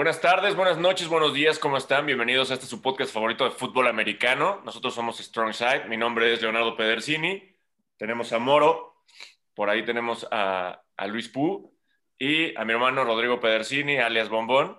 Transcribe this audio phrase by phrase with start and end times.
[0.00, 2.06] Buenas tardes, buenas noches, buenos días, ¿cómo están?
[2.06, 4.62] Bienvenidos a este su podcast favorito de fútbol americano.
[4.64, 7.54] Nosotros somos Strong Side, mi nombre es Leonardo Pedersini,
[7.98, 9.04] tenemos a Moro,
[9.52, 11.76] por ahí tenemos a, a Luis Pu
[12.18, 14.78] y a mi hermano Rodrigo Pedersini, alias Bombón.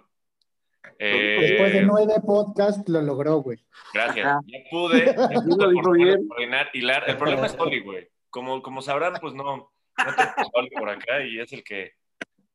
[0.97, 3.63] Eh, Después de nueve podcasts lo logró, güey.
[3.93, 6.27] Gracias, ya pude, ya pude por bien.
[6.29, 7.03] coordinar, hilar.
[7.07, 8.09] El problema es Oli, güey.
[8.31, 11.93] Como, como sabrán, pues no, no tengo Oli por acá y es el que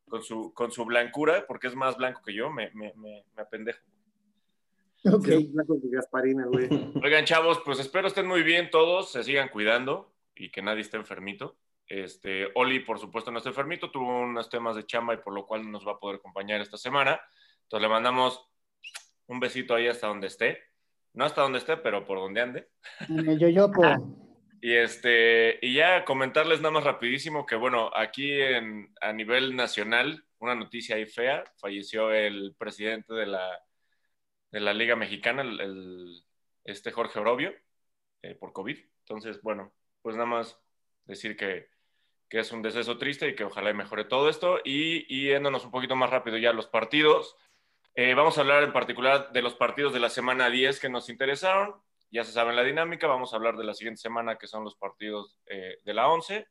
[0.08, 3.42] con su, con su blancura, porque es más blanco que yo, me, me, me, me
[3.42, 3.80] apendejo.
[5.04, 5.28] Ok.
[7.04, 10.96] Oigan, chavos, pues espero estén muy bien todos, se sigan cuidando y que nadie esté
[10.96, 11.56] enfermito.
[11.88, 15.46] Este, Oli, por supuesto, no está enfermito, tuvo unos temas de chamba y por lo
[15.46, 17.20] cual no nos va a poder acompañar esta semana.
[17.62, 18.48] Entonces le mandamos
[19.28, 20.58] un besito ahí hasta donde esté.
[21.14, 22.68] No hasta donde esté, pero por donde ande.
[23.08, 23.98] Yo, yo, pues.
[24.60, 30.24] Y, este, y ya comentarles nada más rapidísimo que, bueno, aquí en, a nivel nacional,
[30.38, 33.60] una noticia ahí fea, falleció el presidente de la,
[34.50, 36.22] de la Liga Mexicana, el,
[36.64, 37.54] este Jorge Orobio,
[38.22, 38.78] eh, por COVID.
[39.00, 40.58] Entonces, bueno, pues nada más
[41.04, 41.68] decir que,
[42.28, 44.60] que, es un deceso triste y que ojalá mejore todo esto.
[44.64, 47.36] Y, yéndonos un poquito más rápido ya a los partidos,
[47.94, 51.08] eh, vamos a hablar en particular de los partidos de la semana 10 que nos
[51.08, 51.74] interesaron
[52.10, 54.76] ya se sabe la dinámica, vamos a hablar de la siguiente semana que son los
[54.76, 56.46] partidos eh, de la 11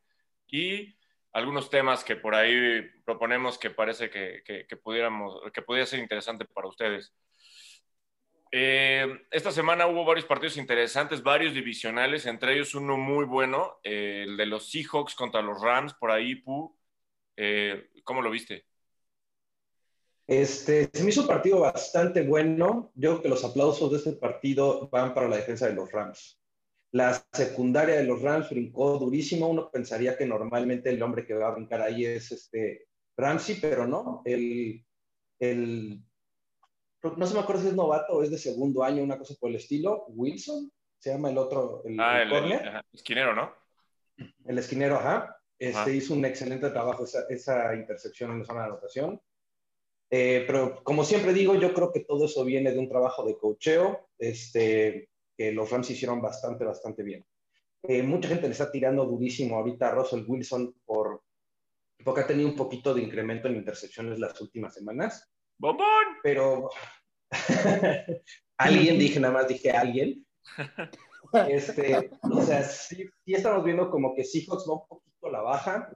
[0.47, 0.97] y
[1.31, 6.45] algunos temas que por ahí proponemos que parece que, que, pudiéramos, que pudiera ser interesante
[6.45, 7.13] para ustedes.
[8.51, 14.23] Eh, esta semana hubo varios partidos interesantes, varios divisionales, entre ellos uno muy bueno, eh,
[14.27, 16.77] el de los Seahawks contra los Rams, por ahí, Pu.
[18.05, 18.65] ¿Cómo lo viste?
[20.27, 22.91] Este, se me hizo un partido bastante bueno.
[22.95, 26.39] Yo creo que los aplausos de este partido van para la defensa de los Rams.
[26.91, 29.47] La secundaria de los Rams brincó durísimo.
[29.47, 32.87] Uno pensaría que normalmente el hombre que va a brincar ahí es este
[33.17, 34.21] Ramsey, pero no.
[34.25, 34.83] El,
[35.39, 36.01] el,
[37.03, 39.51] no se me acuerdo si es novato o es de segundo año, una cosa por
[39.51, 40.05] el estilo.
[40.07, 41.83] Wilson, se llama el otro.
[41.85, 42.31] El, ah, el,
[42.93, 43.53] esquinero, ¿no?
[44.45, 45.37] El esquinero, ajá.
[45.59, 49.21] Este, Hizo un excelente trabajo esa, esa intercepción en la zona de anotación.
[50.09, 53.37] Eh, pero como siempre digo, yo creo que todo eso viene de un trabajo de
[53.37, 57.25] cocheo, este, que los Rams hicieron bastante, bastante bien.
[57.83, 61.23] Eh, mucha gente le está tirando durísimo ahorita a Russell Wilson por,
[62.03, 65.31] porque ha tenido un poquito de incremento en intercepciones las últimas semanas.
[65.57, 66.05] ¡Bombón!
[66.23, 66.69] Pero
[68.57, 70.25] alguien, dije nada más, dije alguien.
[71.49, 75.41] Este, o sea, sí, sí, estamos viendo como que Seahawks va un poquito a la
[75.41, 75.93] baja.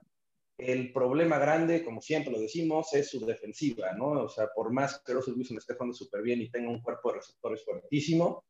[0.60, 4.24] El problema grande, como siempre lo decimos, es su defensiva, ¿no?
[4.24, 7.10] O sea, por más que Russell Wilson esté jugando súper bien y tenga un cuerpo
[7.10, 8.44] de receptores fuertísimo,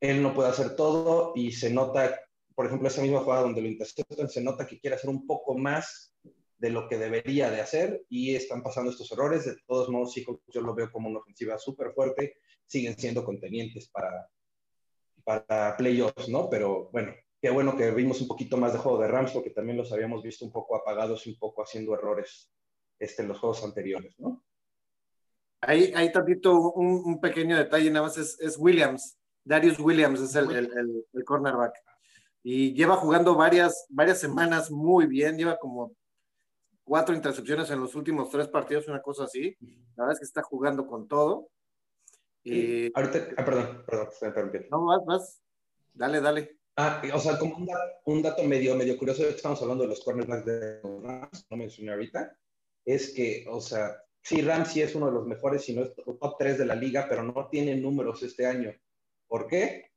[0.00, 2.20] él no puede hacer todo y se nota,
[2.54, 5.56] por ejemplo, esa misma jugada donde lo interceptan, se nota que quiere hacer un poco
[5.58, 6.14] más
[6.58, 9.44] de lo que debería de hacer y están pasando estos errores.
[9.44, 12.34] De todos modos, sí, yo lo veo como una ofensiva súper fuerte,
[12.66, 14.28] siguen siendo contenientes para,
[15.24, 16.48] para playoffs, ¿no?
[16.48, 19.76] Pero bueno, qué bueno que vimos un poquito más de juego de Rams, porque también
[19.76, 22.52] los habíamos visto un poco apagados y un poco haciendo errores
[22.98, 24.44] este, en los juegos anteriores, ¿no?
[25.60, 29.18] Ahí, ahí tantito un, un pequeño detalle, nada más es, es Williams,
[29.48, 31.74] Darius Williams es el, el, el, cornerback.
[32.42, 35.96] Y lleva jugando varias, varias semanas muy bien, lleva como
[36.84, 39.56] cuatro intercepciones en los últimos tres partidos, una cosa así.
[39.96, 41.48] La verdad es que está jugando con todo.
[42.44, 42.92] Y...
[42.94, 45.42] Ahorita, ah, perdón, perdón, me No, vas, vas.
[45.94, 46.57] Dale, dale.
[46.80, 47.56] Ah, o sea, como
[48.04, 52.38] un dato, medio, medio curioso, estamos hablando de los cornerbacks de Rams, no mencioné ahorita,
[52.84, 56.36] es que, o sea, sí, Ramsey es uno de los mejores, si no es top
[56.38, 58.72] 3 de la liga, pero no tiene números este año.
[59.26, 59.90] ¿Por qué?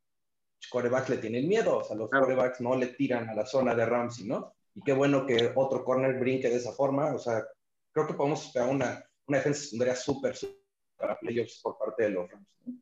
[0.59, 3.75] Los corebacks le tienen miedo, o sea, los corebacks no le tiran a la zona
[3.75, 4.56] de Ramsey, ¿no?
[4.74, 7.46] Y qué bueno que otro corner brinque de esa forma, o sea,
[7.91, 10.58] creo que podemos esperar una, una defensa secundaria súper, súper
[10.97, 12.47] para playoffs por parte de los Rams.
[12.66, 12.73] ¿no?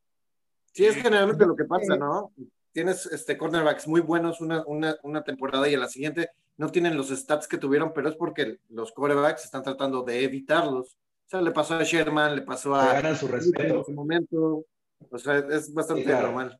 [0.72, 2.32] Sí, es generalmente lo que pasa, ¿no?
[2.72, 6.98] Tienes este, cornerbacks muy buenos una, una, una, temporada y en la siguiente no tienen
[6.98, 10.98] los stats que tuvieron, pero es porque los cornerbacks están tratando de evitarlos.
[11.26, 12.94] O sea, le pasó a Sherman, le pasó a...
[12.94, 13.78] ganan su respeto.
[13.78, 14.66] En su momento.
[15.10, 16.60] O sea, es bastante normal.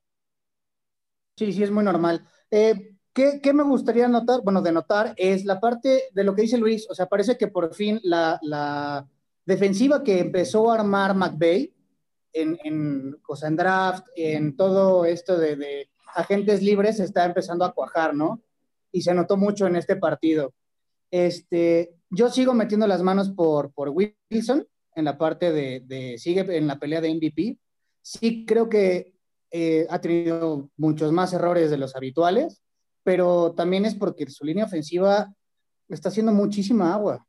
[1.36, 2.26] Sí, sí, es muy normal.
[2.52, 4.42] Eh, ¿qué, ¿qué, me gustaría notar?
[4.44, 6.88] Bueno, de notar es la parte de lo que dice Luis.
[6.90, 9.08] O sea, parece que por fin la, la
[9.46, 11.74] defensiva que empezó a armar McVeigh
[12.34, 17.66] en, en, o sea, en draft, en todo esto de, de agentes libres está empezando
[17.66, 18.42] a cuajar, ¿no?
[18.92, 20.54] Y se notó mucho en este partido.
[21.12, 26.68] Este, yo sigo metiendo las manos por, por Wilson en la parte de, sigue en
[26.68, 27.58] la pelea de MVP.
[28.02, 29.14] Sí creo que
[29.52, 32.62] eh, ha tenido muchos más errores de los habituales,
[33.04, 35.34] pero también es porque su línea ofensiva
[35.88, 37.26] está haciendo muchísima agua.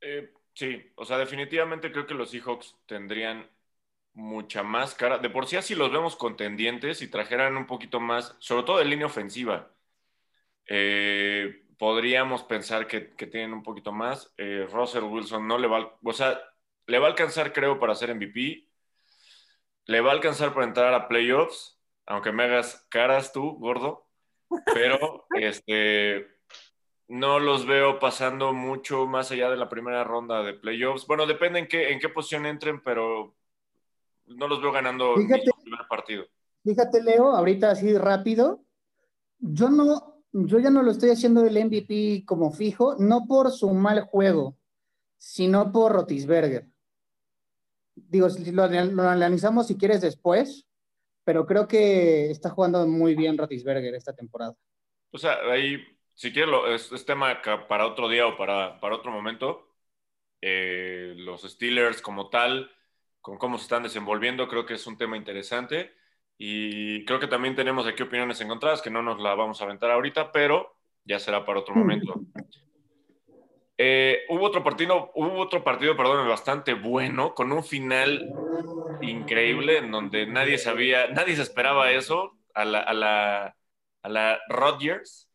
[0.00, 3.48] Eh, Sí, o sea, definitivamente creo que los Seahawks tendrían
[4.14, 5.18] mucha más cara.
[5.18, 8.84] De por sí así los vemos contendientes y trajeran un poquito más, sobre todo de
[8.84, 9.72] línea ofensiva.
[10.66, 14.32] Eh, podríamos pensar que, tienen un poquito más.
[14.36, 16.40] Eh, Russell Wilson no le va, o sea,
[16.86, 18.68] le va a alcanzar creo para ser MVP.
[19.86, 24.08] Le va a alcanzar para entrar a playoffs, aunque me hagas caras tú, gordo.
[24.74, 26.28] Pero este,
[27.08, 31.06] no los veo pasando mucho más allá de la primera ronda de playoffs.
[31.06, 33.36] Bueno, depende en qué, en qué posición entren, pero
[34.36, 36.24] no los veo ganando el primer partido.
[36.64, 38.64] Fíjate, Leo, ahorita así rápido,
[39.38, 43.70] yo no, yo ya no lo estoy haciendo el MVP como fijo, no por su
[43.70, 44.56] mal juego,
[45.16, 46.66] sino por Rotisberger.
[47.94, 50.66] Digo, lo, lo analizamos si quieres después,
[51.24, 54.54] pero creo que está jugando muy bien Rotisberger esta temporada.
[55.10, 55.78] O sea, ahí
[56.20, 59.66] si quieres, es, tema para otro día o para, para otro momento.
[60.42, 62.70] Eh, los Steelers como tal,
[63.20, 65.92] con cómo se están desenvolviendo, creo que es un tema interesante.
[66.38, 69.90] Y creo que también tenemos aquí opiniones encontradas, que no nos la vamos a aventar
[69.90, 70.74] ahorita, pero
[71.04, 72.20] ya será para otro momento.
[73.76, 78.32] Eh, hubo otro partido, hubo otro partido, perdón, bastante bueno, con un final
[79.00, 83.56] increíble en donde nadie sabía, nadie se esperaba eso a la, a la,
[84.02, 85.30] a la Rodgers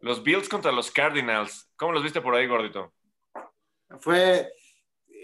[0.00, 1.68] los Bills contra los Cardinals.
[1.76, 2.92] ¿Cómo los viste por ahí, gordito?
[4.00, 4.48] Fue,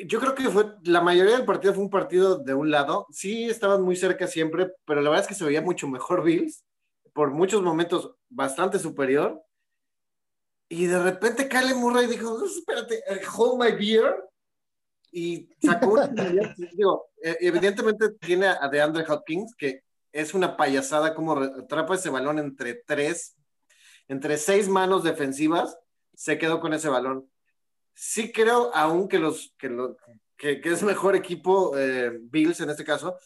[0.06, 3.06] yo creo que fue, la mayoría del partido fue un partido de un lado.
[3.10, 6.64] Sí, estaban muy cerca siempre, pero la verdad es que se veía mucho mejor Bills,
[7.12, 9.42] por muchos momentos bastante superior.
[10.68, 13.02] Y de repente Kyle Murray dijo, espérate,
[13.36, 14.14] hold my beer.
[15.10, 15.98] Y sacó
[16.76, 22.38] digo, e, evidentemente tiene a DeAndre Hopkins, que es una payasada como atrapa ese balón
[22.38, 23.36] entre tres
[24.08, 25.78] entre seis manos defensivas,
[26.14, 27.30] se quedó con ese balón.
[27.94, 29.68] Sí creo aún que, los, que,
[30.60, 33.16] que, es mejor equipo eh, Bills en este caso,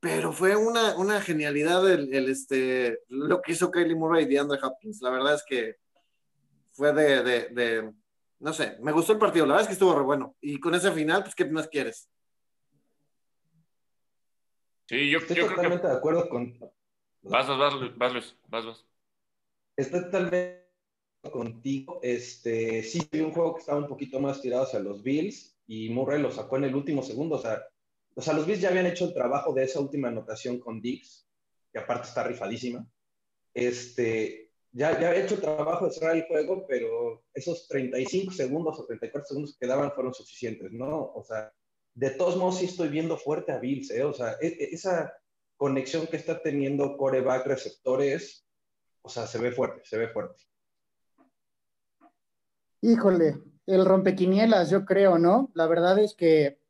[0.00, 5.02] pero fue una, una genialidad el, este, lo que hizo Kylie Murray y DeAndre Hopkins.
[5.02, 5.76] La verdad es que
[6.72, 7.92] fue de, de,
[8.38, 10.36] no sé, me gustó el partido, la verdad es que estuvo re bueno.
[10.40, 12.08] Y con ese final, pues, ¿qué más quieres?
[14.88, 16.58] Sí, yo, Estoy totalmente de acuerdo con...
[17.22, 17.58] Vas, vas,
[17.96, 18.86] vas, Luis, vas, vas.
[19.76, 20.65] Estoy totalmente
[21.30, 22.00] contigo.
[22.02, 25.90] Este, sí, vi un juego que estaba un poquito más tirado hacia los Bills y
[25.90, 27.36] Murray lo sacó en el último segundo.
[27.36, 27.62] O sea,
[28.14, 31.28] o sea, los Bills ya habían hecho el trabajo de esa última anotación con Dix,
[31.72, 32.86] que aparte está rifadísima.
[33.52, 38.78] Este, ya, ya había hecho el trabajo de cerrar el juego, pero esos 35 segundos
[38.78, 41.12] o 34 segundos que quedaban fueron suficientes, ¿no?
[41.14, 41.52] O sea,
[41.94, 44.04] de todos modos sí estoy viendo fuerte a Bills, ¿eh?
[44.04, 45.12] O sea, e, e, esa
[45.56, 48.46] conexión que está teniendo coreback receptores
[49.06, 50.42] o sea, se ve fuerte, se ve fuerte.
[52.86, 55.50] Híjole, el rompequinielas, yo creo, ¿no?
[55.54, 56.60] La verdad es que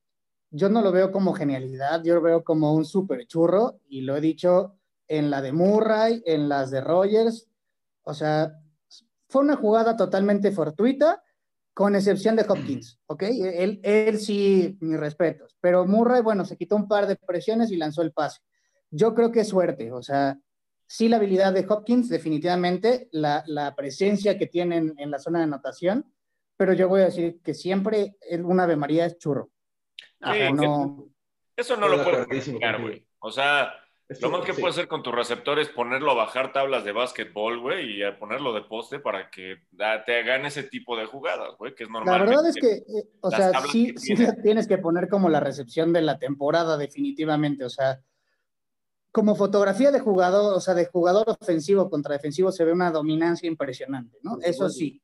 [0.51, 4.17] yo no lo veo como genialidad, yo lo veo como un super churro, y lo
[4.17, 4.79] he dicho
[5.09, 7.51] en la de Murray, en las de Rogers,
[8.03, 8.59] o sea,
[9.29, 11.23] fue una jugada totalmente fortuita,
[11.75, 13.25] con excepción de Hopkins, ¿ok?
[13.25, 17.76] Él, él sí, mis respetos, pero Murray, bueno, se quitó un par de presiones y
[17.76, 18.40] lanzó el pase.
[18.90, 20.38] Yo creo que es suerte, o sea,
[20.87, 26.07] sí la habilidad de Hopkins, definitivamente, la, presencia que tienen en la zona de anotación,
[26.57, 29.51] pero yo voy a decir que siempre una Ave María es churro.
[31.57, 33.07] Eso no lo puedes explicar, güey.
[33.19, 33.73] O sea,
[34.21, 37.61] lo más que puede hacer con tu receptor es ponerlo a bajar tablas de básquetbol,
[37.61, 39.57] güey, y a ponerlo de poste para que
[40.07, 42.21] te hagan ese tipo de jugadas, güey, que es normal.
[42.21, 45.93] La verdad es que, eh, o sea, sí, sí tienes que poner como la recepción
[45.93, 47.65] de la temporada, definitivamente.
[47.65, 48.01] O sea,
[49.11, 53.49] como fotografía de jugador, o sea, de jugador ofensivo contra defensivo se ve una dominancia
[53.49, 54.39] impresionante, ¿no?
[54.43, 55.03] Eso sí.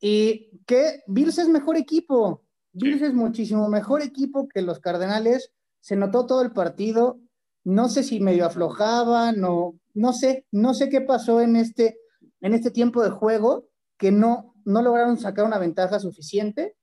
[0.00, 2.44] Y que Bills es mejor equipo.
[2.72, 5.52] Bills es muchísimo mejor equipo que los Cardenales.
[5.80, 7.18] Se notó todo el partido.
[7.64, 11.98] No sé si medio aflojaban o no sé, no sé qué pasó en este,
[12.40, 16.76] en este tiempo de juego que no, no lograron sacar una ventaja suficiente.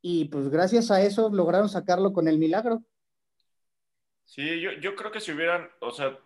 [0.00, 2.82] Y pues gracias a eso lograron sacarlo con el milagro.
[4.24, 6.18] Sí, yo, yo creo que si hubieran, o sea,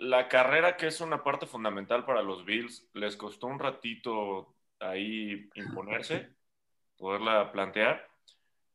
[0.00, 5.48] la carrera que es una parte fundamental para los Bills, les costó un ratito ahí
[5.54, 6.30] imponerse,
[6.96, 8.08] poderla plantear,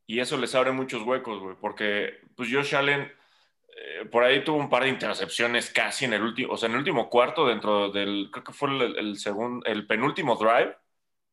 [0.06, 3.12] y eso les abre muchos huecos, güey, porque pues Josh Allen
[3.76, 6.74] eh, por ahí tuvo un par de intercepciones casi en el último, o sea, en
[6.74, 10.76] el último cuarto dentro del, creo que fue el, segundo, el penúltimo drive,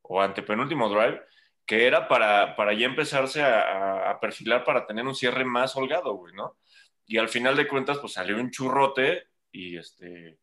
[0.03, 1.21] o antepenúltimo drive,
[1.67, 6.15] que era para, para ya empezarse a, a perfilar para tener un cierre más holgado,
[6.15, 6.57] güey, ¿no?
[7.11, 10.39] y al final de cuentas, pues salió un churrote y este.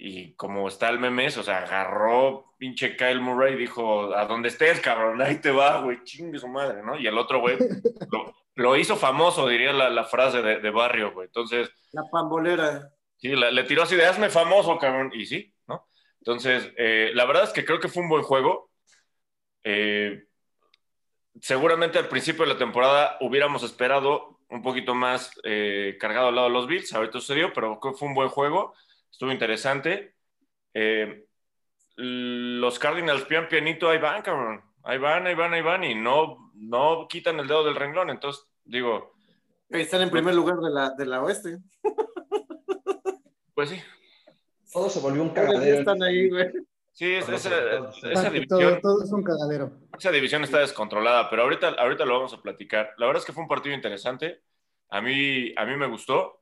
[0.00, 4.48] Y como está el memes, o sea, agarró pinche Kyle Murray y dijo, a donde
[4.48, 6.96] estés, cabrón, ahí te va, güey, chingue su madre, ¿no?
[6.96, 7.58] Y el otro, güey,
[8.54, 11.26] lo, hizo famoso, diría la, frase de, barrio, güey.
[11.26, 11.68] Entonces...
[11.92, 12.92] La pambolera.
[13.16, 15.10] Sí, le tiró así de, hazme famoso, cabrón.
[15.12, 15.88] Y sí, ¿no?
[16.20, 18.70] Entonces, eh, la verdad es que creo que fue un buen juego.
[19.64, 20.26] Eh,
[21.40, 26.46] seguramente al principio de la temporada hubiéramos esperado un poquito más eh, cargado al lado
[26.46, 28.74] de los Bills, ahorita sucedió, pero fue un buen juego
[29.10, 30.14] estuvo interesante.
[30.74, 31.26] Eh,
[31.96, 34.62] los Cardinals pian pianito, ahí van, cabrón.
[34.84, 38.10] Ahí van, ahí van, ahí van, y no, no quitan el dedo del renglón.
[38.10, 39.14] Entonces, digo.
[39.68, 41.58] Están en primer lugar de la, de la oeste.
[43.54, 43.82] Pues sí.
[44.72, 45.80] Todo se volvió un cagadero.
[45.80, 46.46] Están ahí, güey.
[46.92, 48.80] Sí, esa, esa, división.
[48.80, 49.72] Todo, es un cagadero.
[49.98, 52.94] Esa división está descontrolada, pero ahorita, ahorita lo vamos a platicar.
[52.98, 54.42] La verdad es que fue un partido interesante.
[54.90, 56.37] A mí, a mí me gustó.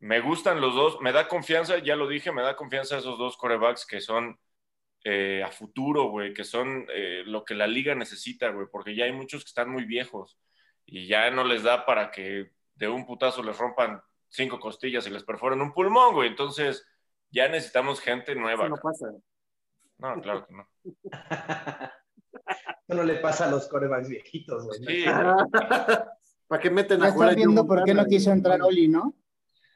[0.00, 3.36] Me gustan los dos, me da confianza, ya lo dije, me da confianza esos dos
[3.36, 4.38] corebacks que son
[5.04, 9.04] eh, a futuro, güey, que son eh, lo que la liga necesita, güey, porque ya
[9.04, 10.38] hay muchos que están muy viejos
[10.86, 15.10] y ya no les da para que de un putazo les rompan cinco costillas y
[15.10, 16.28] les perforen un pulmón, güey.
[16.28, 16.86] Entonces,
[17.30, 18.68] ya necesitamos gente nueva.
[18.68, 19.12] no pasa.
[19.98, 20.68] No, claro que no.
[22.88, 24.78] no le pasa a los corebacks viejitos, güey.
[24.84, 25.04] Sí,
[26.46, 27.36] ¿Para qué meten a jugar?
[27.36, 29.14] viendo por qué no quiso entrar Oli, ¿no?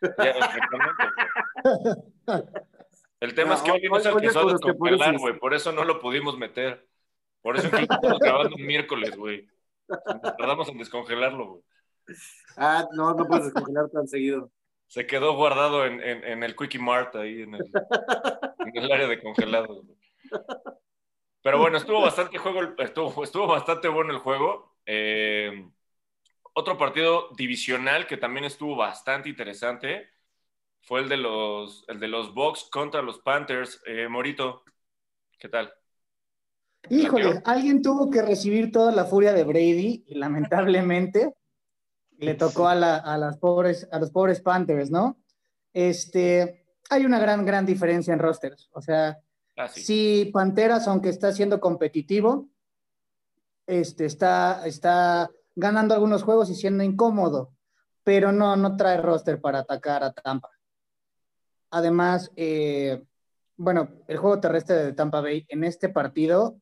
[3.20, 5.36] El tema es que hoy no es el que solo descongelar, güey.
[5.38, 6.86] Por eso no lo pudimos meter.
[7.42, 9.48] Por eso incluso estamos grabando un miércoles, güey.
[10.38, 11.62] Tardamos en descongelarlo, güey.
[12.56, 14.50] Ah, no, no puedes descongelar tan seguido.
[14.86, 17.70] Se quedó guardado en, en, el Quickie Mart ahí en el,
[18.58, 19.84] en el área de congelados.
[21.42, 24.76] Pero bueno, estuvo bastante juego, estuvo, estuvo bastante bueno el juego.
[24.86, 25.68] Eh,
[26.58, 30.08] otro partido divisional que también estuvo bastante interesante
[30.80, 33.80] fue el de los, el de los Bucks contra los Panthers.
[33.86, 34.64] Eh, Morito,
[35.38, 35.72] ¿qué tal?
[36.90, 41.32] Híjole, alguien tuvo que recibir toda la furia de Brady y lamentablemente
[42.18, 45.16] le tocó a, las pobres, a los pobres Panthers, ¿no?
[45.72, 48.68] Este, hay una gran, gran diferencia en rosters.
[48.72, 49.16] O sea,
[49.56, 52.48] ah, si Panteras, aunque está siendo competitivo,
[53.64, 57.52] este, está, está ganando algunos juegos y siendo incómodo,
[58.04, 60.50] pero no, no trae roster para atacar a Tampa.
[61.70, 63.02] Además, eh,
[63.56, 66.60] bueno, el juego terrestre de Tampa Bay en este partido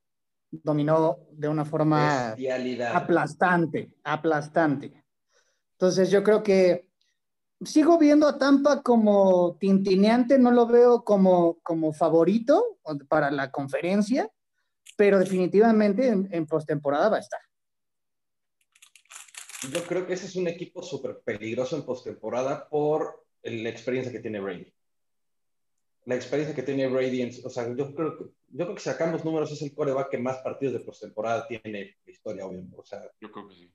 [0.51, 2.35] dominó de una forma
[2.95, 5.05] aplastante, aplastante.
[5.73, 6.89] Entonces yo creo que
[7.61, 14.31] sigo viendo a Tampa como tintineante, no lo veo como, como favorito para la conferencia,
[14.97, 17.41] pero definitivamente en, en postemporada va a estar.
[19.73, 24.21] Yo creo que ese es un equipo súper peligroso en postemporada por la experiencia que
[24.21, 24.73] tiene Brady.
[26.05, 29.51] La experiencia que tiene Brady, o sea, yo creo, que, yo creo que sacamos números
[29.51, 32.77] es el coreback que más partidos de postemporada tiene la historia, obviamente.
[32.79, 33.73] O sea, yo creo que sí.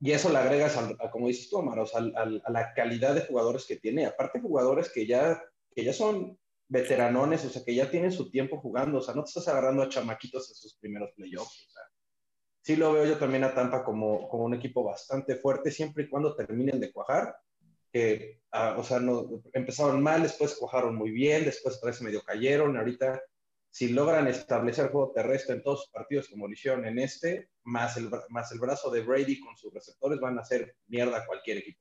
[0.00, 3.22] Y eso le agregas, a, como dices tú, Omar, o sea, a, la calidad de
[3.22, 4.04] jugadores que tiene.
[4.04, 5.42] Aparte, jugadores que ya,
[5.74, 6.38] que ya son
[6.68, 8.98] veteranones, o sea, que ya tienen su tiempo jugando.
[8.98, 11.66] O sea, no te estás agarrando a chamaquitos en sus primeros playoffs.
[11.68, 11.82] O sea,
[12.64, 16.08] sí lo veo yo también a Tampa como, como un equipo bastante fuerte, siempre y
[16.08, 17.36] cuando terminen de cuajar.
[17.92, 22.22] Que, ah, o sea, no, empezaron mal, después cuajaron muy bien, después otra vez medio
[22.24, 22.76] cayeron.
[22.76, 23.22] Ahorita,
[23.70, 27.98] si logran establecer juego terrestre en todos sus partidos como lo hicieron en este, más
[27.98, 31.58] el, más el brazo de Brady con sus receptores, van a hacer mierda a cualquier
[31.58, 31.80] equipo.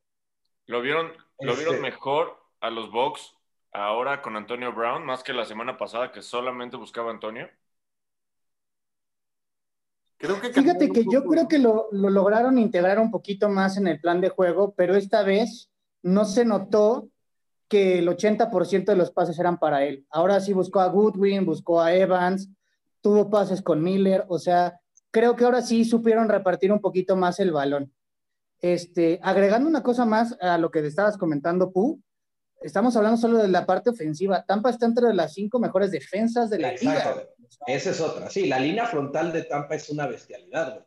[0.66, 3.38] ¿Lo vieron, ¿lo vieron este mejor a los Bucks
[3.72, 7.50] ahora con Antonio Brown, más que la semana pasada que solamente buscaba Antonio?
[10.54, 14.30] Fíjate que yo creo que lo, lograron integrar un poquito más en el plan de
[14.30, 15.70] juego, pero esta vez
[16.02, 17.10] no se notó
[17.68, 20.06] que el 80% de los pases eran para él.
[20.10, 22.50] Ahora sí buscó a Goodwin, buscó a Evans,
[23.02, 24.80] tuvo pases con Miller, o sea,
[25.12, 27.92] creo que ahora sí supieron repartir un poquito más el balón.
[28.62, 32.02] Este, agregando una cosa más a lo que te estabas comentando, Pu,
[32.62, 34.46] estamos hablando solo de la parte ofensiva.
[34.46, 37.16] Tampa está entre las cinco mejores defensas de la liga.
[37.68, 38.30] Esa es otra.
[38.30, 40.86] Sí, la línea frontal de Tampa es una bestialidad, güey.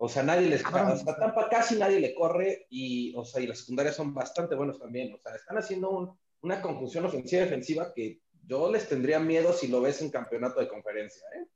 [0.00, 0.64] O sea, nadie les.
[0.64, 4.78] a Tampa casi nadie le corre y, o sea, y las secundarias son bastante buenos
[4.78, 5.12] también.
[5.12, 9.66] O sea, están haciendo una conjunción ofensiva y defensiva que yo les tendría miedo si
[9.66, 11.46] lo ves en campeonato de conferencia, ¿eh?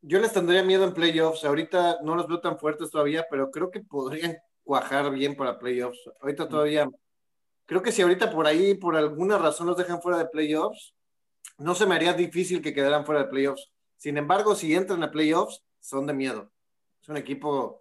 [0.00, 1.44] Yo les tendría miedo en playoffs.
[1.44, 5.98] Ahorita no los veo tan fuertes todavía, pero creo que podrían cuajar bien para playoffs.
[6.20, 6.48] Ahorita mm.
[6.48, 6.90] todavía
[7.66, 10.94] creo que si ahorita por ahí, por alguna razón, los dejan fuera de playoffs,
[11.58, 13.70] no se me haría difícil que quedaran fuera de playoffs.
[13.96, 16.50] Sin embargo, si entran a playoffs, son de miedo.
[17.02, 17.78] Es un equipo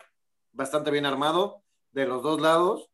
[0.51, 2.89] bastante bien armado de los dos lados.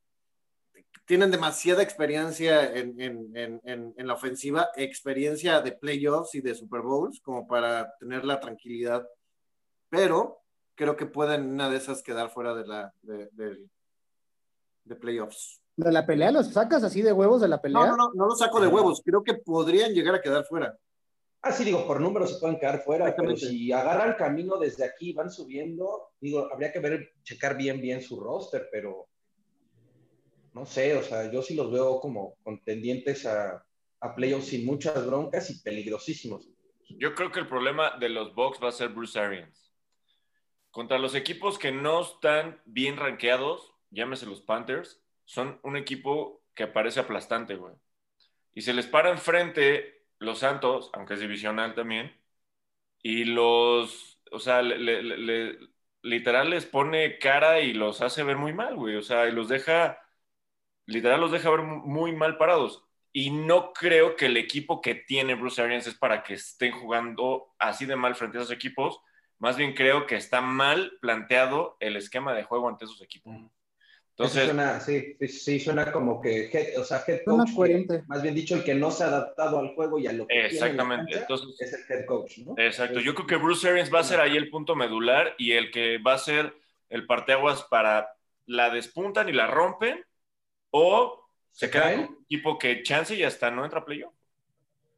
[1.05, 7.95] tienen demasiada experiencia en, la ofensiva, experiencia de playoffs y de Super Bowls, como para
[7.97, 9.07] tener la tranquilidad.
[9.89, 10.41] Pero
[10.75, 15.62] creo que pueden una de esas quedar fuera de la de playoffs.
[15.75, 16.31] ¿De la pelea?
[16.31, 17.87] ¿Los sacas así de huevos de la pelea?
[17.87, 19.01] No, no, no, no los saco de huevos.
[19.03, 20.77] Creo que podrían llegar a quedar fuera.
[21.41, 25.11] Ah, sí, digo, por números se pueden quedar fuera, pero si agarran camino desde aquí,
[25.11, 29.09] van subiendo, digo, habría que ver, checar bien, bien su roster, pero
[30.53, 33.65] no sé, o sea, yo sí los veo como contendientes a,
[33.99, 36.47] a playoffs sin muchas broncas y peligrosísimos.
[36.87, 39.73] Yo creo que el problema de los Bucks va a ser Bruce Arians.
[40.71, 46.67] Contra los equipos que no están bien rankeados, llámese los Panthers, son un equipo que
[46.67, 47.73] parece aplastante, güey.
[48.53, 52.15] Y se les para enfrente los Santos, aunque es divisional también,
[53.01, 54.61] y los, o sea,
[56.01, 58.95] literal les pone cara y los hace ver muy mal, güey.
[58.95, 59.99] O sea, y los deja,
[60.85, 62.85] literal los deja ver muy mal parados.
[63.11, 67.53] Y no creo que el equipo que tiene Bruce Arians es para que estén jugando
[67.59, 68.99] así de mal frente a esos equipos.
[69.39, 73.35] Más bien creo que está mal planteado el esquema de juego ante esos equipos.
[74.15, 77.49] Entonces, suena, sí, sí, suena como que, head, o sea, head coach,
[77.87, 80.27] que, más bien dicho, el que no se ha adaptado al juego y a lo
[80.27, 82.53] que Exactamente, entonces es el head coach, ¿no?
[82.57, 85.71] Exacto, yo creo que Bruce Arians va a ser ahí el punto medular y el
[85.71, 86.53] que va a ser
[86.89, 88.15] el parteaguas para
[88.45, 90.05] la despuntan y la rompen
[90.69, 94.13] o se, queda un equipo que chance y hasta no entra a playoff.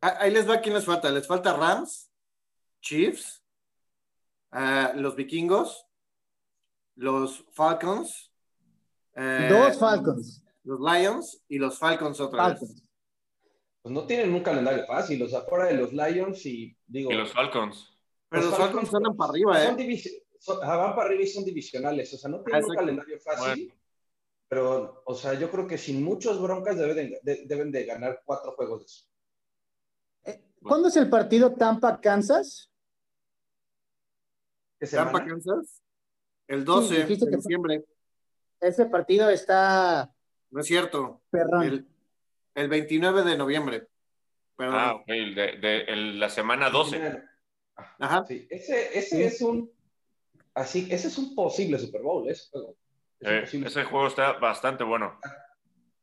[0.02, 2.12] Ah, ahí les va quién les falta, les falta Rams,
[2.82, 3.42] Chiefs,
[4.52, 5.88] uh, los vikingos,
[6.96, 8.35] los Falcons,
[9.16, 10.44] eh, Dos Falcons.
[10.64, 12.60] Los Lions y los Falcons otra vez.
[13.82, 17.12] Pues no tienen un calendario fácil, o sea, fuera de los Lions y digo.
[17.12, 17.96] Y los Falcons.
[18.30, 20.02] Pero los, Falcons, son para arriba, ¿eh?
[20.48, 23.74] van para arriba y son divisionales, o sea, no tienen un calendario fácil.
[24.48, 28.54] Pero, o sea, yo creo que sin muchos broncas deben de, deben de ganar cuatro
[28.54, 29.06] juegos de eso.
[30.26, 32.72] Eh, ¿Cuándo es el partido Tampa-Kansas?
[34.80, 35.82] ¿Tampa-Kansas?
[36.48, 37.86] El 12 de diciembre.
[38.60, 40.14] Ese partido está.
[40.52, 41.22] No es cierto.
[41.32, 41.88] El,
[42.56, 43.88] el, 29 de noviembre.
[44.60, 47.22] Ah, ok, de, la semana 12.
[48.00, 48.26] Ajá.
[48.28, 48.48] Sí.
[48.50, 49.72] Ese, ese es un.
[50.54, 52.78] Así, ese es un posible Super Bowl, ese juego.
[53.20, 55.20] Eh, ese juego está bastante bueno.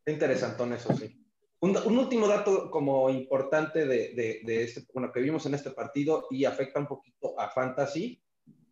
[0.07, 1.19] interesantón, eso sí.
[1.61, 5.71] Un, un, último dato como importante de, de, de, este, bueno, que vimos en este
[5.71, 8.21] partido y afecta un poquito a Fantasy,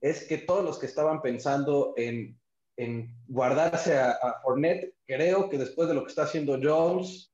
[0.00, 2.39] es que todos los que estaban pensando en
[2.80, 4.94] en guardarse a, a Fournette.
[5.06, 7.30] Creo que después de lo que está haciendo Jones,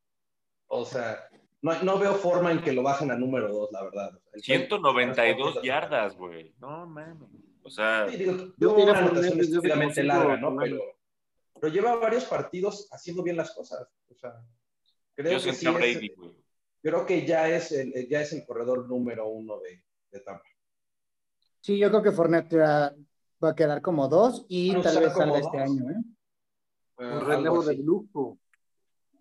[0.66, 1.28] o sea,
[1.62, 4.20] no, no veo forma en que lo bajen a número 2, la verdad.
[4.35, 6.52] 192 yardas, güey.
[6.59, 7.28] No mames.
[7.62, 10.56] O sea, sí, digo, yo una anotación estúpidamente larga, ¿no?
[10.56, 10.80] Pero,
[11.61, 13.88] pero, lleva varios partidos haciendo bien las cosas.
[14.09, 14.35] O sea,
[15.14, 16.12] creo que sí es,
[16.82, 20.44] creo que ya es el, ya es el corredor número uno de, de Tampa.
[21.61, 22.54] Sí, yo creo que Fournette
[23.42, 25.90] va a quedar como dos y tal vez salga este año.
[25.90, 26.03] ¿eh?
[26.99, 28.38] Un relevo de lujo.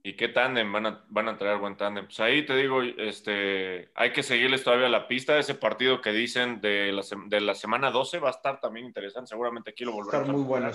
[0.03, 0.71] ¿Y qué tándem?
[0.71, 2.05] Van a, van a traer buen tándem.
[2.05, 5.39] Pues ahí te digo, este, hay que seguirles todavía la pista.
[5.39, 9.29] Ese partido que dicen de la, de la semana 12 va a estar también interesante.
[9.29, 10.69] Seguramente aquí lo volverán a estar muy bueno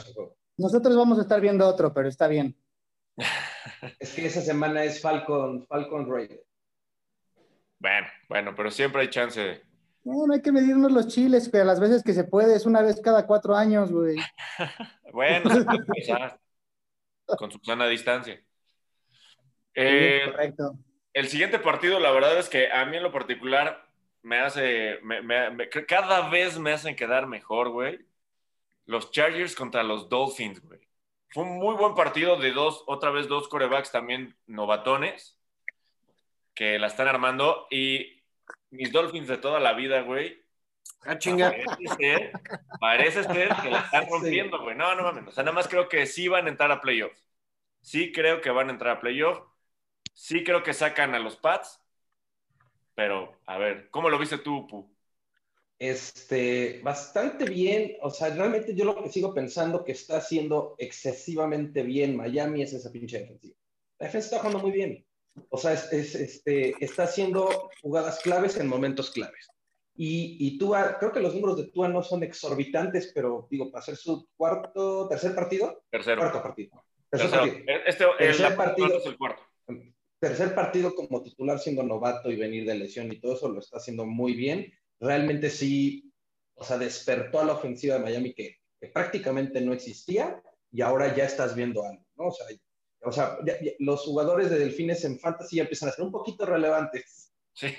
[0.57, 2.57] Nosotros vamos a estar viendo otro, pero está bien.
[4.01, 6.45] es que esa semana es Falcon, Falcon Raider.
[7.79, 9.70] Bueno, bueno, pero siempre hay chance de
[10.05, 12.83] no, no hay que medirnos los chiles, pero las veces que se puede es una
[12.83, 14.17] vez cada cuatro años, güey.
[15.13, 16.39] bueno, se puede
[17.37, 18.43] con su sana distancia.
[19.75, 20.79] Eh, correcto.
[21.13, 23.89] El siguiente partido, la verdad es que a mí en lo particular
[24.23, 25.01] me hace,
[25.89, 27.99] cada vez me hacen quedar mejor, güey.
[28.87, 30.81] Los Chargers contra los Dolphins, güey.
[31.29, 35.39] Fue un muy buen partido de dos, otra vez dos corebacks también novatones
[36.55, 38.20] que la están armando y
[38.71, 40.43] mis Dolphins de toda la vida, güey.
[41.03, 41.55] Ah, chinga.
[42.81, 44.77] Parece ser, que la están rompiendo, güey.
[44.77, 45.29] No, no mames.
[45.29, 47.25] O sea, nada más creo que sí van a entrar a playoffs.
[47.83, 49.43] Sí creo que van a entrar a playoffs.
[50.13, 51.81] Sí creo que sacan a los Pats.
[52.95, 54.91] Pero, a ver, ¿cómo lo viste tú, Pu?
[55.79, 57.97] Este, bastante bien.
[58.03, 62.75] O sea, realmente yo lo que sigo pensando que está haciendo excesivamente bien Miami es
[62.75, 63.57] esa pinche defensiva.
[63.99, 65.07] La defensa está jugando muy bien.
[65.49, 69.49] O sea, es, este, está haciendo jugadas claves en momentos claves.
[69.97, 73.85] Y, y Tua, creo que los números de Tua no son exorbitantes, pero digo, para
[73.85, 75.85] ser su cuarto, tercer partido.
[75.91, 76.21] Tercero.
[76.21, 76.85] Cuarto partido.
[77.11, 77.57] Tercer partido.
[77.87, 79.43] Este, tercer partido es el cuarto.
[80.19, 83.79] Tercer partido como titular siendo novato y venir de lesión y todo eso lo está
[83.79, 84.73] haciendo muy bien.
[85.01, 86.13] Realmente sí,
[86.55, 91.15] o sea, despertó a la ofensiva de Miami que, que prácticamente no existía y ahora
[91.15, 92.29] ya estás viendo algo, ¿no?
[92.29, 92.47] O sea,
[93.03, 93.39] o sea,
[93.79, 97.33] los jugadores de Delfines en Fantasy ya empiezan a ser un poquito relevantes.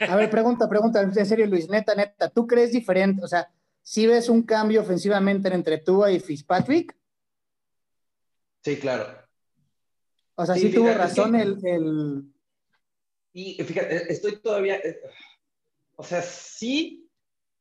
[0.07, 3.23] A ver, pregunta, pregunta, en serio, Luis, neta, neta, ¿tú crees diferente?
[3.23, 6.95] O sea, si ves un cambio ofensivamente entre Tua y Fitzpatrick?
[8.63, 9.07] Sí, claro.
[10.35, 12.31] O sea, sí, tuvo razón el,
[13.33, 14.77] Y fíjate, estoy todavía...
[14.77, 14.99] Eh,
[15.95, 17.00] o sea, sí,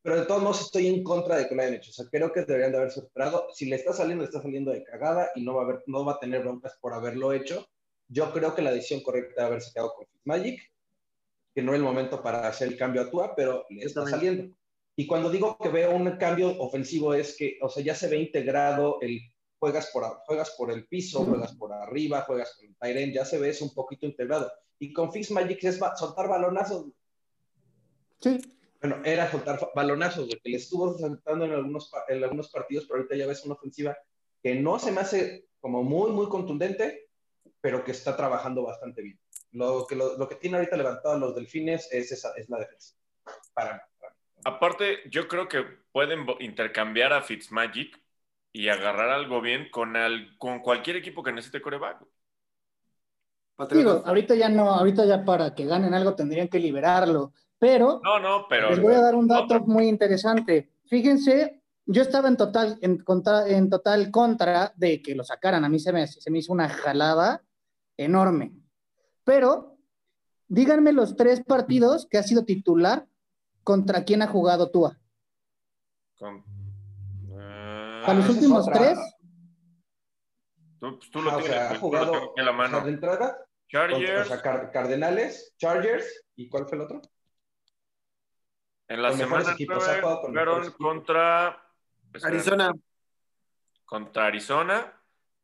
[0.02, 1.90] pero de todos modos estoy en contra de que lo hayan hecho.
[1.90, 3.48] O sea, creo que deberían de haberse esperado.
[3.52, 6.04] Si le está saliendo, le está saliendo de cagada y no va a, haber, no
[6.04, 7.68] va a tener broncas por haberlo hecho.
[8.08, 10.60] Yo creo que la decisión correcta es haberse quedado con Magic,
[11.54, 14.54] que no es el momento para hacer el cambio a Tua, pero le está saliendo.
[14.96, 18.18] Y cuando digo que veo un cambio ofensivo es que, o sea, ya se ve
[18.18, 19.20] integrado el
[19.58, 23.38] juegas por, juegas por el piso, juegas por arriba, juegas con el Tyren, ya se
[23.38, 24.50] ve eso un poquito integrado.
[24.78, 26.86] Y con Magic es soltar balonazos.
[28.20, 28.40] Sí.
[28.80, 33.16] Bueno, era soltar balonazos, que le estuvo soltando en algunos, en algunos partidos, pero ahorita
[33.16, 33.96] ya ves una ofensiva
[34.42, 37.08] que no se me hace como muy, muy contundente,
[37.60, 39.20] pero que está trabajando bastante bien.
[39.52, 42.94] Lo que, lo, que tiene ahorita levantado a los delfines es, esa, es la defensa.
[43.52, 43.86] Para,
[44.44, 45.62] Aparte, yo creo que
[45.92, 48.00] pueden intercambiar a Fitzmagic
[48.52, 49.94] y agarrar algo bien con,
[50.38, 52.02] con cualquier equipo que necesite coreback.
[53.70, 58.18] Digo, ahorita ya no, ahorita ya para que ganen algo tendrían que liberarlo, pero, no,
[58.18, 60.72] no, pero les voy a dar un dato muy interesante.
[60.86, 65.64] Fíjense, yo estaba en total, en, contra, en total contra de que lo sacaran.
[65.64, 67.44] A mí se me, se me hizo una jalada
[67.98, 68.52] enorme.
[69.24, 69.76] Pero
[70.48, 73.06] díganme los tres partidos que ha sido titular
[73.62, 74.98] contra quién ha jugado Tua.
[76.16, 76.42] Con,
[77.38, 78.98] ¿A los últimos tres?
[80.78, 82.80] Tú, pues, tú lo ah, tienes, ha jugado en la mano.
[82.80, 83.36] de entrada,
[83.68, 84.22] Chargers.
[84.22, 87.02] o sea, Cardenales, Chargers, ¿y cuál fue el otro?
[88.90, 91.62] En la semana jugaron contra
[92.24, 92.72] Arizona.
[93.84, 94.92] Contra Arizona.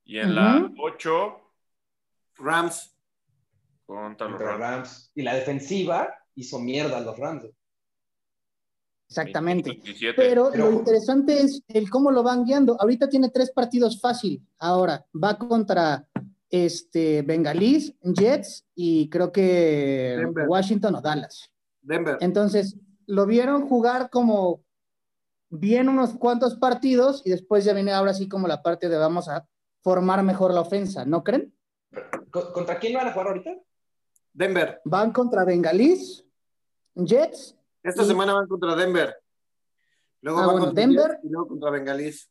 [0.05, 1.41] Y en la 8
[2.39, 2.93] Rams.
[3.85, 5.13] Contra, los Rams.
[5.15, 7.45] Y la defensiva hizo mierda a los Rams.
[9.09, 9.81] Exactamente.
[10.17, 12.77] Pero, lo interesante es el cómo lo van guiando.
[12.81, 14.45] Ahorita tiene tres partidos fácil.
[14.59, 16.09] Ahora va contra
[16.51, 21.49] este Bengalís, Jets y creo que Washington o Dallas.
[21.81, 22.19] Denver.
[22.21, 22.77] Entonces,
[23.07, 24.65] lo vieron jugar como
[25.49, 29.29] bien unos cuantos partidos y después ya viene ahora sí como la parte de vamos
[29.29, 29.47] a
[29.83, 31.55] formar mejor la ofensa, ¿no creen?
[32.31, 33.55] ¿Contra quién van a jugar ahorita?
[34.33, 34.81] Denver.
[34.85, 36.25] Van contra Bengalís,
[36.95, 39.15] Jets esta semana van contra Denver.
[40.21, 41.21] Luego ah, van contra Denver.
[41.23, 42.29] Y luego contra Bengalís.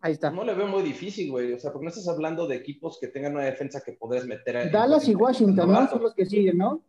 [0.00, 0.30] Ahí está.
[0.30, 1.52] No le veo muy difícil, güey.
[1.52, 4.56] O sea, porque no estás hablando de equipos que tengan una defensa que podés meter
[4.56, 4.68] a.
[4.68, 5.88] Dallas y Washington, ¿no?
[5.88, 6.84] Son los que siguen, ¿no?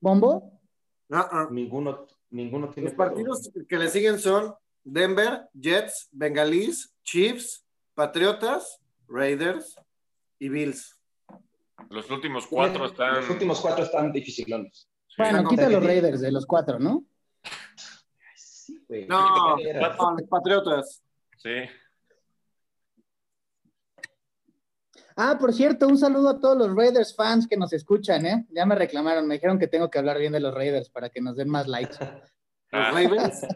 [0.00, 0.52] ¿Bombo?
[1.08, 2.90] No, Ninguno, ninguno tiene.
[2.90, 9.76] Los partidos que le siguen son Denver, Jets, Bengalís, Chiefs, Patriotas, Raiders
[10.38, 10.98] y Bills.
[11.90, 13.16] Los últimos cuatro están.
[13.16, 14.88] Los últimos cuatro están dificilones.
[15.16, 17.04] Bueno, quita los Raiders de los cuatro, ¿no?
[19.08, 21.02] No, los Patriotas.
[21.38, 21.50] Sí.
[25.18, 28.44] Ah, por cierto, un saludo a todos los Raiders fans que nos escuchan, ¿eh?
[28.50, 31.22] Ya me reclamaron, me dijeron que tengo que hablar bien de los Raiders para que
[31.22, 31.96] nos den más likes.
[32.70, 33.46] ¿Los Raiders?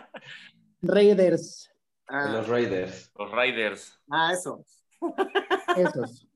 [0.82, 1.72] Raiders.
[2.08, 2.30] Ah.
[2.32, 3.12] Los Raiders.
[3.16, 4.00] Los Raiders.
[4.10, 4.64] Ah, eso.
[5.76, 6.26] Esos.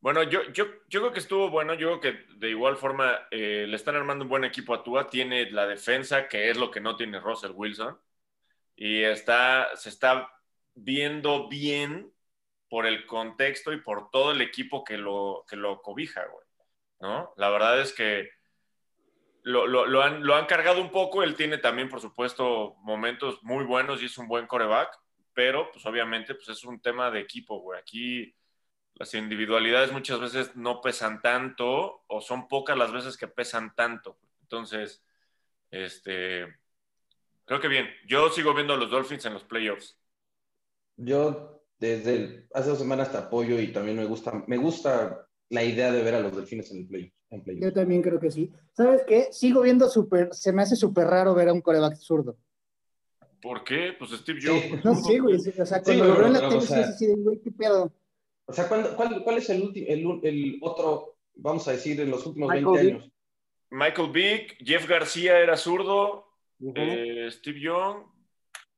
[0.00, 1.72] Bueno, yo, yo, yo creo que estuvo bueno.
[1.72, 5.08] Yo creo que de igual forma eh, le están armando un buen equipo a Tua.
[5.08, 7.98] Tiene la defensa, que es lo que no tiene Russell Wilson.
[8.76, 10.28] Y está, se está
[10.74, 12.12] viendo bien
[12.70, 16.46] por el contexto y por todo el equipo que lo, que lo cobija, güey.
[17.00, 17.34] ¿No?
[17.36, 18.30] La verdad es que
[19.42, 21.22] lo, lo, han, lo han cargado un poco.
[21.22, 24.96] Él tiene también, por supuesto, momentos muy buenos y es un buen coreback.
[25.34, 27.80] Pero, pues obviamente, pues es un tema de equipo, güey.
[27.80, 28.34] Aquí
[28.94, 34.18] las individualidades muchas veces no pesan tanto o son pocas las veces que pesan tanto.
[34.42, 35.02] Entonces,
[35.70, 36.46] este,
[37.46, 37.90] creo que bien.
[38.06, 39.98] Yo sigo viendo a los Dolphins en los playoffs.
[40.96, 45.90] Yo desde hace dos semanas te apoyo y también me gusta, me gusta la idea
[45.90, 47.12] de ver a los Delfines en el play,
[47.60, 48.52] Yo también creo que sí.
[48.72, 49.28] ¿Sabes qué?
[49.32, 52.38] Sigo viendo súper, se me hace súper raro ver a un coreback zurdo.
[53.42, 53.94] ¿Por qué?
[53.98, 54.84] Pues Steve Jobs.
[54.84, 55.36] No, sí, güey.
[55.36, 57.90] O sea, cuando lo veo en la tele, sí, así de, güey, qué pedo.
[58.44, 62.50] O sea, ¿cuál, cuál es el, el, el, otro, vamos a decir, en los últimos
[62.52, 63.10] 20 años?
[63.70, 66.26] Michael Vick, Jeff García era zurdo,
[66.74, 68.04] eh, Steve Young,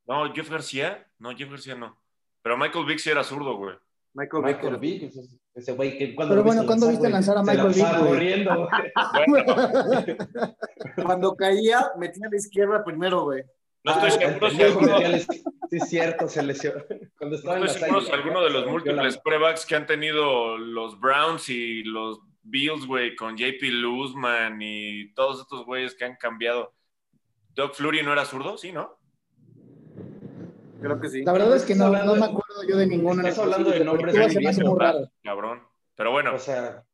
[0.07, 2.02] no, Jeff García, no, Jeff García no,
[2.42, 3.74] pero Michael Vick sí era zurdo, güey.
[4.14, 5.11] Michael, Michael Vick,
[5.55, 7.98] ese güey que cuando Pero bueno, ¿cuándo viste lanzar a Michael Vick?
[7.98, 8.68] corriendo.
[11.02, 13.42] cuando caía, metía a la izquierda primero, güey.
[13.85, 14.98] No estoy ah, seguro.
[14.98, 15.26] Se
[15.72, 16.85] Sí, es cierto, se lesionó.
[17.16, 20.59] Cuando estaba No en estoy seguro si alguno de los múltiples pruebacks que han tenido
[20.59, 26.16] los Browns y los Bills, güey, con JP Luzman y todos estos güeyes que han
[26.16, 26.74] cambiado.
[27.55, 28.98] Doug Flurry no era zurdo, sí, ¿no?
[30.83, 31.23] Creo que sí.
[31.25, 33.23] La verdad es que no, no me acuerdo yo de ninguno.
[33.27, 35.11] estás hablando de nombres se viejos, muy raro.
[35.23, 35.62] Cabrón.
[35.95, 36.85] Pero bueno, O sea,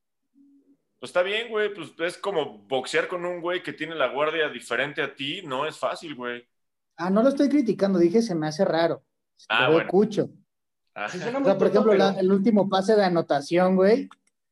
[0.99, 1.73] pues está bien, güey.
[1.75, 5.43] Pues es como boxear con un güey que tiene la guardia diferente a ti.
[5.43, 6.47] No es fácil, güey.
[6.97, 9.05] Ah, no lo estoy criticando, dije se me hace raro.
[9.49, 9.91] Ah, Lo veo bueno.
[9.91, 10.31] cucho.
[10.95, 14.09] Ah, sí O sea, por tonto, ejemplo, la- el último pase de anotación, güey,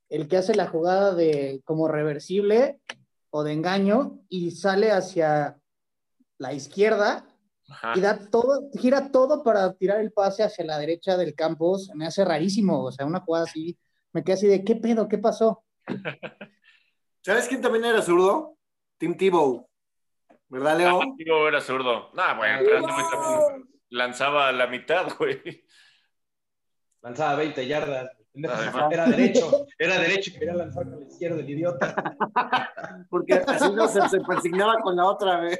[0.08, 2.80] el que hace la jugada de como reversible
[3.30, 5.58] o de engaño y sale hacia
[6.38, 7.26] la izquierda
[7.68, 7.92] ajá.
[7.96, 11.94] y da todo, gira todo para tirar el pase hacia la derecha del campo, se
[11.94, 13.78] me hace rarísimo, o sea, una jugada así,
[14.12, 15.08] me quedé así de, ¿qué pedo?
[15.08, 15.64] ¿Qué pasó?
[17.22, 18.56] ¿Sabes quién también era zurdo?
[18.98, 19.68] Tim Tebow.
[20.48, 21.00] ¿Verdad, Leo?
[21.02, 22.10] Ah, digo, era zurdo.
[22.14, 25.64] Nah, bueno, también lanzaba a la mitad, güey.
[27.02, 28.10] lanzaba 20 yardas.
[28.48, 28.88] Ajá.
[28.92, 31.94] Era derecho, era derecho, quería lanzar con la izquierda, el idiota.
[33.10, 35.58] Porque así no se, se persignaba con la otra, güey.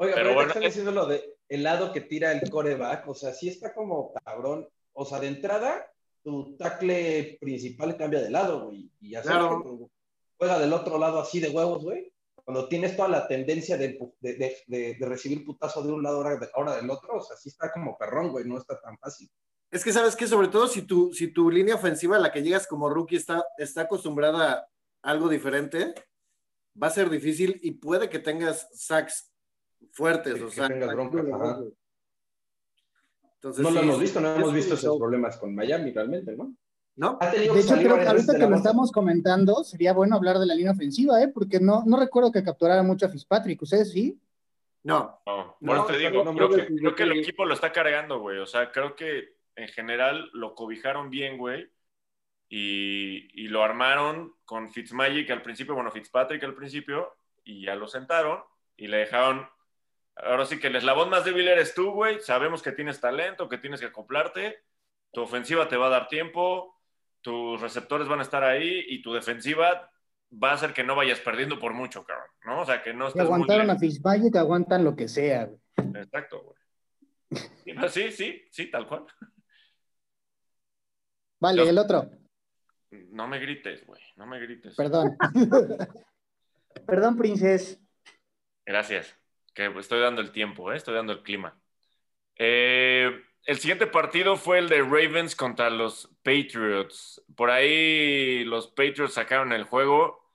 [0.00, 3.08] Oiga, Pero pero, bueno, están es- diciendo lo de el lado que tira el coreback,
[3.08, 4.68] o sea, sí está como cabrón.
[4.92, 5.90] O sea, de entrada,
[6.22, 8.90] tu tackle principal cambia de lado, güey.
[9.00, 9.62] Y Claro.
[9.62, 9.86] que
[10.36, 12.12] juega del otro lado así de huevos, güey.
[12.44, 16.16] Cuando tienes toda la tendencia de, de, de- de- de recibir putazo de un lado
[16.18, 18.96] ahora, de- ahora del otro, o sea, sí está como perrón, güey, no está tan
[18.98, 19.28] fácil.
[19.70, 22.42] Es que sabes que sobre todo si tu, si tu línea ofensiva a la que
[22.42, 24.66] llegas como rookie está, está acostumbrada
[25.02, 25.94] a algo diferente,
[26.80, 29.27] va a ser difícil y puede que tengas sacks
[29.92, 30.34] fuertes.
[30.34, 31.60] Que- o que sea, tengas broncas, ajá.
[33.34, 36.54] Entonces, no lo hemos visto, no hemos visto esos problemas con Miami realmente, ¿no?
[36.96, 37.16] ¿No?
[37.20, 40.72] De hecho, creo que ahorita que lo estamos comentando, sería bueno hablar de la línea
[40.72, 41.28] ofensiva, ¿eh?
[41.28, 44.20] Porque no, no recuerdo que capturara mucho a Fitzpatrick, ¿ustedes sí?
[44.82, 45.20] No.
[45.60, 48.38] No, te digo, no, creo, que, creo que el equipo lo está cargando, güey.
[48.38, 51.70] O sea, creo que en general lo cobijaron bien, güey.
[52.48, 57.14] Y, y lo armaron con Fitzmagic al principio, bueno, Fitzpatrick al principio,
[57.44, 58.40] y ya lo sentaron
[58.76, 59.46] y le dejaron.
[60.24, 62.20] Ahora sí que el eslabón más débil eres tú, güey.
[62.20, 64.64] Sabemos que tienes talento, que tienes que acoplarte.
[65.12, 66.76] Tu ofensiva te va a dar tiempo,
[67.20, 69.90] tus receptores van a estar ahí y tu defensiva
[70.30, 72.28] va a hacer que no vayas perdiendo por mucho, cabrón.
[72.44, 72.60] ¿No?
[72.60, 75.60] O sea, que no estés muy aguantaron a Fitzmagic, aguantan lo que sea, güey.
[75.94, 77.88] Exacto, güey.
[77.88, 79.06] Sí, sí, sí, tal cual.
[81.40, 82.10] Vale, Yo- el otro.
[82.90, 84.00] No me grites, güey.
[84.16, 84.74] No me grites.
[84.74, 85.16] Perdón.
[86.86, 87.80] Perdón, princes.
[88.66, 89.14] Gracias.
[89.58, 90.76] Que estoy dando el tiempo, ¿eh?
[90.76, 91.60] estoy dando el clima.
[92.36, 93.10] Eh,
[93.42, 97.20] el siguiente partido fue el de Ravens contra los Patriots.
[97.34, 100.30] Por ahí los Patriots sacaron el juego.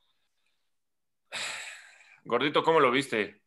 [2.26, 3.42] Gordito, ¿cómo lo viste?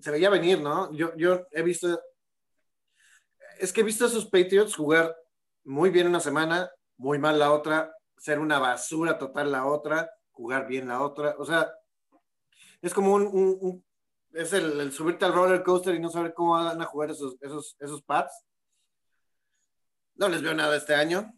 [0.00, 0.92] Se veía venir, ¿no?
[0.92, 2.00] Yo, yo he visto.
[3.60, 5.14] Es que he visto a esos Patriots jugar
[5.62, 10.66] muy bien una semana, muy mal la otra, ser una basura total la otra, jugar
[10.66, 11.36] bien la otra.
[11.38, 11.72] O sea,
[12.82, 13.84] es como un.
[14.32, 17.36] es el, el subirte al roller coaster y no saber cómo van a jugar esos,
[17.40, 18.44] esos, esos pads.
[20.16, 21.32] No les veo nada este año.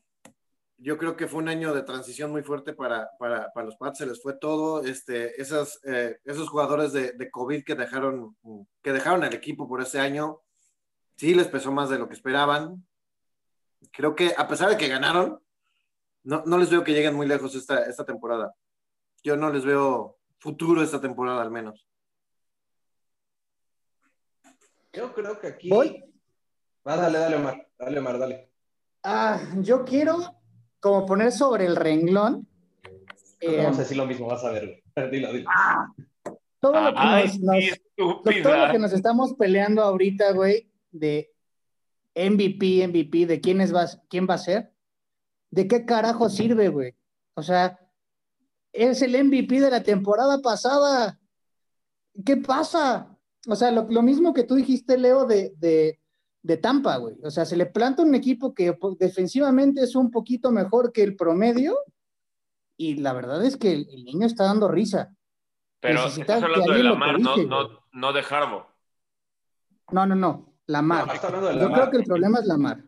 [0.78, 3.98] Yo creo que fue un año de transición muy fuerte para, para, para los Pats,
[3.98, 4.83] se les fue todo.
[4.83, 8.37] Este, esas, eh, esos jugadores de, de COVID que dejaron,
[8.83, 10.40] que dejaron el equipo por ese año,
[11.16, 12.87] sí les pesó más de lo que esperaban.
[13.92, 15.40] Creo que a pesar de que ganaron,
[16.24, 18.54] no, no les veo que lleguen muy lejos esta, esta temporada.
[19.22, 21.87] Yo no les veo futuro esta temporada al menos.
[24.92, 25.70] Yo creo que aquí.
[25.70, 26.04] ¿Voy?
[26.85, 27.66] Ah, dale, dale, Omar.
[27.78, 28.50] Dale, Omar, dale.
[29.02, 30.18] Ah, yo quiero
[30.80, 32.46] como poner sobre el renglón
[33.40, 34.83] eh, Vamos a decir lo mismo, vas a ver.
[34.94, 35.11] güey.
[35.11, 35.50] Dilo, dilo.
[36.61, 40.33] todo lo que Ay, nos- nos, qué Lo- todo lo que nos estamos peleando ahorita,
[40.33, 41.30] güey, de
[42.14, 44.72] MVP, MVP, de quién, es va, quién va a ser,
[45.50, 46.94] ¿de qué carajo sirve, güey?
[47.35, 47.78] O sea,
[48.74, 51.18] es el MVP de la temporada pasada.
[52.24, 53.16] ¿Qué pasa?
[53.48, 56.00] O sea, lo, lo mismo que tú dijiste, Leo, de, de,
[56.42, 57.16] de Tampa, güey.
[57.22, 61.14] O sea, se le planta un equipo que defensivamente es un poquito mejor que el
[61.16, 61.76] promedio
[62.76, 65.14] y la verdad es que el, el niño está dando risa.
[65.80, 68.64] Pero necesita estás que hablando de Lamar, no, no, no de Harbaugh.
[69.92, 71.06] No, no, no, Lamar.
[71.06, 72.78] No, Yo creo que el problema es Lamar.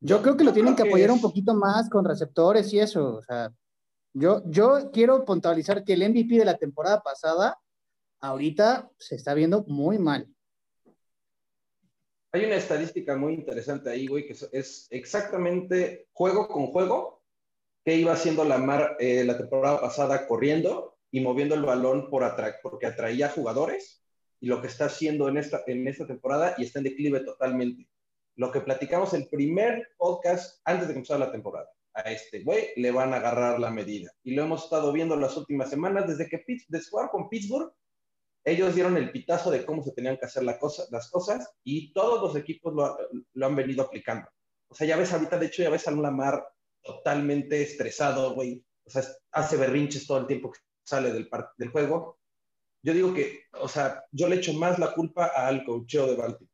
[0.00, 3.16] Yo Yo- creo que lo tienen que apoyar un poquito más con receptores y eso.
[3.16, 3.50] O sea,
[4.14, 7.58] yo, yo quiero puntualizar que el MVP de la temporada pasada,
[8.20, 10.28] ahorita se está viendo muy mal.
[12.32, 17.22] Hay una estadística muy interesante ahí, güey, que es- exactamente juego con juego
[17.84, 22.24] que iba haciendo la Mar eh, la temporada pasada corriendo y moviendo el balón por
[22.24, 24.02] atra porque atraía jugadores
[24.40, 27.88] y lo que está haciendo en esta, en esta temporada y está en declive totalmente.
[28.36, 31.70] Lo que platicamos el primer podcast antes de comenzar la temporada.
[31.94, 34.10] A este güey le van a agarrar la medida.
[34.22, 37.72] Y lo hemos estado viendo las últimas semanas desde que desde jugar con Pittsburgh.
[38.44, 41.92] Ellos dieron el pitazo de cómo se tenían que hacer la cosa, las cosas y
[41.94, 42.96] todos los equipos lo,
[43.32, 44.28] lo, han venido aplicando.
[44.68, 46.44] O sea, ya ves ahorita, de hecho, ya ves a Lamar
[46.82, 48.62] totalmente estresado, güey.
[48.84, 49.02] O sea,
[49.32, 52.18] hace berrinches todo el tiempo que sale del, del juego.
[52.82, 56.52] Yo digo que, o sea, yo le echo más la culpa al cocheo de Baltimore.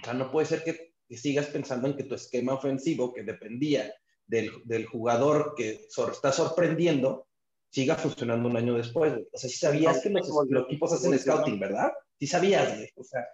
[0.00, 3.94] O sea, no puede ser que, sigas pensando en que tu esquema ofensivo, que dependía
[4.26, 7.26] del, del jugador que está sorprendiendo,
[7.70, 9.12] siga funcionando un año después.
[9.32, 10.28] O sea, si sabías que los,
[10.66, 11.92] equipos hacen scouting, ¿verdad?
[12.18, 13.26] Si sabías, O sea,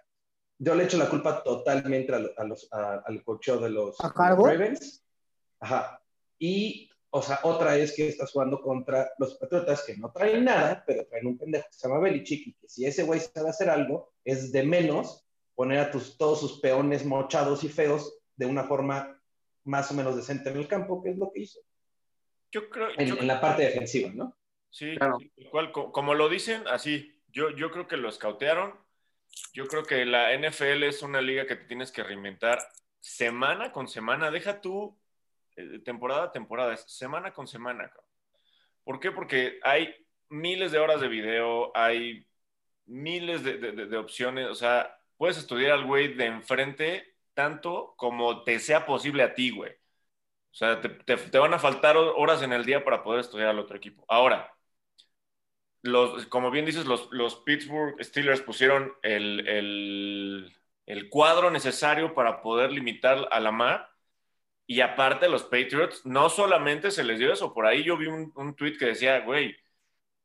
[0.57, 5.03] yo le echo la culpa totalmente a, los, al cocheo de los, Ravens.
[5.59, 6.01] Ajá.
[6.39, 10.81] Y o sea, otra es que estás jugando contra los Patriotas que no traen nada,
[10.87, 13.69] pero traen un pendejo que se llama Belichick y que si ese güey sabe hacer
[13.69, 18.63] algo, es de menos poner a tus, todos sus peones mochados y feos de una
[18.63, 19.20] forma
[19.63, 21.59] más o menos decente en el campo, que es lo que hizo.
[22.51, 22.89] Yo creo.
[22.97, 24.37] En, la parte defensiva, ¿no?
[24.69, 25.19] Sí, claro.
[25.91, 27.17] como lo dicen, así.
[27.29, 28.73] Yo, yo creo que lo escautearon.
[29.53, 32.59] Yo creo que la NFL es una liga que te tienes que reinventar
[32.99, 34.31] semana con semana.
[34.31, 34.97] Deja tú
[35.55, 37.91] eh, temporada a temporada, es semana con semana.
[38.83, 39.11] ¿Por qué?
[39.11, 39.93] Porque hay
[40.29, 42.25] miles de horas de video, hay
[42.85, 48.85] miles de, opciones, o sea, puedes estudiar al güey de enfrente tanto como te sea
[48.85, 49.71] posible a ti, güey.
[49.71, 53.77] O sea, te, van a faltar horas en el día para poder estudiar al otro
[53.77, 54.05] equipo.
[54.09, 54.53] Ahora,
[55.81, 62.41] los, como bien dices, los, los Pittsburgh Steelers pusieron el, el, el, cuadro necesario para
[62.41, 63.91] poder limitar a la mar
[64.71, 67.53] y aparte, los Patriots no solamente se les dio eso.
[67.53, 69.55] Por ahí yo vi un, un tweet que decía, güey,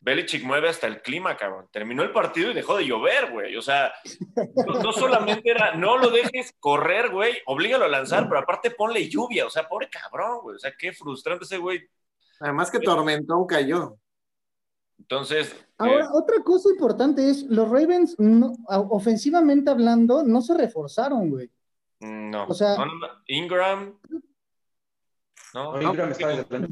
[0.00, 1.68] Belichick mueve hasta el clima, cabrón.
[1.72, 3.56] Terminó el partido y dejó de llover, güey.
[3.56, 3.92] O sea,
[4.82, 9.46] no, solamente era, no lo dejes correr, güey, oblígalo a lanzar, pero aparte ponle lluvia.
[9.46, 10.56] O sea, pobre cabrón, güey.
[10.56, 11.80] O sea, qué frustrante ese güey.
[12.40, 13.98] Además que tormentón cayó.
[14.98, 15.56] Entonces.
[15.78, 18.16] Ahora, eh, otra cosa importante es, los Ravens,
[18.68, 21.50] ofensivamente hablando, no se reforzaron, güey.
[22.00, 22.46] No.
[22.46, 22.76] O sea,
[23.26, 23.98] Ingram,
[25.54, 26.68] no, Ingram está desde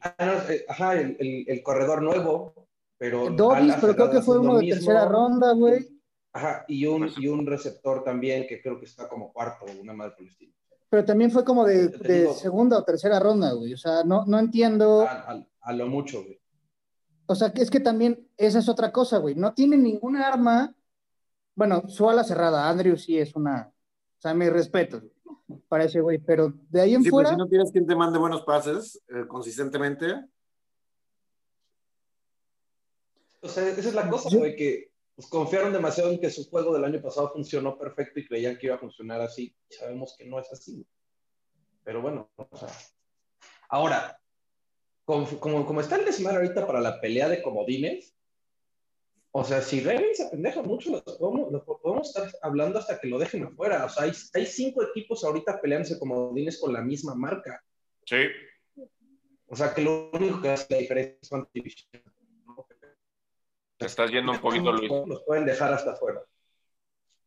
[0.00, 0.38] pasado, ¿no?
[0.38, 2.54] Ah, eh, ajá, el, el, corredor nuevo,
[2.98, 3.30] pero...
[3.30, 5.86] Dobbs, pero creo que fue uno de tercera ronda, güey.
[6.32, 10.12] Ajá, y un, y un receptor también que creo que está como cuarto, una madre
[10.12, 10.52] por el estilo.
[10.88, 13.72] Pero también fue como de, de segunda o tercera ronda, güey.
[13.72, 15.02] O sea, no, no entiendo...
[15.02, 16.38] A, a, lo mucho, güey.
[17.26, 19.34] O sea, que es que también esa es otra cosa, güey.
[19.34, 20.74] No tiene ninguna arma.
[21.54, 23.72] Bueno, su ala cerrada, Andrew sí es una.
[24.18, 25.02] O sea, mi respeto.
[25.68, 27.30] Para ese güey, pero de ahí en sí, pues, fuera.
[27.30, 30.14] si no tienes quien te mande buenos pases eh, consistentemente.
[33.40, 36.72] O sea, esa es la cosa, güey, que pues, confiaron demasiado en que su juego
[36.72, 39.54] del año pasado funcionó perfecto y creían que iba a funcionar así.
[39.68, 40.86] Sabemos que no es así.
[41.84, 42.68] Pero bueno, o sea.
[43.68, 44.20] Ahora,
[45.04, 48.14] como, como, como está el desmadre ahorita para la pelea de comodines,
[49.34, 53.44] o sea, si Ravens se apendeja mucho, lo podemos, estar hablando hasta que lo dejen
[53.44, 53.86] afuera.
[53.86, 57.64] O sea, hay, cinco equipos ahorita peleándose como dines con la misma marca.
[58.04, 58.26] Sí.
[59.46, 61.50] O sea, que lo único que hace la diferencia es cuánto
[63.78, 64.90] Te estás yendo un poquito, Luis.
[65.06, 66.22] Los pueden dejar hasta afuera.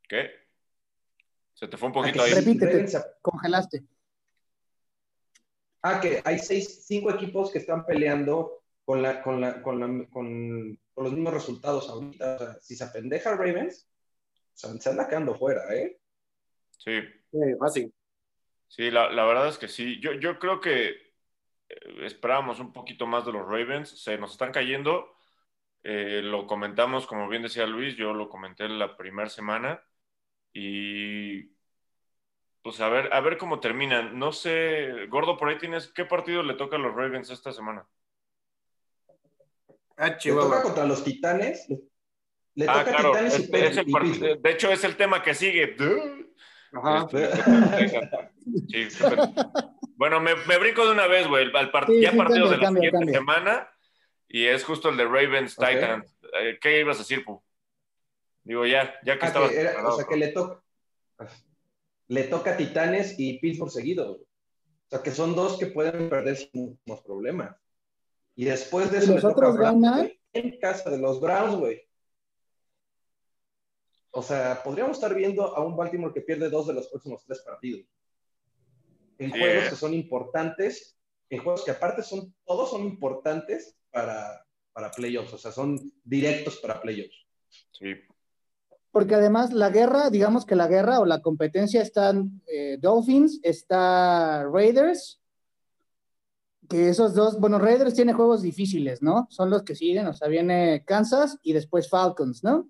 [0.08, 0.30] ¿Qué?
[1.56, 2.34] Se te fue un poquito ahí.
[2.34, 2.86] Repítete,
[3.24, 3.84] congelaste.
[5.82, 10.08] Ah, que hay seis, cinco equipos que están peleando con la, con la, con la,
[10.10, 12.36] con con los mismos resultados ahorita.
[12.36, 13.88] O sea, si se apendeja Ravens,
[14.54, 16.00] se anda quedando fuera, ¿eh?
[16.72, 17.02] Sí.
[17.32, 17.94] Sí, fácil.
[18.68, 20.00] Sí, la, la, verdad es que sí.
[20.00, 24.02] Yo, yo creo que eh, esperábamos un poquito más de los Ravens.
[24.02, 25.14] Se nos están cayendo.
[25.84, 29.84] Eh, lo comentamos, como bien decía Luis, yo lo comenté la primera semana.
[30.54, 31.54] Y
[32.62, 34.18] pues a ver, a ver cómo terminan.
[34.18, 37.86] No sé, Gordo, por ahí tienes, ¿qué partido le toca a los Ravens esta semana?
[39.98, 41.68] Ah, le toca contra los Titanes.
[42.56, 45.76] Le ah, toca Titanes y, De hecho, es el tema que sigue.
[46.74, 47.08] Ajá.
[49.96, 51.46] bueno, me, me, brinco de una vez, güey.
[51.54, 51.72] Al
[52.02, 53.70] ya partido de la siguiente semana.
[54.28, 56.18] Y es justo el de Ravens Titans.
[56.40, 57.42] Eh, ¿Qué ibas a decir, Pu?
[58.44, 59.48] Digo, ya, ya que ah, estaba.
[59.48, 60.62] o sea, que le toca.
[62.08, 64.12] Le toca Titanes y Pittsburgh seguido.
[64.12, 67.56] O sea, que son dos que pueden perder sin problemas.
[68.36, 70.12] Y después de eso toca ganan?
[70.34, 71.82] en casa de los Browns, güey.
[74.12, 77.42] O sea, podríamos estar viendo a un Baltimore que pierde dos de los próximos tres
[77.42, 77.86] partidos.
[79.18, 80.98] En juegos que son importantes,
[81.30, 86.58] en juegos que aparte son, todos son importantes para, para playoffs, o sea, son directos
[86.58, 87.26] para playoffs.
[87.72, 87.94] Sí.
[88.92, 94.44] Porque además la guerra, digamos que la guerra o la competencia están eh, Dolphins, está
[94.50, 95.22] Raiders,
[96.68, 99.28] que esos dos, bueno, Raiders tiene juegos difíciles, ¿no?
[99.30, 102.70] Son los que siguen, o sea, viene Kansas y después Falcons, ¿no?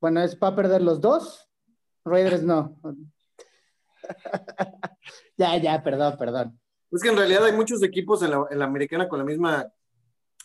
[0.00, 1.48] Bueno, es para perder los dos,
[2.04, 2.78] Raiders no.
[5.36, 6.60] ya, ya, perdón, perdón.
[6.90, 9.72] Es que en realidad hay muchos equipos en la, en la americana con la misma.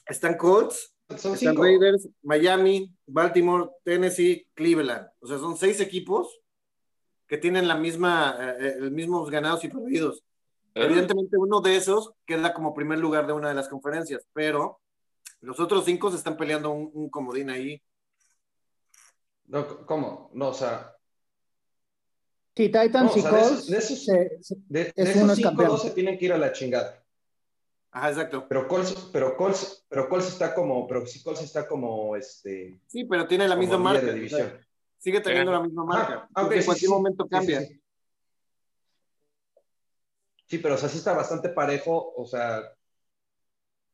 [0.05, 1.63] Están Colts, están cinco.
[1.63, 5.07] Raiders, Miami, Baltimore, Tennessee, Cleveland.
[5.19, 6.39] O sea, son seis equipos
[7.27, 10.23] que tienen la misma, eh, eh, el mismos ganados y perdidos.
[10.75, 14.81] Evidentemente, uno de esos queda como primer lugar de una de las conferencias, pero
[15.41, 17.81] los otros cinco se están peleando un, un comodín ahí.
[19.47, 20.29] No, ¿Cómo?
[20.33, 20.91] No, o sea,
[22.57, 23.45] Sí, Titans No, o y de Colts.
[23.51, 25.69] esos- de esos- se- se- de, Es de uno esos es cinco, campeón.
[25.71, 27.03] dos se tienen que ir a la chingada.
[27.91, 28.45] Ajá, exacto.
[28.47, 33.03] Pero Colts, pero Colts, pero Colts está como, pero si Colts está como, este, Sí,
[33.05, 34.05] pero tiene la misma marca.
[34.05, 34.41] de o división.
[34.49, 34.59] sea,
[34.99, 35.57] sigue teniendo Sí.
[35.57, 36.29] la misma marca.
[36.33, 36.93] Ah, en sí, cualquier sí.
[36.93, 37.69] momento Sí, cambia.
[40.47, 42.13] Sí, pero o sea, sí está bastante parejo.
[42.15, 42.61] O sea,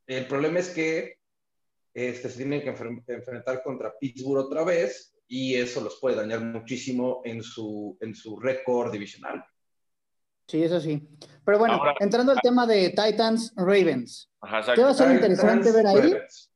[0.07, 1.17] el problema es que
[1.93, 6.41] este, se tienen que enfren- enfrentar contra Pittsburgh otra vez y eso los puede dañar
[6.41, 9.43] muchísimo en su, en su récord divisional.
[10.47, 11.07] Sí, eso sí.
[11.45, 15.71] Pero bueno, Ahora- entrando al tema de Titans Ravens, Ajá, ¿qué va a ser interesante
[15.71, 15.95] ver ahí?
[15.95, 16.51] Ravens.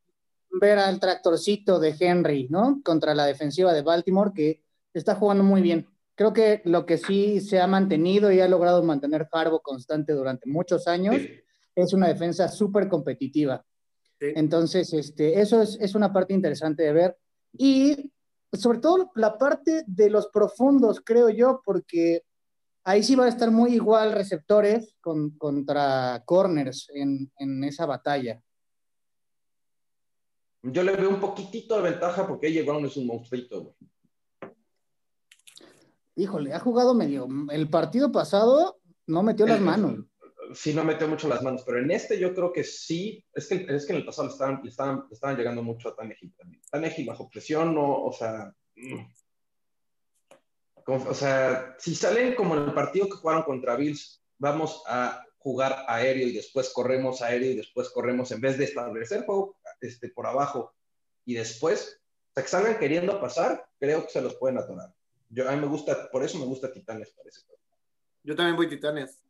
[0.50, 2.82] Ver al tractorcito de Henry, ¿no?
[2.84, 5.88] Contra la defensiva de Baltimore, que está jugando muy bien.
[6.16, 10.50] Creo que lo que sí se ha mantenido y ha logrado mantener Harbaugh constante durante
[10.50, 11.30] muchos años Sí.
[11.76, 13.66] es una defensa súper competitiva.
[14.20, 14.28] Sí.
[14.36, 17.18] Entonces, este, eso es, es una parte interesante de ver.
[17.58, 18.12] Y
[18.54, 22.22] sobre todo la parte de los profundos, creo yo, porque
[22.86, 28.42] ahí sí va a estar muy igual receptores con- contra corners en, en esa batalla.
[30.64, 33.76] Yo le veo un poquitito de ventaja porque AJ Brown es un monstruito, güey.
[36.16, 37.28] Híjole, ha jugado medio.
[37.52, 40.06] El partido pasado no metió las manos.
[40.54, 43.26] Sí, no metió mucho las manos, pero en este yo creo que sí.
[43.34, 45.90] Es que, es que en el pasado le estaban, le estaban, le estaban llegando mucho
[45.90, 46.62] a Tannehill también.
[46.70, 48.54] Tannehill bajo presión, no, o sea.
[48.76, 49.06] mm.
[50.86, 55.20] Como- o sea, si salen como en el partido que jugaron contra Bills, vamos a
[55.40, 60.10] jugar aéreo y después corremos aéreo y después corremos en vez de establecer juego este,
[60.10, 60.74] por abajo
[61.26, 62.00] y después,
[62.30, 64.94] o sea, que salgan queriendo pasar, creo que se los pueden atorar.
[65.30, 67.42] Yo, a mí me gusta, por eso me gusta Titanes, parece.
[68.24, 69.22] Yo también voy Titanes.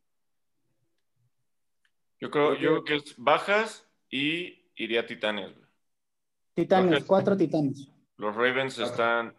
[2.20, 5.52] Yo creo, yo creo que es bajas y iría a Titanes.
[6.54, 7.88] Titanes, cuatro titanes.
[8.16, 9.34] Los Ravens se están,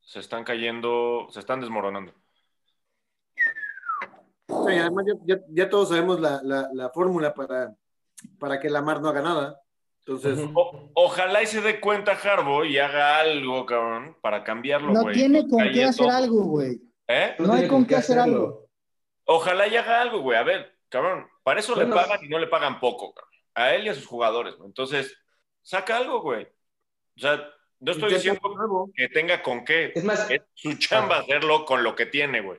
[0.00, 2.14] se están cayendo, se están desmoronando.
[4.48, 7.74] Sí, además ya, ya- ya todos sabemos la, la- la fórmula para,
[8.38, 9.60] para que Lamar no haga nada.
[10.06, 10.38] Entonces.
[10.54, 15.14] O- ojalá y se dé cuenta Harbo y haga algo, cabrón, para cambiarlo, No güey.
[15.14, 16.80] tiene con qué hacer algo, güey.
[17.08, 17.34] ¿Eh?
[17.38, 18.68] No hay tiene con qué hacer algo.
[19.24, 20.36] Ojalá y haga algo, güey.
[20.38, 21.94] A ver, cabrón, para eso Bueno.
[21.94, 23.30] le pagan y no le pagan poco, cabrón.
[23.54, 24.66] A él y a sus jugadores, güey.
[24.68, 25.14] Entonces,
[25.62, 26.44] saca algo, güey.
[27.16, 27.48] O sea,
[27.80, 28.90] no estoy diciendo nuevo.
[28.96, 29.92] que tenga con qué.
[29.94, 32.58] Es más, Es su chamba hacerlo con lo que tiene, güey.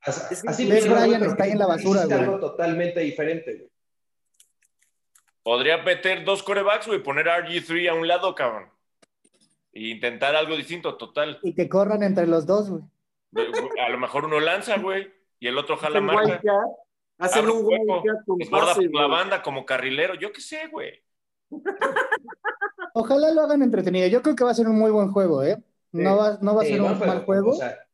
[0.00, 2.18] Así, Es que así mismo, Bryant pero está ahí en la basura, güey.
[2.18, 3.70] algo totalmente diferente, güey.
[5.46, 8.68] Podría meter dos corebacks, güey, poner a RG3 a un lado, cabrón.
[9.72, 11.38] E intentar algo distinto, total.
[11.44, 12.82] Y que corran entre los dos, güey.
[13.80, 16.42] A lo mejor uno lanza, güey, y el otro jala marca.
[17.18, 20.16] hacen un un hueco, wildcat con por la banda como carrilero.
[20.16, 21.00] Yo qué sé, güey.
[22.94, 24.08] Ojalá lo hagan entretenido.
[24.08, 25.62] Yo creo que va a ser un muy buen juego, ¿eh?
[25.92, 27.52] No va, no va a ser un mal juego.
[27.52, 27.86] O sea,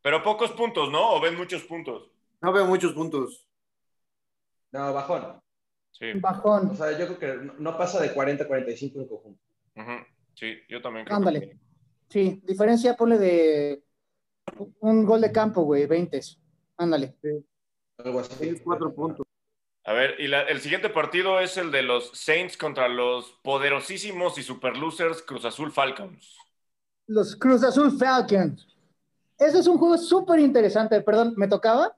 [0.00, 1.12] Pero pocos puntos, ¿no?
[1.12, 2.10] ¿O ven muchos puntos?
[2.40, 3.46] No veo muchos puntos.
[4.72, 5.42] no, bajón.
[5.98, 6.06] Sí.
[6.16, 6.76] O Bajón.
[6.76, 9.40] sea, yo creo que no, pasa de 40 a 45 en conjunto.
[10.34, 11.16] Sí, yo también creo.
[11.16, 11.40] Ándale.
[11.40, 11.58] que-
[12.08, 13.82] Sí, diferencia, ponle de
[14.80, 16.20] un gol de campo, güey, 20.
[16.76, 17.16] Ándale.
[17.98, 18.60] Algo así.
[18.62, 19.26] Cuatro puntos.
[19.84, 24.36] A ver, y la- el siguiente partido es el de los Saints contra los poderosísimos
[24.38, 26.36] y super losers Cruz Azul Falcons.
[27.06, 28.66] Los Cruz Azul Falcons.
[29.38, 31.00] Ese es un juego súper interesante.
[31.00, 31.96] Perdón, ¿me tocaba?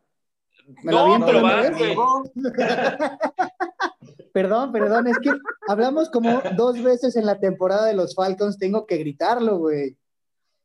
[0.83, 1.97] ¿Me la No, aviento pero güey.
[4.33, 5.31] Perdón, perdón, es que
[5.67, 8.59] hablamos como dos veces en la temporada de los Falcons.
[8.59, 9.97] Tengo que gritarlo, güey.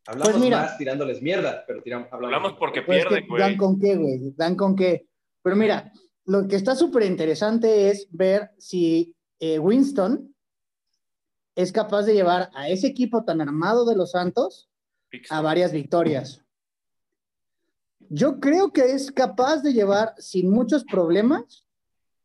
[0.05, 0.61] Hablamos Pues mira.
[0.61, 2.35] más tirándoles mierda, pero tiramos, hablamos.
[2.35, 3.57] Hablamos porque Pues pierden, dan güey.
[3.57, 4.33] con qué, güey.
[4.35, 5.07] Dan con qué.
[5.41, 5.91] Pero mira,
[6.25, 10.35] lo que está súper interesante es ver si eh, Winston
[11.55, 14.69] es capaz de llevar a ese equipo tan armado de los Santos
[15.29, 16.42] a varias victorias.
[18.15, 21.65] Yo creo que es capaz de llevar sin muchos problemas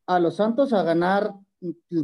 [0.04, 1.32] a los Santos a ganar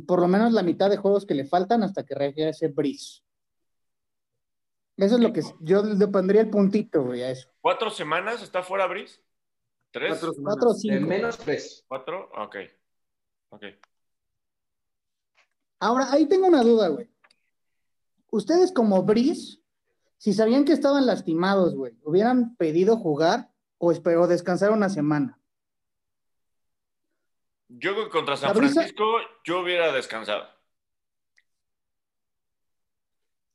[0.07, 3.21] por lo menos la mitad de juegos que le faltan hasta que regrese Brice.
[4.97, 7.51] Eso es lo que yo le pondría el puntito, güey, a eso.
[7.61, 9.21] ¿Cuatro semanas está fuera Brice?
[9.91, 10.19] ¿Tres?
[10.43, 10.95] Cuatro, o cinco.
[10.95, 11.85] En menos tres.
[11.87, 12.31] ¿Cuatro?
[12.39, 12.57] Ok.
[13.51, 13.65] Ok.
[15.81, 17.11] Ahora, ahí tengo una duda, güey.
[18.31, 19.59] Ustedes como Brice,
[20.17, 23.53] si sabían que estaban lastimados, güey, ¿hubieran pedido jugar
[23.85, 25.39] o esperó descansar una semana?
[27.69, 29.05] Yo creo que contra San Francisco
[29.45, 30.49] yo hubiera descansado.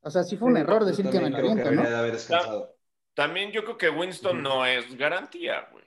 [0.02, 1.84] O sea, sí fue un error decir que me que ¿no?
[1.84, 2.76] De haber descansado.
[3.14, 5.84] También yo creo que Winston no es garantía, güey.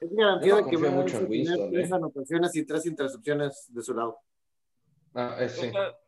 [0.00, 1.94] Es garantía de que va mucho a Winston, tres ¿eh?
[1.94, 4.18] anotaciones y tres intercepciones de su lado.
[5.14, 5.68] Ah, eh, sí.
[5.68, 5.98] O sea,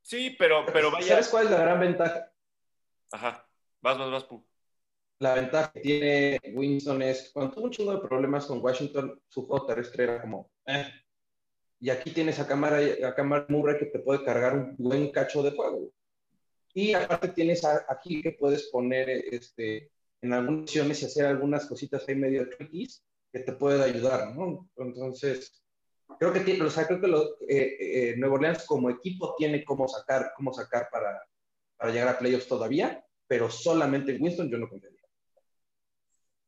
[0.00, 1.06] sí, pero, pero vaya.
[1.06, 2.32] ¿Sabes cuál es la gran ventaja?
[3.12, 3.46] Ajá.
[3.80, 4.44] Vas, vas, vas, Pu.
[5.22, 9.22] La ventaja que tiene Winston es que cuando tuvo un chingo de problemas con Washington,
[9.28, 10.84] su juego terrestre era como, eh.
[11.78, 15.44] Y aquí tienes a Camara, a Camara Murray que te puede cargar un buen cacho
[15.44, 15.92] de juego.
[16.74, 19.92] Y aparte tienes a, aquí que puedes poner este,
[20.22, 24.68] en algunas opciones y hacer algunas cositas ahí medio trickies que te pueden ayudar, ¿no?
[24.76, 25.62] Entonces,
[26.18, 29.64] creo que, tiene, o sea, creo que lo, eh, eh, Nuevo Orleans como equipo tiene
[29.64, 31.22] cómo sacar, cómo sacar para,
[31.76, 34.91] para llegar a playoffs todavía, pero solamente en Winston yo no confiaría.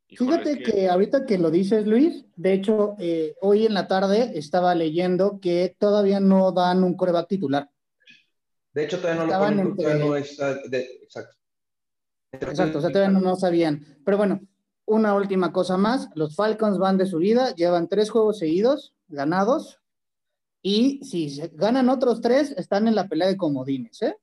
[0.08, 0.88] Híjole, Fíjate que...
[0.88, 5.74] ahorita que lo dices, Luis, de hecho, eh, hoy en la tarde estaba leyendo que
[5.78, 7.70] todavía no dan un coreback titular.
[8.72, 11.36] De hecho, todavía no Estaban lo ponen, entre- todavía no está, de- exacto.
[12.32, 13.98] Exacto, o sea, todavía no, no sabían.
[14.04, 14.40] Pero bueno,
[14.86, 16.08] una última cosa más.
[16.14, 19.80] Los Falcons van de subida, llevan tres juegos seguidos, ganados.
[20.60, 24.16] Y si ganan otros tres, están en la pelea de comodines, ¿eh?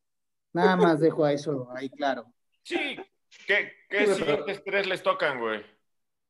[0.53, 2.25] Nada más dejo a eso ahí claro.
[2.63, 2.97] Sí,
[3.47, 5.63] ¿qué, qué Sí, pero- siguientes tres les tocan, güey?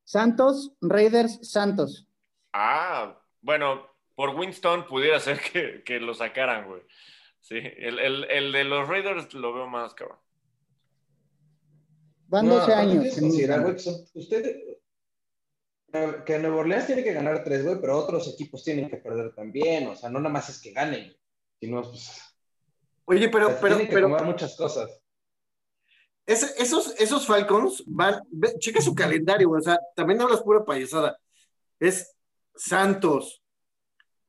[0.04, 2.08] Santos, Raiders, Santos.
[2.52, 6.82] Ah, bueno, por Winston pudiera ser que, que lo sacaran, güey.
[7.40, 10.18] Sí, el, el, el de los Raiders lo veo más, cabrón.
[12.28, 13.04] Van No, 12 aparte años.
[13.04, 13.64] que en considerar, Michigan.
[13.64, 14.62] güey, que son- usted,
[16.26, 19.88] que Nueva Orleans tiene que ganar tres, güey, pero otros equipos tienen que perder también.
[19.88, 21.16] O sea, no nada más es que ganen,
[21.60, 22.22] sino pues,
[23.06, 24.90] Oye, pero, o sea, pero, que pero tomar muchas cosas.
[26.26, 30.64] Ese- esos, esos Falcons van, ve- checa su calendario, o sea, también no hablas pura
[30.64, 31.18] payasada.
[31.80, 32.16] Es
[32.56, 33.42] Santos,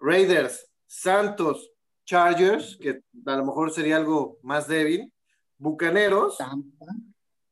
[0.01, 1.71] Raiders, Santos,
[2.05, 5.13] Chargers, que a lo mejor sería algo más débil,
[5.59, 6.87] Bucaneros, Tampa.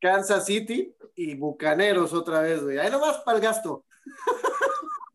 [0.00, 2.78] Kansas City y Bucaneros otra vez, güey.
[2.78, 3.84] Ahí nomás para el gasto.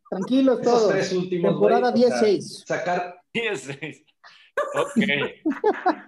[0.09, 0.91] Tranquilos Esos todos.
[0.91, 2.63] tres últimos, Temporada güey, o sea, 16.
[2.65, 4.05] sacar, 16.
[4.76, 4.97] Ok.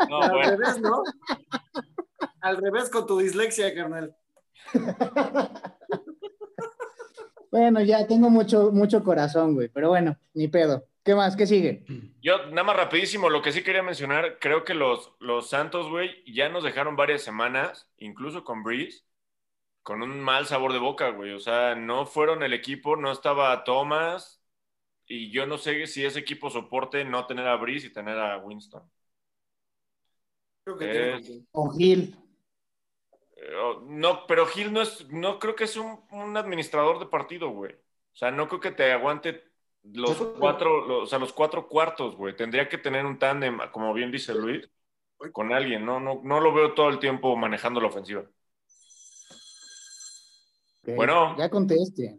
[0.09, 1.03] No, bueno.
[2.47, 4.15] Al revés con tu dislexia, carnal.
[7.49, 9.69] Bueno, ya tengo mucho, mucho corazón, güey.
[9.69, 10.85] Pero bueno, ni pedo.
[11.03, 11.35] ¿Qué más?
[11.35, 11.85] ¿Qué sigue?
[12.21, 16.23] Yo, nada más rapidísimo, lo que sí quería mencionar, creo que los, los Santos, güey,
[16.31, 19.05] ya nos dejaron varias semanas, incluso con Breeze,
[19.81, 21.31] con un mal sabor de boca, güey.
[21.31, 24.43] O sea, no fueron el equipo, no estaba Thomas,
[25.07, 28.37] y yo no sé si ese equipo soporte no tener a Breeze y tener a
[28.39, 28.83] Winston.
[30.65, 31.47] Creo que tiene razón.
[31.53, 32.15] O Gil.
[33.85, 37.73] No, pero Gil no es, no creo que es un, un administrador de partido, güey.
[37.73, 39.43] O sea, no creo que te aguante
[39.83, 42.35] los cuatro, los- o sea, los cuatro cuartos, güey.
[42.35, 44.67] Tendría que tener un tándem, como bien dice Luis,
[45.31, 45.85] con alguien.
[45.85, 48.23] No, no, no lo veo todo el tiempo manejando la ofensiva.
[50.95, 51.35] Bueno.
[51.37, 52.17] Ya conteste.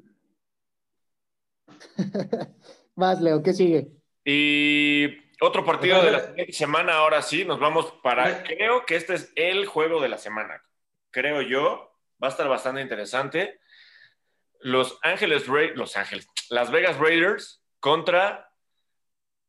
[2.94, 3.88] Vas, Leo, ¿qué sigue?
[4.24, 5.06] Y
[5.40, 8.42] otro partido de la siguiente semana, ahora sí, nos vamos para.
[8.44, 10.62] Creo que este es el juego de la semana.
[11.18, 11.90] Creo yo.
[12.22, 13.58] Va a estar bastante interesante.
[14.60, 18.48] Los Ángeles Ra- Los Ángeles, Las Vegas Raiders contra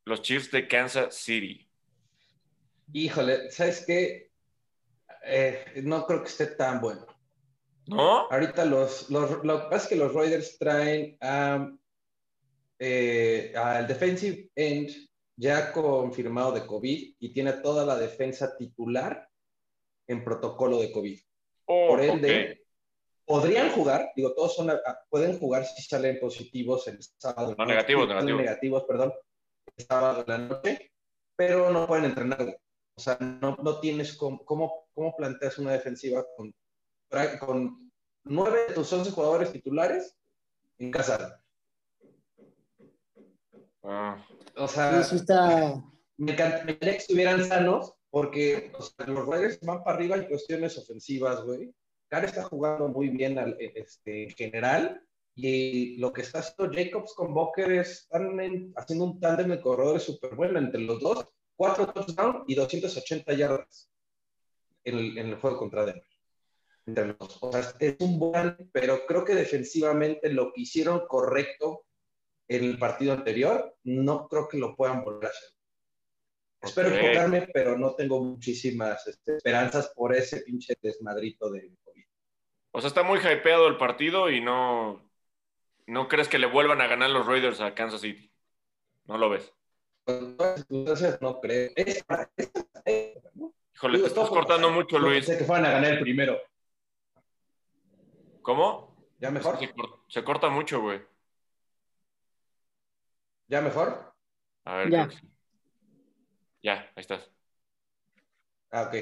[0.05, 1.70] los Chiefs de Kansas City.
[2.91, 4.32] híjole, ¿sabes qué?
[5.24, 7.05] Eh, no creo que esté tan bueno.
[7.86, 8.28] ¿No?
[8.32, 11.70] Ahorita los, los, lo que pasa es que los Raiders traen a,
[12.80, 14.89] eh, al defensive end
[15.36, 19.30] ya confirmado de COVID y tiene toda la defensa titular
[20.07, 21.20] en protocolo de COVID.
[21.72, 22.59] Oh, Por ende, ok.
[23.26, 27.53] podrían jugar, digo, todos son, a- pueden jugar si salen positivos el sábado.
[27.55, 28.41] No, negativos, negativos.
[28.41, 29.13] negativos, perdón,
[29.78, 30.91] el sábado en la noche,
[31.36, 32.59] pero no pueden entrenar.
[32.95, 36.51] O sea, no, no tienes cómo, cómo, cómo planteas una defensiva con,
[37.39, 37.91] con
[38.24, 40.17] nueve de tus once jugadores titulares
[40.80, 41.39] en casa.
[43.84, 44.26] Ah,
[44.57, 45.82] O sea, Sí, sí está.
[46.17, 50.78] me encantaría que estuvieran sanos porque o sea, los Raiders van para arriba en cuestiones
[50.78, 51.74] ofensivas, güey.
[52.07, 55.01] Cara está jugando muy bien al- este, en general
[55.36, 60.03] Y lo que está haciendo Jacobs con Booker es, están haciendo un tándem de corredores
[60.03, 63.89] súper bueno entre los dos, cuatro touchdowns y 280 yardas
[64.84, 66.03] en el, en el juego contra Denver.
[66.88, 67.38] Entre los dos.
[67.41, 71.86] O sea, es un buen, pero creo que defensivamente lo que hicieron correcto
[72.49, 75.49] en el partido anterior, no creo que lo puedan volver a hacer.
[76.62, 82.03] Espero equivocarme, pero no tengo muchísimas este, esperanzas por ese pinche desmadrito de COVID.
[82.72, 85.10] O sea, está muy hypeado el partido y no,
[85.88, 88.32] no crees que le vuelvan a ganar los Raiders a Kansas City.
[89.05, 89.53] No lo ves.
[91.22, 91.72] No creo.
[91.76, 92.03] Es,
[92.38, 92.51] es-
[92.86, 93.53] es- ¿no?
[93.76, 95.26] Híjole, te estás cortando mucho, Luis.
[95.26, 96.38] pensé que fueran a ganar el primero.
[98.41, 98.97] ¿Cómo?
[99.20, 99.57] ¿Ya mejor?
[99.60, 101.01] Se, cor- se corta mucho, güey.
[103.47, 104.14] ¿Ya mejor?
[104.66, 105.07] A ver, Ya.
[105.07, 105.29] creo que sí.
[106.62, 107.30] Ya, ahí estás.
[108.72, 108.95] Ah, ok.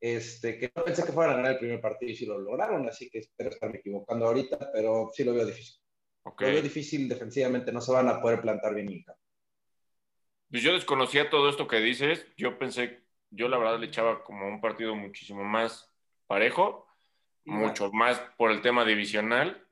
[0.00, 2.86] Este, que no pensé que fueran a ganar el primer partido y sí lo lograron,
[2.88, 5.80] así que espero estarme equivocando ahorita, pero sí lo veo difícil.
[6.24, 6.42] Ok.
[6.42, 9.04] Lo veo difícil defensivamente, no se van a poder plantar bien.
[10.50, 12.26] Pues yo desconocía todo esto que dices.
[12.36, 15.90] Yo pensé, yo la verdad le echaba como un partido muchísimo más
[16.26, 16.86] parejo,
[17.44, 19.66] mucho más por el tema divisional.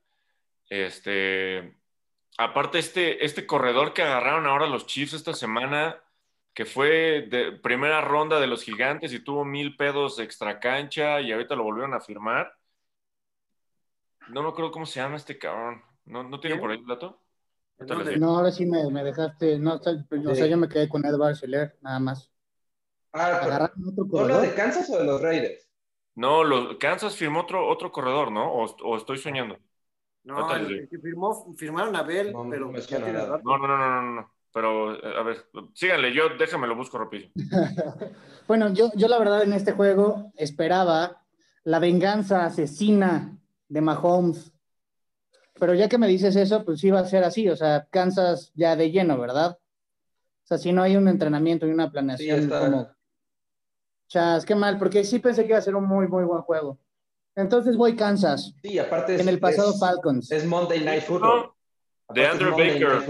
[0.68, 1.76] Este,
[2.38, 6.03] aparte este, este corredor que agarraron ahora los Chiefs esta semana,
[6.55, 11.32] que fue de primera ronda de los gigantes y tuvo mil pedos extra cancha y
[11.32, 12.55] ahorita lo volvieron a firmar.
[14.28, 15.82] No me acuerdo cómo se llama este cabrón.
[16.05, 16.61] ¿No, no ¿Quién?
[16.61, 17.20] por ahí el dato?
[18.18, 19.59] No, ahora sí me, me dejaste.
[19.59, 20.50] No, o sea, o sea, Sí.
[20.50, 22.30] yo me quedé con Ed Barceler, nada más.
[23.12, 24.55] Ah, pero, Agarraron otro ¿no habla de corredor.
[24.55, 25.68] Kansas o de los Raiders?
[26.14, 28.53] No, los, Kansas firmó otro, otro corredor, ¿no?
[28.53, 29.59] O, o estoy soñando.
[30.24, 34.32] No, el, que firmó, firmaron a Bell, No, pero tiene no, no, no, no, no.
[34.53, 37.32] Pero, eh, a ver, síganle, yo déjame lo busco rapidísimo.
[38.48, 41.22] Bueno, yo, yo la verdad en este juego esperaba
[41.62, 43.38] la venganza asesina
[43.68, 44.53] de Mahomes.
[45.59, 47.48] Pero ya que me dices eso, pues sí va a ser así.
[47.48, 49.59] O sea, Kansas ya de lleno, ¿verdad?
[50.42, 52.88] O sea, si no hay un entrenamiento y una planeación Sí, como...
[54.09, 56.78] Chas, qué mal, porque sí pensé que iba a ser un muy, muy buen juego.
[57.36, 58.55] Entonces voy Kansas.
[58.61, 60.30] Sí, aparte es, En el pasado es, Falcons.
[60.30, 61.53] es Monday Night Football.
[62.12, 63.07] De Andrew Baker.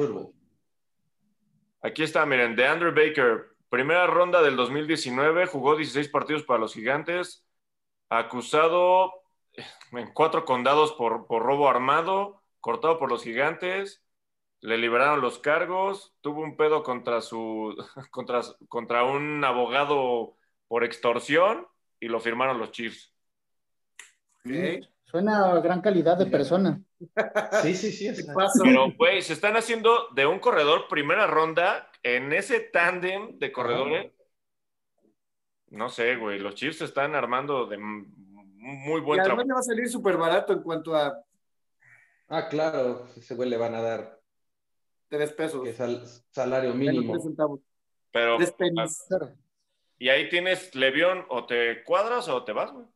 [1.82, 3.56] Aquí está, miren, de Andrew Baker.
[3.68, 7.44] Primera ronda del 2019, jugó 16 partidos para los gigantes,
[8.08, 9.12] acusado
[9.92, 14.02] en cuatro condados por, por robo armado, cortado por los gigantes,
[14.60, 17.74] le liberaron los cargos, tuvo un pedo contra su
[18.10, 20.36] contra, contra un abogado
[20.68, 21.66] por extorsión
[21.98, 23.12] y lo firmaron los Chiefs.
[24.44, 24.86] Ok.
[25.12, 26.80] Suena a gran calidad de persona.
[27.62, 28.06] Sí, sí, sí.
[28.08, 28.26] es-.
[28.64, 34.10] Pero, güey, se están haciendo de un corredor primera ronda en ese tándem de corredores.
[35.68, 39.48] No sé, güey, los Chiefs se están armando de muy Y buen además trabajo.
[39.48, 41.22] le va a salir súper barato en cuanto a
[42.28, 44.18] Ah, claro, ese güey le van a dar
[45.08, 45.62] tres pesos.
[45.62, 47.12] que sal- salario mínimo.
[47.12, 47.60] tres centavos.
[48.10, 48.54] Pero, Tres.
[49.08, 49.34] Claro.
[49.98, 52.86] y ahí tienes Levión, o te cuadras o te vas, güey.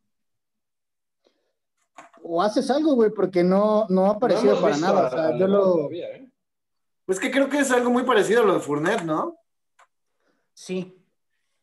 [2.29, 5.05] O haces algo, güey, porque no, no ha aparecido para nada.
[5.05, 5.63] a- O sea, yo lo.
[5.75, 6.31] todavía, ¿eh?
[7.05, 9.39] Pues que creo que es algo muy parecido a lo de Fournette, ¿no?
[10.55, 10.93] Sí.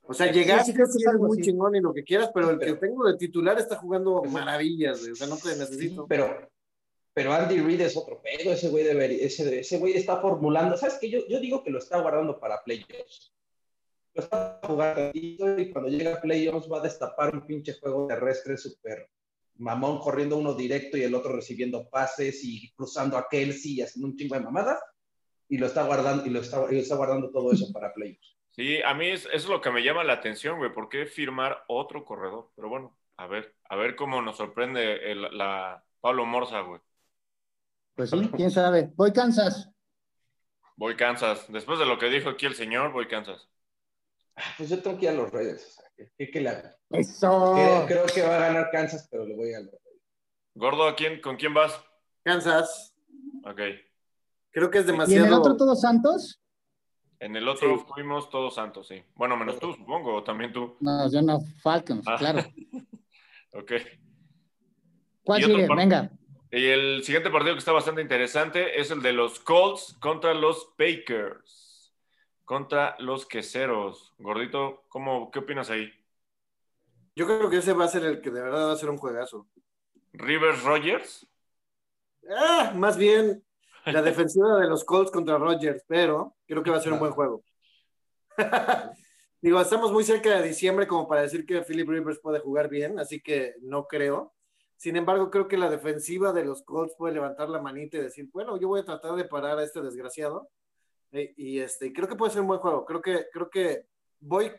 [0.04, 1.50] O sea, Sí, llegaste, sí, sí, creo que es algo muy así.
[1.50, 5.12] chingón y lo que quieras, pero el que tengo de titular está jugando maravillas, güey.
[5.12, 6.06] O sea, no te necesito.
[6.08, 6.50] Pero,
[7.14, 10.98] pero Andy Reid es otro pedo, ese güey debería, ese, ese güey está formulando, ¿sabes
[11.00, 11.10] qué?
[11.10, 13.34] Yo, yo digo que lo está guardando para playoffs.
[14.14, 18.58] Lo está jugando y cuando llega a playoffs va a destapar un pinche juego terrestre
[18.58, 19.10] súper
[19.56, 24.08] mamón, corriendo uno directo y el otro recibiendo pases y cruzando a Kelsey y haciendo
[24.08, 24.80] un chingo de mamadas.
[25.50, 28.36] Y lo está guardando, y lo está, y lo está guardando todo eso para playoffs.
[28.52, 30.72] Sí, a mí es, eso es lo que me llama la atención, güey.
[30.72, 32.52] ¿Por qué firmar otro corredor?
[32.56, 36.80] Pero bueno, a ver, a ver cómo nos sorprende el- la Pablo Morza, güey.
[37.96, 38.92] Pues sí, quién sabe.
[38.96, 39.70] Voy Kansas.
[40.76, 41.46] Voy Kansas.
[41.52, 43.48] Después de lo que dijo aquí el señor, voy Kansas.
[44.58, 45.80] Pues yo tengo que ir a los Raiders.
[46.90, 47.54] Eso.
[47.56, 49.80] Creo, creo que va a ganar Kansas, pero le voy a Raiders.
[50.56, 51.80] Gordo, ¿a quién, ¿con quién vas?
[52.24, 52.96] Kansas,
[53.44, 53.60] Ok.
[54.52, 55.26] creo que es ¿Y en demasiado.
[55.28, 56.40] el otro todos santos?
[57.20, 57.86] En el otro Sí.
[57.94, 59.02] fuimos todos santos, sí.
[59.16, 60.76] Bueno, menos tú, supongo, o también tú.
[60.82, 62.16] No, yo no, Falcons, Ah.
[62.18, 62.40] claro.
[63.56, 63.72] Ok.
[65.24, 65.68] ¿Cuál sigue?
[65.76, 66.10] Venga.
[66.52, 70.70] Y el siguiente partido que está bastante interesante es el de los Colts contra los
[70.78, 71.63] Bakers.
[72.46, 74.14] Contra los Queseros.
[74.18, 75.92] Gordito, ¿cómo, ¿qué opinas ahí?
[77.16, 78.98] Yo creo que ese va a ser el que de verdad va a ser un
[78.98, 79.48] juegazo.
[80.14, 81.28] ¿Rivers Rogers?
[82.30, 83.44] Ah, más bien
[83.86, 87.12] la defensiva de los Colts contra Rodgers, pero creo que va a ser un buen
[87.12, 87.44] juego.
[89.42, 92.98] Digo, estamos muy cerca de diciembre como para decir que Philip Rivers puede jugar bien,
[92.98, 94.34] así que no creo.
[94.78, 98.30] Sin embargo, creo que la defensiva de los Colts puede levantar la manita y decir,
[98.32, 100.50] bueno, yo voy a tratar de parar a este desgraciado.
[101.14, 102.86] Y, y este, creo que puede ser un buen juego.
[102.86, 103.86] Creo que, creo que
[104.20, 104.52] voy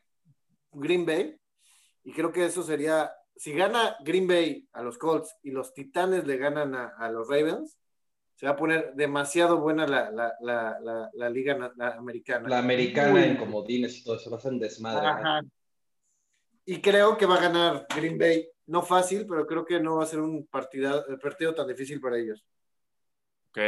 [0.72, 1.36] Green Bay
[2.04, 6.26] y creo que eso sería, si gana Green Bay a los Colts y los Titanes
[6.26, 7.78] le ganan a, a los Ravens,
[8.36, 12.48] se va a poner demasiado buena la, la, la, la liga americana.
[12.48, 15.06] La americana en comodines y todo eso, va a ser un desmadre.
[15.06, 15.42] Ajá.
[16.64, 18.48] Y creo que va a ganar Green Bay.
[18.66, 22.18] No fácil, pero creo que no va a ser un partida, partido tan difícil para
[22.18, 22.44] ellos.
[23.50, 23.58] Ok.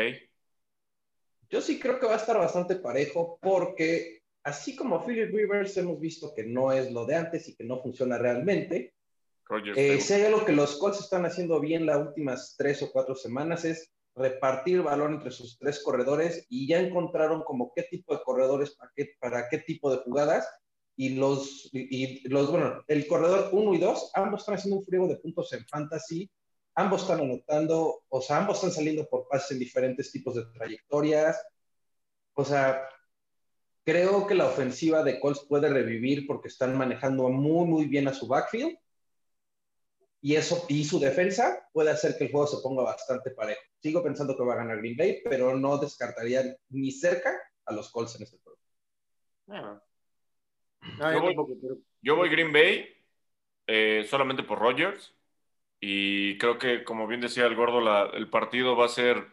[1.50, 6.00] Yo sí creo que va a estar bastante parejo porque así como Philip Rivers hemos
[6.00, 8.94] visto que no es lo de antes y que no funciona realmente,
[9.76, 13.14] eh, si hay algo que los Colts están haciendo bien las últimas tres o cuatro
[13.14, 18.16] semanas es repartir el balón entre sus tres corredores y ya encontraron como qué tipo
[18.16, 20.48] de corredores para qué, para qué tipo de jugadas
[20.96, 25.06] y los, y los, bueno, el corredor 1 y 2, ambos están haciendo un friego
[25.06, 26.30] de puntos en fantasy,
[26.76, 31.42] ambos están anotando, o sea, ambos están saliendo por pases en diferentes tipos de trayectorias,
[32.34, 32.88] o sea,
[33.82, 38.14] creo que la ofensiva de Colts puede revivir porque están manejando muy, muy bien a
[38.14, 38.76] su backfield,
[40.20, 43.60] y eso, y su defensa puede hacer que el juego se ponga bastante parejo.
[43.80, 47.32] Sigo pensando que va a ganar Green Bay, pero no descartaría ni cerca
[47.64, 48.58] a los Colts en este juego.
[49.48, 49.80] Ah.
[52.02, 52.88] yo, voy, Green Bay
[53.66, 55.14] eh, solamente por Rogers.
[55.80, 59.28] Y creo que, como bien decía el gordo, el partido va a ser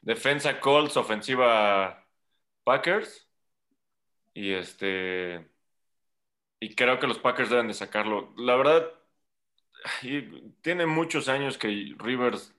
[0.00, 2.06] defensa Colts, ofensiva
[2.64, 3.28] Packers.
[4.34, 5.48] Y este.
[6.60, 8.34] Y creo que los Packers deben de sacarlo.
[8.36, 8.90] La verdad,
[10.62, 12.56] tiene muchos años que Rivers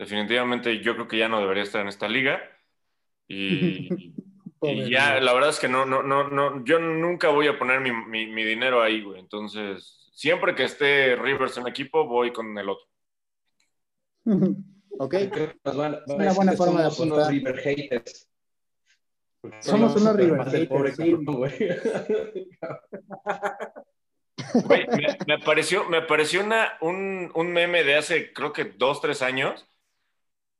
[0.00, 2.40] definitivamente yo creo que ya no debería estar en esta liga.
[3.28, 4.14] Y,
[4.88, 8.44] ya, la verdad es que no, no, no, no, yo nunca voy a poner mi,
[8.44, 9.20] dinero ahí, güey.
[9.20, 12.86] Entonces, siempre que esté Rivers en equipo, voy con el otro.
[14.98, 15.14] ok.
[15.14, 15.32] es
[15.64, 17.30] una buena forma de apuntar.
[17.30, 18.28] River haters.
[19.60, 20.98] Somos unos River haters.
[25.26, 29.66] me, pareció, me pareció una, un, un, meme de hace, creo que dos, tres años,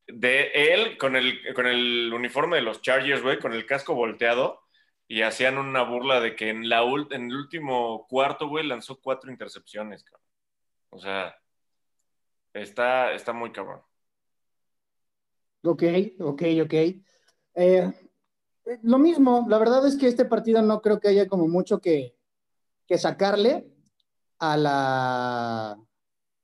[0.07, 4.63] de él con el, con el uniforme de los Chargers, güey, con el casco volteado,
[5.11, 9.29] y hacían una burla de que en, la, en el último cuarto, güey, lanzó cuatro
[9.29, 10.25] intercepciones, cabrón.
[10.91, 11.35] O sea,
[12.55, 13.81] está, está muy cabrón.
[15.65, 15.83] Ok,
[16.21, 16.75] ok, ok.
[17.57, 17.93] Eh,
[18.83, 22.17] lo mismo, la verdad es que este partido no creo que haya como mucho que,
[22.87, 23.69] que sacarle
[24.39, 25.77] a la,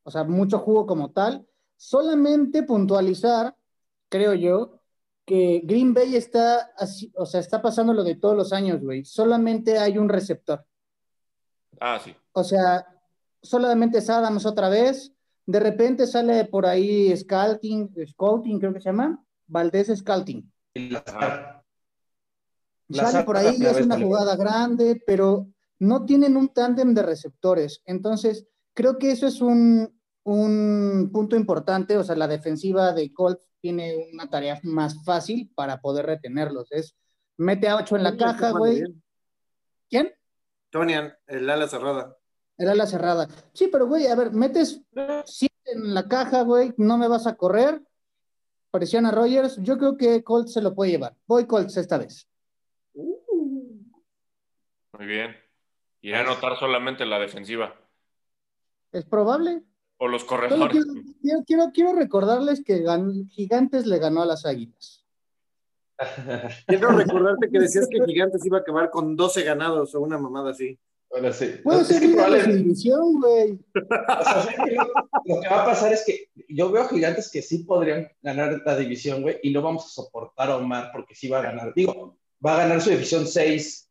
[0.02, 1.46] o sea, mucho jugo como tal.
[1.76, 3.54] Solamente puntualizar,
[4.08, 4.80] creo yo,
[5.26, 9.04] que Green Bay está así, o sea, está pasando lo de todos los años, güey.
[9.04, 10.64] Solamente hay un receptor.
[11.80, 12.14] Ah, sí.
[12.32, 12.86] O sea,
[13.42, 15.12] solamente es Adams otra vez.
[15.44, 20.50] De repente sale por ahí Scouting, Scouting creo que se llama, Valdés Scouting.
[22.90, 25.48] Sale por ahí, es una jugada grande, pero
[25.78, 27.82] no tienen un tándem de receptores.
[27.84, 31.96] Entonces, creo que eso es un, punto importante.
[31.96, 36.70] O sea, la defensiva de Colts tiene una tarea más fácil para poder retenerlos.
[36.70, 36.94] Es
[37.36, 38.84] mete a ocho en la caja, güey.
[39.90, 40.14] ¿Quién?
[40.70, 42.16] Tonian, el ala cerrada.
[42.56, 43.26] El ala cerrada.
[43.54, 44.82] Sí, pero güey, a ver, metes
[45.24, 47.82] siete en la caja, güey, no me vas a correr.
[48.70, 49.56] Presiona a Rogers.
[49.60, 51.16] Yo creo que Colts se lo puede llevar.
[51.26, 52.28] Voy Colts esta vez.
[52.94, 53.16] Muy
[55.06, 55.34] bien.
[56.02, 57.74] Irá a anotar solamente la defensiva.
[58.92, 59.64] Es probable.
[59.98, 60.84] O los corredores.
[61.46, 62.84] Quiero, quiero, recordarles que
[63.30, 65.04] Gigantes le ganó a las Águilas.
[66.66, 70.50] quiero recordarte que decías que Gigantes iba a acabar con 12 ganados o una mamada
[70.50, 70.78] así.
[71.08, 71.54] Bueno, sí.
[71.62, 73.58] Puede ser que la división, güey.
[75.24, 78.76] lo que va a pasar es que yo veo gigantes que sí podrían ganar la
[78.76, 81.72] división, güey, y no vamos a soportar a Omar porque sí va a ganar.
[81.74, 83.88] Digo, va a ganar su división 6,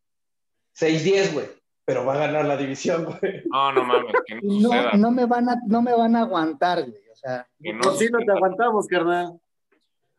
[0.76, 3.44] 6-10, güey pero va a ganar la división, güey.
[3.46, 7.10] No, no mames, que no, no, me van a, no me van a aguantar, güey.
[7.12, 9.40] O sea, no, sí no te aguantamos, carnal.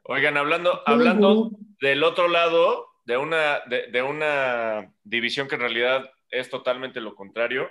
[0.04, 1.50] Oigan, hablando, hablando
[1.80, 7.68] del otro lado, de una, de, una división que en realidad es totalmente lo contrario,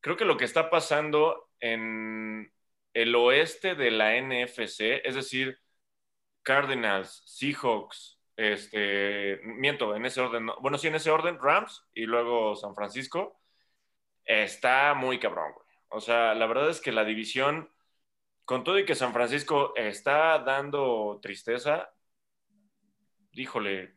[0.00, 2.52] creo que lo que está pasando en
[2.94, 5.58] el oeste de la NFC, es decir,
[6.42, 12.54] Cardinals, Seahawks, este, miento, en ese orden, bueno, sí, en ese orden, Rams y luego
[12.54, 13.40] San Francisco,
[14.24, 15.66] está muy cabrón, güey.
[15.88, 17.68] O sea, la verdad es que la división,
[18.44, 21.90] con todo y que San Francisco está dando tristeza,
[23.32, 23.96] híjole,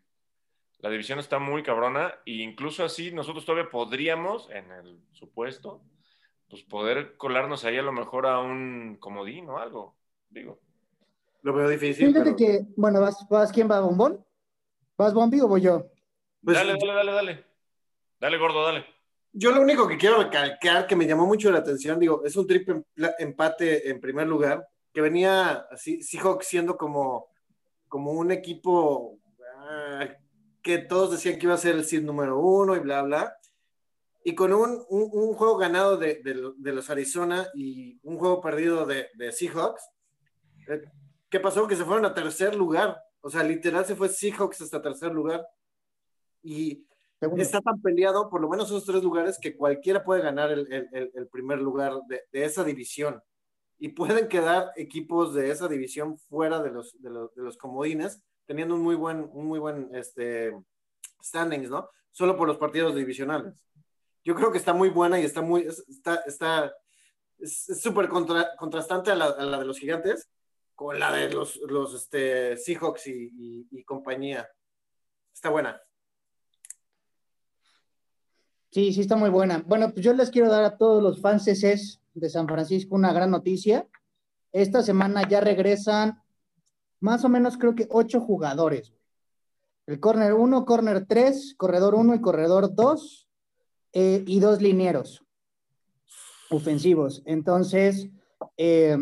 [0.80, 5.84] la división está muy cabrona e incluso así nosotros todavía podríamos, en el supuesto,
[6.50, 9.96] pues poder colarnos ahí a lo mejor a un comodín o algo,
[10.32, 10.60] digo.
[11.44, 12.08] Lo veo difícil.
[12.08, 13.80] Fíjate que, bueno, ¿vas, vas, ¿quién va?
[13.82, 14.26] ¿Bombón?
[15.02, 15.88] ¿Vas Bombi o voy yo?
[16.44, 17.46] Pues, dale, dale, dale, dale.
[18.20, 18.86] Dale, gordo, dale.
[19.34, 22.46] Yo lo único que quiero recalcar, que me llamó mucho la atención, digo, es un
[22.46, 22.84] triple
[23.18, 27.30] empate en primer lugar, que venía así, Seahawks siendo como,
[27.88, 29.18] como un equipo
[29.58, 30.08] ah,
[30.62, 33.36] que todos decían que iba a ser el seed número uno y bla, bla.
[34.24, 38.40] Y con un, un, un juego ganado de, de, de, los Arizona y un juego
[38.40, 39.82] perdido de, de Seahawks,
[40.68, 40.84] eh,
[41.28, 41.68] ¿qué pasó?
[41.68, 43.02] Que se fueron a tercer lugar.
[43.22, 45.48] O sea, literal se fue Seahawks hasta tercer lugar.
[46.44, 46.86] Y
[47.20, 50.72] Según está tan peleado, por lo menos esos tres lugares, que cualquiera puede ganar el,
[50.72, 53.22] el, el primer lugar de, de, esa división.
[53.78, 58.24] Y pueden quedar equipos de esa división fuera de los, de los, de los comodines,
[58.46, 60.52] teniendo un muy buen, un muy buen este,
[61.24, 61.90] standings, ¿no?
[62.12, 63.54] Solo por los partidos divisionales.
[64.24, 66.74] Yo creo que está muy buena y está muy, está, está,
[67.40, 70.30] es súper contra, contrastante a la, a la, de los gigantes
[70.82, 74.50] con la de los, los este, Seahawks y compañía.
[75.32, 75.80] Está buena.
[78.72, 79.64] Sí, sí está muy buena.
[79.68, 83.30] Bueno, pues yo les quiero dar a todos los fans de San Francisco una gran
[83.30, 83.88] noticia.
[84.52, 86.20] Esta semana ya regresan
[87.00, 88.92] más o menos creo que ocho jugadores.
[89.86, 93.30] El corner 1, corner 3, corredor 1 y corredor 2
[93.94, 95.24] eh, y dos linieros
[96.50, 97.22] ofensivos.
[97.26, 98.10] Entonces,
[98.58, 98.98] eh,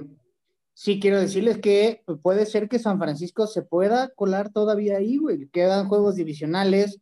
[0.80, 5.50] sí quiero decirles que puede ser que San Francisco se pueda colar todavía ahí, güey.
[5.50, 7.02] Quedan juegos divisionales.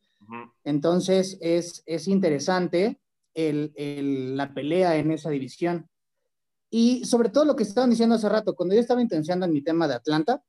[0.63, 2.99] Entonces es, es interesante
[3.35, 5.87] el, el, la pelea en esa división.
[6.71, 9.61] Y sobre todo lo que estaban diciendo hace rato, cuando yo estaba intencionando en mi
[9.61, 10.41] tema de Atlanta,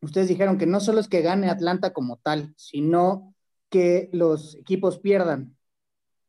[0.00, 3.34] ustedes dijeron que no solo es que gane Atlanta como tal, sino
[3.68, 5.57] que los equipos pierdan.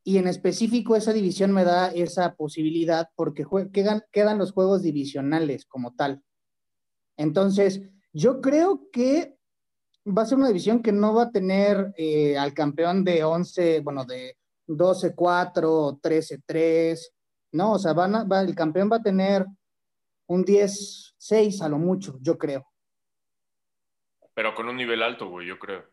[0.10, 5.68] Y en específico esa división me da esa posibilidad porque quedan, quedan los juegos divisionales
[5.68, 6.24] como tal.
[7.16, 9.38] Entonces, yo creo que
[10.08, 13.82] va a ser una división que no va a tener eh, al campeón de 11,
[13.82, 14.36] bueno, de
[14.66, 17.12] 12-4, 13-3,
[17.52, 17.74] ¿no?
[17.74, 19.46] O sea, van a, va, el campeón va a tener
[20.26, 22.66] un 10-6 a lo mucho, yo creo.
[24.34, 25.84] Pero con un nivel alto, güey, yo creo.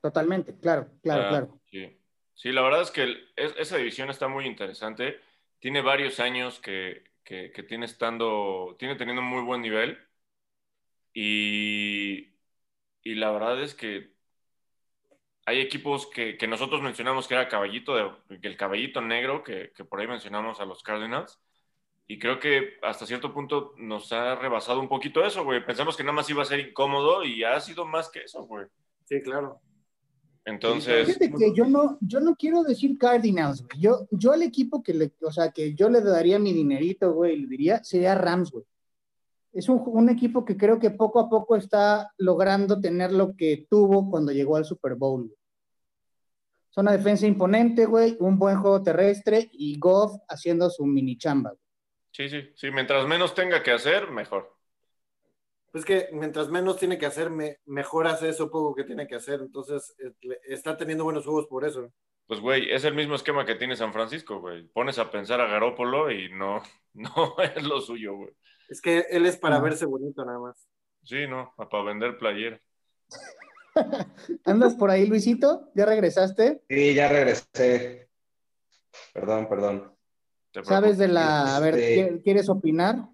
[0.00, 1.60] Totalmente, claro, claro, ah, claro.
[1.70, 2.00] Sí.
[2.36, 2.52] Sí.
[2.52, 5.20] la verdad es que esa división está muy interesante.
[5.58, 9.98] Tiene varios años que, que, que tiene estando, tiene teniendo muy buen nivel.
[11.12, 12.34] Y,
[13.02, 14.14] y la verdad es que
[15.46, 19.84] hay equipos que, que, nosotros mencionamos que era caballito, de, el caballito negro, que, que,
[19.84, 21.40] por ahí mencionamos a los Cardinals.
[22.08, 25.64] Y creo que hasta cierto punto nos ha rebasado un poquito eso, güey.
[25.64, 28.66] Pensamos que nada más iba a ser incómodo y ha sido más que eso, güey.
[29.04, 29.60] Sí, claro.
[30.46, 31.06] Entonces.
[31.06, 33.82] Fíjate que yo no, yo no quiero decir Cardinals, güey.
[33.82, 37.36] Yo, yo al equipo que le, o sea, que yo le daría mi dinerito, güey,
[37.36, 38.64] le diría, sería Rams, güey
[39.56, 43.66] es un, un, equipo que creo que poco a poco está logrando tener lo que
[43.70, 45.34] tuvo cuando llegó al Super Bowl.
[46.70, 51.54] Es una defensa imponente, güey, un buen juego terrestre y Goff haciendo su mini chamba.
[52.12, 54.55] Sí, sí, sí, mientras menos tenga que hacer, mejor.
[55.76, 59.16] Pues que mientras menos tiene que hacer, me, mejor hace eso poco que tiene que
[59.16, 59.40] hacer.
[59.40, 59.94] Entonces,
[60.48, 61.92] está teniendo buenos juegos por eso.
[62.26, 64.66] Pues, güey, es el mismo esquema que tiene San Francisco, güey.
[64.68, 66.62] Pones a pensar a Garópolo y no,
[66.94, 68.30] no es lo suyo, güey.
[68.70, 70.66] Es que él es para verse bonito nada más.
[71.04, 72.58] Sí, no, para vender playera.
[74.46, 75.70] ¿Andas por ahí, Luisito?
[75.74, 76.62] ¿Ya regresaste?
[76.70, 78.08] Sí, ya regresé.
[79.12, 79.94] Perdón, perdón.
[80.62, 81.54] ¿Sabes de la...
[81.54, 82.22] A ver, este...
[82.22, 83.10] ¿quieres opinar?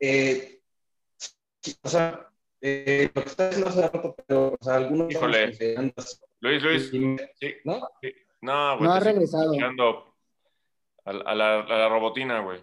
[0.00, 0.57] Eh,
[1.82, 2.28] o sea,
[2.60, 5.10] eh, lo que está diciendo hace rato, pero o sea, algunos...
[5.10, 5.76] Híjole.
[5.76, 6.22] Andas...
[6.40, 6.90] Luis, Luis.
[6.90, 7.56] Sí.
[7.64, 7.80] ¿No?
[8.00, 8.14] Sí.
[8.40, 8.88] No, güey.
[8.88, 9.52] No ha regresado.
[11.04, 12.62] A, a, la, a la robotina, güey.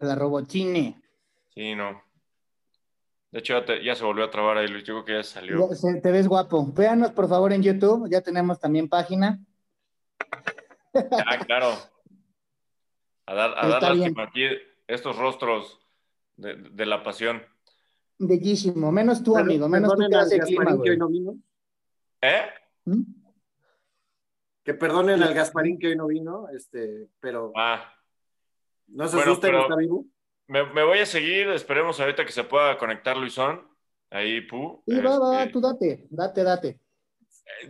[0.00, 1.00] La robotine.
[1.54, 2.02] Sí, no.
[3.30, 4.84] De hecho, ya, te, ya, se volvió a trabar ahí, Luis.
[4.84, 5.68] Yo creo que ya salió.
[5.70, 6.66] Ya, te ves guapo.
[6.72, 8.08] Véanos, por favor, en YouTube.
[8.10, 9.44] Ya tenemos también página.
[11.26, 11.72] Ah, claro.
[13.26, 14.44] A dar, a dar lástima aquí
[14.86, 15.80] estos rostros
[16.36, 17.42] de, de, la pasión.
[18.18, 18.92] Bellísimo.
[18.92, 19.68] Menos tú, pero, amigo.
[19.68, 21.38] Menos tú que hace clima, que hoy no vino.
[22.20, 22.42] ¿Eh?
[22.84, 23.02] ¿Mm?
[24.62, 27.52] Que perdonen al Gasparín que hoy no vino, este, pero...
[27.54, 27.92] Ah.
[28.86, 30.06] No se bueno, asusten, está vivo.
[30.46, 33.66] Me, me, voy a seguir, esperemos ahorita que se pueda conectar Luisón.
[34.10, 34.82] Ahí, Pu.
[34.86, 36.80] Sí, este, va, va, tú date, date, date.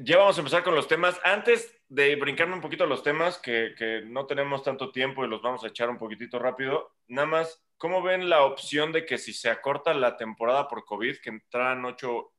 [0.02, 1.18] Ya vamos a empezar con los temas.
[1.24, 5.42] Antes de brincarme un poquito los temas, que, que no tenemos tanto tiempo y los
[5.42, 9.34] vamos a echar un poquitito rápido, nada más, ¿cómo ven la opción de que si
[9.34, 12.32] se acorta la temporada por COVID, que entraran ocho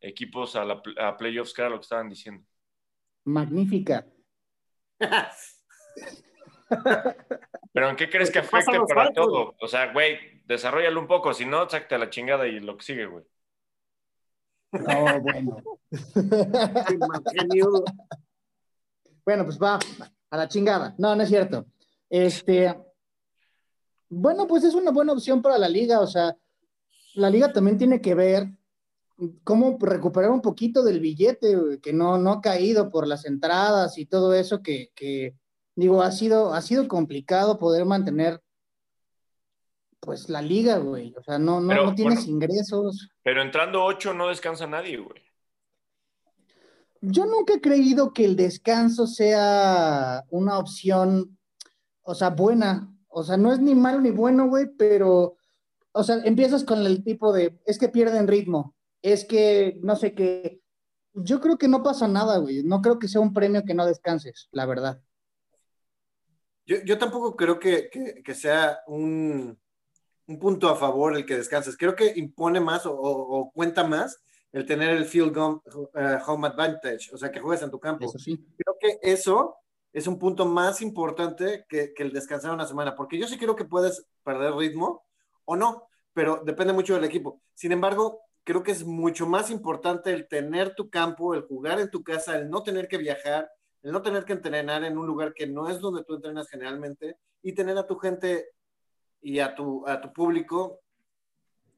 [0.00, 2.46] equipos a, la, a playoffs, que era lo que estaban diciendo?
[3.24, 4.06] Magnífica.
[7.72, 9.56] Pero ¿en qué crees que afecte para todo?
[9.60, 12.84] O sea, güey, desarrollalo un poco, si no, sácate a la chingada y lo que
[12.84, 13.24] sigue, güey.
[14.70, 15.56] No, bueno.
[19.24, 19.80] bueno, pues va
[20.30, 20.94] a la chingada.
[20.96, 21.66] No, no es cierto.
[22.08, 22.72] Este,
[24.14, 26.00] bueno, pues es una buena opción para la liga.
[26.00, 26.36] O sea,
[27.14, 28.46] la liga también tiene que ver
[29.42, 34.04] cómo recuperar un poquito del billete que no, no ha caído por las entradas y
[34.04, 35.34] todo eso que, que
[35.74, 38.42] digo, ha sido, ha sido complicado poder mantener
[39.98, 41.14] pues la liga, güey.
[41.16, 43.08] O sea, no, no, tienes ingresos.
[43.22, 45.22] Pero entrando ocho no descansa nadie, güey.
[47.00, 51.38] Yo nunca he creído que el descanso sea una opción,
[52.02, 52.91] o sea, buena.
[53.12, 55.36] O sea, no es ni malo ni bueno, güey, pero,
[55.92, 60.14] o sea, empiezas con el tipo de, es que pierden ritmo, es que no sé
[60.14, 60.60] qué.
[61.14, 62.62] Yo creo que no pasa nada, güey.
[62.62, 65.02] No creo que sea un premio que no descanses, la verdad.
[66.64, 69.58] Yo, tampoco creo que sea un,
[70.26, 71.76] un punto a favor el que descanses.
[71.76, 75.36] Creo que impone más o, cuenta más el tener el field
[75.94, 78.12] eh, home advantage, o sea, que juegues en tu campo.
[78.12, 79.56] Creo que eso
[79.92, 83.64] es un punto más importante que, el descansar una semana, porque yo sí creo que
[83.64, 85.04] puedes perder ritmo
[85.44, 87.42] o no, pero depende mucho del equipo.
[87.54, 91.90] Sin embargo, creo que es mucho más importante el tener tu campo, el jugar en
[91.90, 93.50] tu casa, el no tener que viajar,
[93.82, 97.18] el no tener que entrenar en un lugar que no es donde tú entrenas generalmente
[97.42, 98.48] y tener a tu gente
[99.20, 100.80] y a tu, a tu público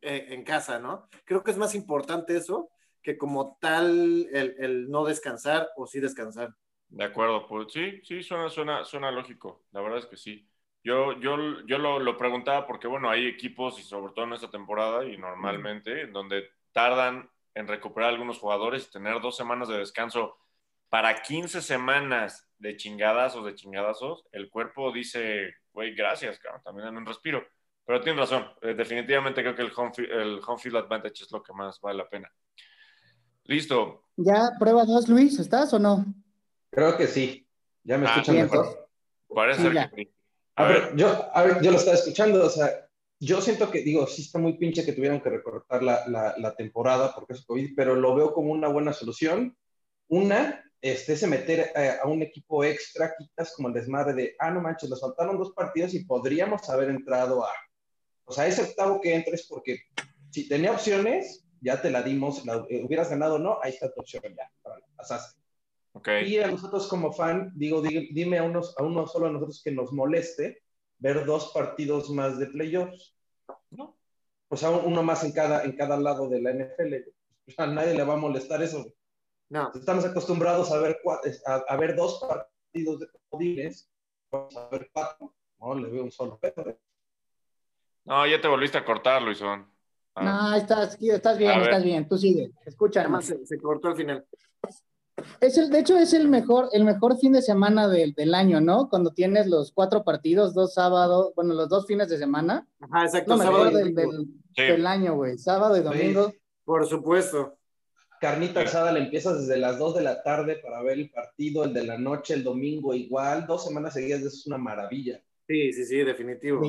[0.01, 1.09] eh, en casa, ¿no?
[1.25, 2.71] Creo que es más importante eso
[3.03, 6.55] que como tal el, no descansar o sí descansar.
[6.95, 10.49] De acuerdo, pues sí, sí, suena, suena, suena lógico, la verdad es que sí.
[10.85, 11.37] Yo, yo,
[11.67, 15.17] yo lo, lo, preguntaba porque, bueno, hay equipos y sobre todo en esta temporada y
[15.17, 20.37] normalmente en donde tardan en recuperar algunos jugadores y tener dos semanas de descanso
[20.89, 26.87] para 15 semanas de chingadas o de chingadazos, el cuerpo dice, güey, gracias, cabrón, también
[26.87, 27.45] en un respiro.
[27.85, 31.43] Pero tienes razón, eh, definitivamente creo que el home, el home field advantage es lo
[31.43, 32.33] que más vale la pena.
[33.47, 34.05] Listo.
[34.17, 35.41] ¿Ya prueba dos, Luis?
[35.41, 36.05] ¿Estás o no?
[36.75, 37.47] Creo que sí.
[37.85, 38.89] Ya me ah, escuchan mejor.
[39.33, 40.15] Parece que sí.
[40.57, 42.71] A, ver, yo, a ver, yo lo estaba escuchando, o sea,
[43.19, 46.55] yo siento que, digo, sí está muy pinche que tuvieron que recortar la, la, la
[46.55, 49.57] temporada porque es COVID, pero lo veo como una buena solución.
[50.09, 54.51] Una, este, ese meter eh, a un equipo extra, quitas como el desmadre de, ah,
[54.51, 57.51] no manches, nos faltaron dos partidos y podríamos haber entrado a,
[58.25, 59.81] o sea, ese octavo que entres porque
[60.31, 63.93] si tenía opciones, ya te la dimos, la, eh, hubieras ganado o no, ahí está
[63.93, 64.51] tu opción ya,
[64.97, 65.44] pasaste.
[65.97, 66.29] Okay.
[66.29, 69.71] Y a nosotros como fan, digo, dime a, unos, a uno solo a nosotros que
[69.71, 70.63] nos moleste
[70.99, 73.17] ver dos partidos más de playoffs.
[73.71, 73.97] ¿No?
[74.49, 76.95] O sea, uno más en cada, en cada lado de la NFL.
[77.59, 78.85] A nadie le va a molestar eso.
[79.51, 79.71] No.
[79.75, 80.99] Estamos acostumbrados a ver,
[81.69, 83.91] a, ver dos partidos de comodines,
[84.31, 86.77] vamos a ver cuatro, no le veo un solo pedo.
[88.05, 89.71] No, ya te volviste a cortar, Luisón.
[90.17, 93.01] No, estás, estás bien, estás bien, tú sigue, escucha.
[93.01, 94.27] Además se, cortó al final.
[95.45, 98.61] Es el, de hecho, es el mejor, el mejor fin de semana del, del, año,
[98.61, 98.89] ¿no?
[98.89, 102.67] Cuando tienes los cuatro partidos, dos sábados, bueno, los dos fines de semana.
[102.81, 103.37] Ajá, exacto.
[103.37, 104.27] sábado del, del,
[104.57, 105.37] del, año, güey.
[105.37, 106.33] Sábado y domingo.
[106.65, 107.59] Por supuesto
[108.25, 111.75] carnita asada le empiezas desde las 2 de la tarde para ver el partido, el
[111.75, 115.21] de la noche, el domingo igual, dos semanas seguidas, eso es una maravilla.
[115.47, 116.63] Sí, sí, sí, definitivo.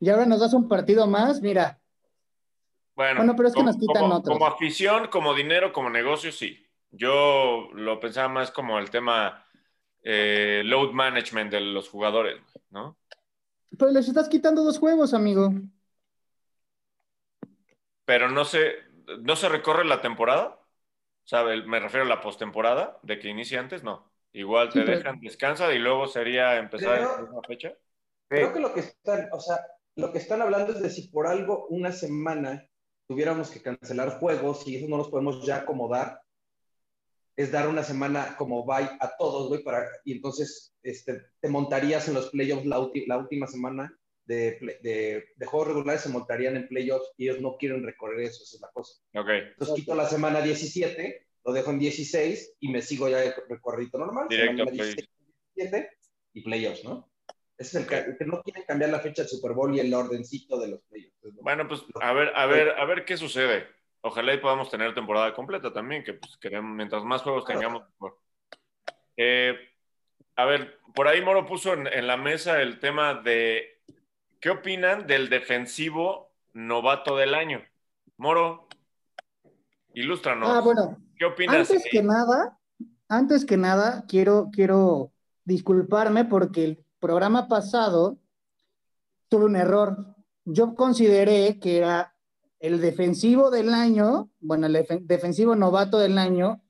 [0.00, 1.80] Y ahora nos das un partido más, mira.
[2.96, 6.67] Bueno, pero es que nos quitan como, Como afición, como dinero, como negocio, sí.
[6.90, 9.44] Yo lo pensaba más como el tema
[10.02, 12.98] eh, load management de los jugadores, ¿no?
[13.76, 15.52] Pero les estás quitando dos juegos, amigo.
[18.04, 18.88] Pero no sé,
[19.20, 20.60] ¿No se recorre la temporada?
[21.24, 21.62] ¿Sabe?
[21.64, 24.10] Me refiero a la postemporada, de que inicie antes, no.
[24.32, 27.72] Igual te dejan, descansa y luego sería empezar en una fecha.
[28.28, 29.58] Creo que lo que están, o sea,
[29.96, 32.68] lo que están hablando es de si por algo una semana
[33.06, 36.20] tuviéramos que cancelar juegos y eso no los podemos ya acomodar,
[37.38, 42.08] es dar una semana como bye a todos, güey, para, y entonces este, te montarías
[42.08, 47.12] en los playoffs la, la última semana de, de, juegos regulares se montarían en playoffs
[47.16, 49.00] y ellos no quieren recorrer eso, esa es la cosa.
[49.14, 49.38] Okay.
[49.50, 54.00] Entonces quito la semana 17, lo dejo en 16 y me sigo ya el recorrido
[54.00, 54.26] normal.
[54.28, 55.90] Directo, 17
[56.34, 57.08] y playoffs, ¿no?
[57.56, 60.58] Ese es el que, no quieren cambiar la fecha del Super Bowl y el ordencito
[60.58, 61.16] de los playoffs.
[61.40, 63.77] Bueno, pues a ver, a ver, a ver qué sucede.
[64.00, 68.18] Ojalá y podamos tener temporada completa también, que pues queremos, mientras más juegos tengamos, mejor.
[69.16, 69.56] Eh,
[70.36, 73.78] a ver, por ahí Moro puso en la mesa el tema de
[74.40, 77.60] ¿Qué opinan del defensivo novato del año?
[78.18, 78.68] Moro,
[79.94, 80.48] ilústranos.
[80.48, 80.98] Ah, bueno.
[81.16, 81.68] ¿Qué opinas?
[81.70, 82.58] Antes que nada,
[83.08, 85.12] antes que nada, quiero, quiero
[85.44, 88.18] disculparme porque el programa pasado
[89.28, 90.14] tuve un error.
[90.44, 92.14] Yo consideré que era
[92.60, 96.62] el defensivo del año, bueno, el defensivo novato del año,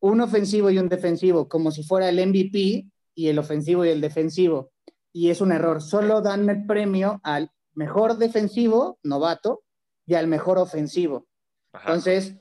[0.00, 4.00] un ofensivo y un defensivo, como si fuera el MVP y el ofensivo y el
[4.00, 4.72] defensivo.
[5.12, 5.80] Y es un error.
[5.80, 9.62] Solo dan el premio al mejor defensivo, novato,
[10.06, 11.26] y al mejor ofensivo.
[11.72, 12.36] Entonces,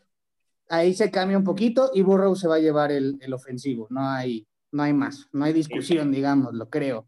[0.70, 3.88] ahí se cambia un poquito y Burrow se va a llevar el, el ofensivo.
[3.90, 7.08] No hay, no hay más, no hay discusión, digamos, lo creo.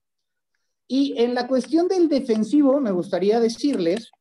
[0.88, 4.12] Y en la cuestión del defensivo, me gustaría decirles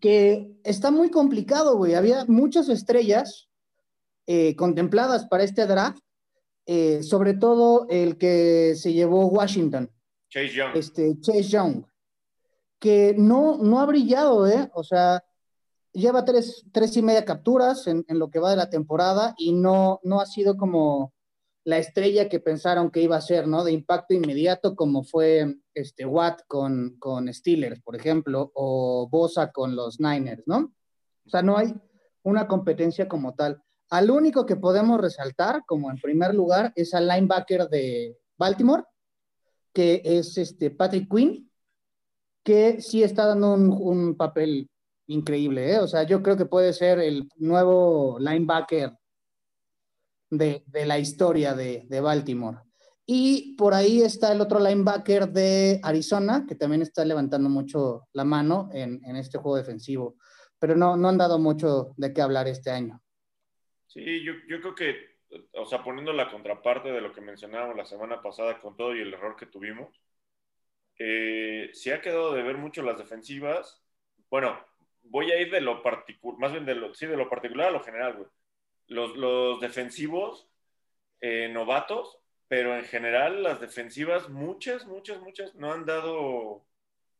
[0.00, 1.94] que está muy complicado, güey.
[1.94, 3.48] Había muchas estrellas
[4.26, 6.02] eh, contempladas para este draft,
[6.66, 9.90] eh, sobre todo el que se llevó Washington.
[10.28, 10.76] Chase Young.
[10.76, 11.84] Este, Chase Young,
[12.78, 14.70] que no, no ha brillado, ¿eh?
[14.74, 15.24] O sea,
[15.92, 19.52] lleva tres, tres y media capturas en, en, lo que va de la temporada y
[19.52, 21.14] no, no ha sido como
[21.64, 23.64] la estrella que pensaron que iba a ser, ¿no?
[23.64, 29.76] De impacto inmediato, como fue este Watt con, con Steelers, por ejemplo, o Bosa con
[29.76, 30.72] los Niners, ¿no?
[31.26, 31.74] O sea, no hay
[32.22, 33.62] una competencia como tal.
[33.90, 38.84] Al único que podemos resaltar, como en primer lugar, es al linebacker de Baltimore,
[39.72, 41.50] que es este Patrick Quinn,
[42.42, 44.70] que sí está dando un, un papel
[45.06, 45.78] increíble, ¿eh?
[45.80, 48.97] O sea, yo creo que puede ser el nuevo linebacker
[50.30, 52.58] de, de la historia de, de, Baltimore.
[53.06, 58.24] Y por ahí está el otro linebacker de Arizona, que también está levantando mucho la
[58.24, 60.16] mano en, en este juego defensivo,
[60.58, 63.00] pero no, no, han dado mucho de qué hablar este año.
[63.86, 64.96] Sí, yo, yo creo que,
[65.54, 69.00] o sea, poniendo la contraparte de lo que mencionábamos la semana pasada con todo y
[69.00, 69.88] el error que tuvimos,
[70.98, 73.82] eh, se ha quedado de ver mucho las defensivas.
[74.28, 74.58] Bueno,
[75.04, 77.70] voy a ir de lo particular, más bien de lo, sí, de lo particular a
[77.70, 78.28] lo general, güey
[78.88, 80.48] los, los defensivos
[81.20, 82.18] eh, novatos,
[82.48, 86.66] pero en general las defensivas, muchas, muchas, muchas, no han dado,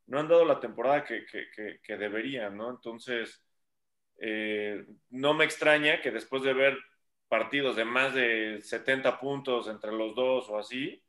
[0.06, 2.70] no han dado la temporada que, que, que, deberían, ¿no?
[2.70, 3.42] Entonces,
[4.20, 6.78] eh, no me extraña que después de ver
[7.28, 11.02] partidos de más de 70 puntos entre los dos o así,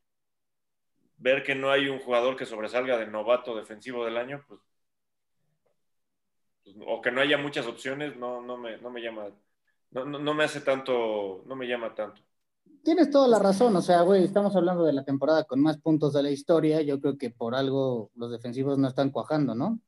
[1.18, 4.62] ver que no hay un jugador que sobresalga de novato defensivo del año, pues,
[6.64, 9.30] pues o que no haya muchas opciones, no, no, me, no me llama
[9.92, 12.22] no, no, no, me hace tanto, no me llama tanto.
[12.84, 16.14] Tienes toda la razón, o sea, güey, estamos hablando de la temporada con más puntos
[16.14, 19.80] de la historia, yo creo que por algo los defensivos no están cuajando, ¿no?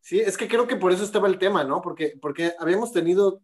[0.00, 1.80] Sí, es que creo que por eso estaba el tema, ¿no?
[1.80, 3.40] Porque, porque habíamos tenido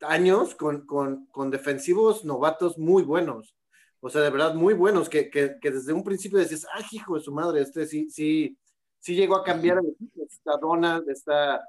[0.00, 3.54] años con, con, con defensivos novatos muy buenos,
[4.00, 7.14] o sea, de verdad muy buenos, que, que, que desde un principio decías, ah, hijo
[7.14, 8.58] de su madre, este sí, sí,
[8.98, 11.62] sí llegó a cambiar el equipo, está Donald, está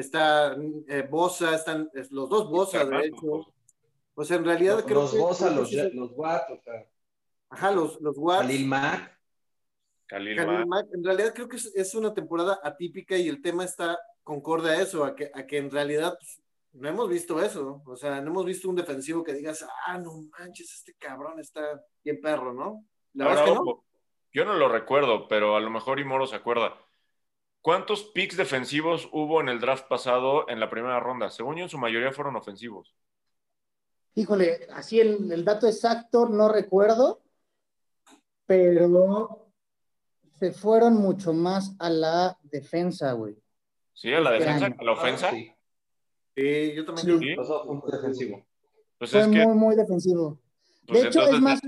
[0.00, 0.56] está
[0.88, 3.52] eh, Bosa, están los dos Bosa, de hecho.
[4.14, 5.18] O sea, en realidad los, creo los que.
[5.18, 6.86] Bosa, los, los Watt, o sea.
[7.50, 8.42] Ajá, los, los Watt.
[8.42, 9.18] Khalil Mack.
[10.06, 10.86] Khalil, Khalil Mack.
[10.92, 14.82] En realidad creo que es, es, una temporada atípica y el tema está concorde a
[14.82, 16.42] eso, a que, a que en realidad pues,
[16.72, 17.82] no hemos visto eso.
[17.86, 21.80] O sea, no hemos visto un defensivo que digas, ah, no manches, este cabrón está
[22.04, 22.84] bien perro, ¿no?
[23.14, 23.84] La Ahora, verdad es que no.
[24.32, 26.76] Yo no lo recuerdo, pero a lo mejor Imoro se acuerda.
[27.60, 31.30] ¿Cuántos picks defensivos hubo en el draft pasado en la primera ronda?
[31.30, 32.94] Según yo, en su mayoría fueron ofensivos.
[34.14, 37.20] Híjole, así el, el dato exacto no recuerdo,
[38.46, 39.50] pero
[40.38, 43.36] se fueron mucho más a la defensa, güey.
[43.92, 44.12] ¿Sí?
[44.12, 44.76] ¿A la Este defensa?
[44.78, 45.28] ¿A la ofensa?
[45.28, 45.52] Ah, sí.
[46.36, 47.36] Sí, yo también Sí.
[47.36, 48.46] Pasó punto defensivo.
[48.96, 50.38] Pues Fue es que, muy, muy defensivo.
[50.86, 51.60] pues de hecho, entonces, es más,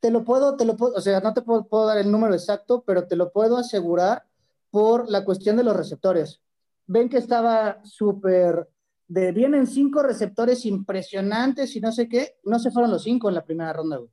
[0.00, 2.34] te lo puedo, te lo puedo, o sea, no te puedo, puedo dar el número
[2.34, 4.24] exacto, pero te lo puedo asegurar
[4.70, 6.40] por la cuestión de los receptores.
[6.86, 8.68] Ven que estaba súper,
[9.08, 13.34] de vienen cinco receptores impresionantes y no sé qué, no se fueron los cinco en
[13.34, 14.10] la primera ronda, güey.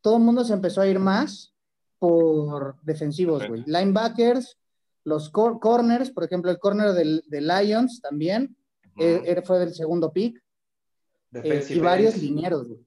[0.00, 1.54] Todo el mundo se empezó a ir más
[1.98, 3.62] por defensivos, güey.
[3.66, 4.58] Linebackers,
[5.04, 8.56] los cor corners, por ejemplo, el corner del, de Lions también,
[8.98, 10.42] eh, fue del segundo pick,
[11.32, 12.80] eh, y varios linieros, güey.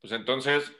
[0.00, 0.72] Pues entonces,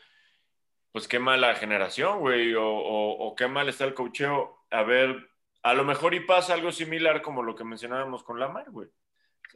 [0.93, 4.56] pues qué mala generación, güey, o, o, o qué mal está el cocheo.
[4.71, 5.17] A ver,
[5.63, 8.89] a lo mejor y pasa algo similar como lo que mencionábamos con Lamar, güey.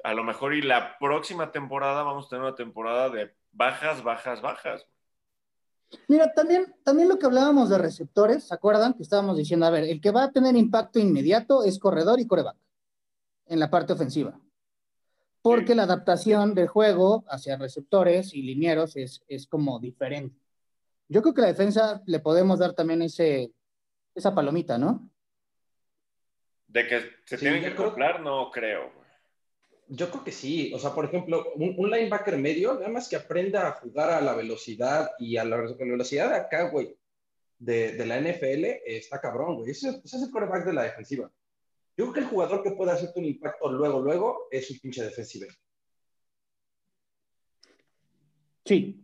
[0.05, 4.41] A lo mejor y la próxima temporada vamos a tener una temporada de bajas, bajas,
[4.41, 4.87] bajas.
[6.07, 8.95] Mira, también, también lo que hablábamos de receptores, ¿se acuerdan?
[8.95, 12.27] Que estábamos diciendo, a ver, el que va a tener impacto inmediato es corredor y
[12.27, 12.57] coreback
[13.47, 14.39] en la parte ofensiva.
[15.43, 15.75] Porque Sí.
[15.75, 20.39] la adaptación del juego hacia receptores y linieros es, es como diferente.
[21.09, 23.51] Yo creo que la defensa le podemos dar también ese,
[24.15, 25.11] esa palomita, ¿no?
[26.69, 29.01] De que se Sí, tienen que creo- acoplar, no creo, güey.
[29.89, 30.73] Yo creo que sí.
[30.73, 34.35] O sea, por ejemplo, un, linebacker medio, nada más que aprenda a jugar a la
[34.35, 36.97] velocidad y a la, velocidad de acá, güey,
[37.59, 39.73] de, la NFL, está cabrón, güey.
[39.73, 41.31] Ese, es el coreback de la defensiva.
[41.97, 45.03] Yo creo que el jugador que puede hacerte un impacto luego, luego, es un pinche
[45.03, 45.47] defensivo.
[48.65, 49.03] Sí.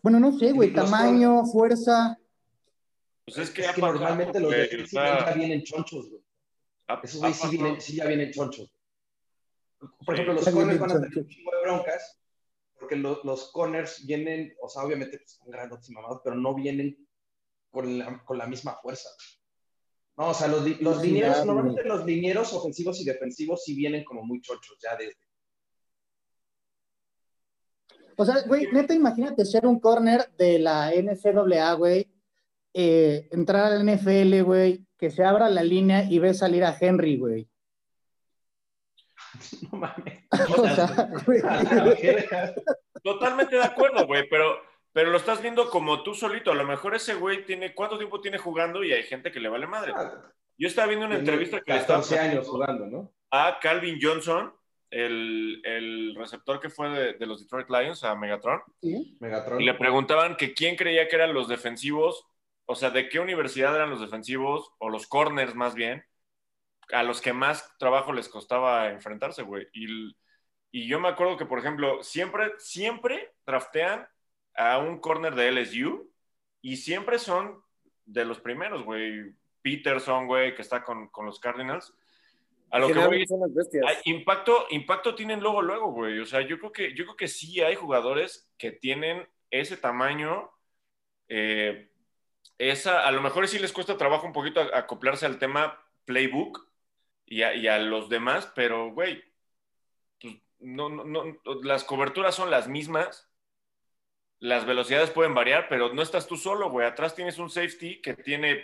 [0.00, 2.16] Bueno, no sé, güey, tamaño, fuerza.
[3.26, 6.22] Pues es que, normalmente los defensivos ya vienen chonchos, güey.
[7.02, 8.72] Esos güey sí, sí ya vienen chonchos.
[9.78, 12.20] Por ejemplo, los corners van a tener un chingo de broncas,
[12.78, 16.96] porque los corners vienen, o sea, obviamente pues, son grandes y mamados, pero no vienen
[17.68, 19.08] con la, con la misma fuerza.
[20.16, 24.22] No, o sea, los, los linieros, normalmente los linieros ofensivos y defensivos sí vienen como
[24.22, 25.18] muy chochos ya desde.
[28.16, 32.08] O sea, güey, neta, imagínate ser un corner de la NCAA, güey,
[32.78, 37.16] eh, entrar al NFL, güey, que se abra la línea y ve salir a Henry,
[37.16, 37.48] güey.
[39.72, 40.24] No mames.
[43.02, 44.60] Totalmente de acuerdo, güey, pero,
[44.92, 46.52] pero lo estás viendo como tú solito.
[46.52, 48.84] A lo mejor ese güey tiene, ¿cuánto tiempo tiene jugando?
[48.84, 49.94] Y hay gente que le vale madre.
[49.96, 53.10] Ah, Yo estaba viendo una entrevista que 14 años jugando, ¿no?
[53.30, 54.52] A Calvin Johnson,
[54.90, 58.60] el, el receptor que fue de, de, los Detroit Lions, a Megatron.
[58.82, 59.16] ¿Sí?
[59.18, 59.62] Megatron.
[59.62, 62.26] Y le preguntaban que quién creía que eran los defensivos,
[62.66, 66.04] o sea, de qué universidad eran los defensivos, o los corners más bien,
[66.92, 69.66] a los que más trabajo les costaba enfrentarse, güey.
[69.72, 70.16] Y,
[70.70, 74.06] y, yo me acuerdo que, por ejemplo, siempre, siempre draftean
[74.54, 76.10] a un corner de LSU
[76.60, 77.62] y siempre son
[78.04, 79.34] de los primeros, güey.
[79.62, 81.92] Peterson, güey, que está con, con los Cardinals.
[82.70, 83.24] A lo que voy,
[84.04, 86.18] impacto, impacto tienen luego, luego, güey.
[86.20, 90.50] O sea, yo creo que, yo creo que sí hay jugadores que tienen ese tamaño.
[91.28, 91.90] Eh,
[92.58, 96.66] esa, a lo mejor sí les cuesta trabajo un poquito acoplarse al tema playbook,
[97.26, 99.22] y a, los demás, pero, güey,
[100.20, 101.24] pues, no, no,
[101.64, 103.28] las coberturas son las mismas,
[104.38, 106.86] las velocidades pueden variar, pero no estás tú solo, güey.
[106.86, 108.62] Atrás tienes un safety que tiene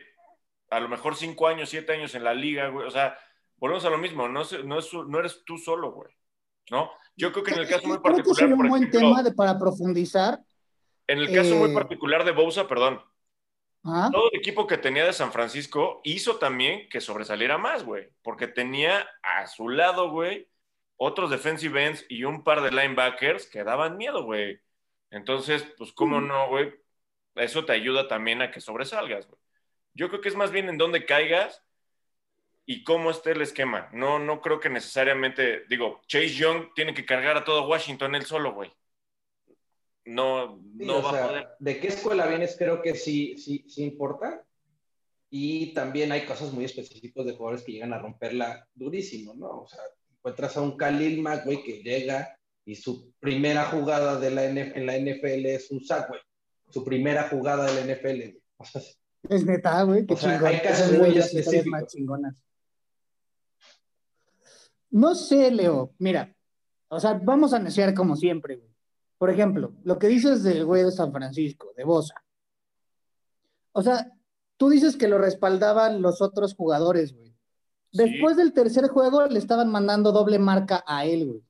[0.71, 2.87] a lo mejor cinco años, siete años en la liga, güey.
[2.87, 3.19] O sea,
[3.57, 4.79] volvemos a lo mismo, no, no,
[5.09, 6.13] no eres tú solo, güey.
[6.71, 6.93] ¿No?
[7.17, 8.53] Yo creo que en el caso muy particular.
[8.53, 10.39] un buen tema para profundizar.
[11.09, 13.03] En el caso muy eh, particular de Bousa, perdón,
[13.83, 18.47] todo el equipo que tenía de San Francisco hizo también que sobresaliera más, güey, porque
[18.47, 20.49] tenía a su lado, güey,
[20.97, 24.61] otros defensive ends y un par de linebackers que daban miedo, güey.
[25.11, 26.73] Entonces, pues, ¿cómo no, güey?
[27.35, 29.41] Eso te ayuda también a que sobresalgas, güey.
[29.95, 31.63] Yo creo que es más bien en dónde caigas
[32.65, 33.89] y cómo esté el esquema.
[33.93, 38.25] No, no creo que necesariamente, digo, Chase Young tiene que cargar a todo Washington él
[38.25, 38.73] solo, güey
[40.05, 41.49] no, no va a poder.
[41.59, 42.57] ¿De qué escuela vienes?
[42.57, 44.45] Creo que sí, sí, sí importa.
[45.31, 49.63] Y también hay cosas muy específicas de jugadores que llegan a romperla durísimo, ¿no?
[49.63, 49.81] O sea,
[50.19, 54.87] encuentras a un Khalil Mack, güey, que llega y su primera jugada de la en
[54.87, 56.21] la NFL es un sack, güey.
[56.71, 58.39] Su primera jugada de la NFL.
[59.29, 60.47] es neta, güey, qué chingón.
[60.47, 61.95] Hay casos muy específicos.
[64.91, 65.95] No sé, Leo.
[65.99, 66.35] Mira,
[66.89, 68.72] o sea, vamos a iniciar como siempre, güey.
[69.23, 72.25] Por ejemplo, lo que dices del güey de San Francisco, de Bosa.
[73.71, 74.11] O sea,
[74.57, 77.33] tú dices que lo respaldaban los otros jugadores, güey.
[77.93, 81.45] Después del tercer juego le estaban mandando doble marca a él, güey.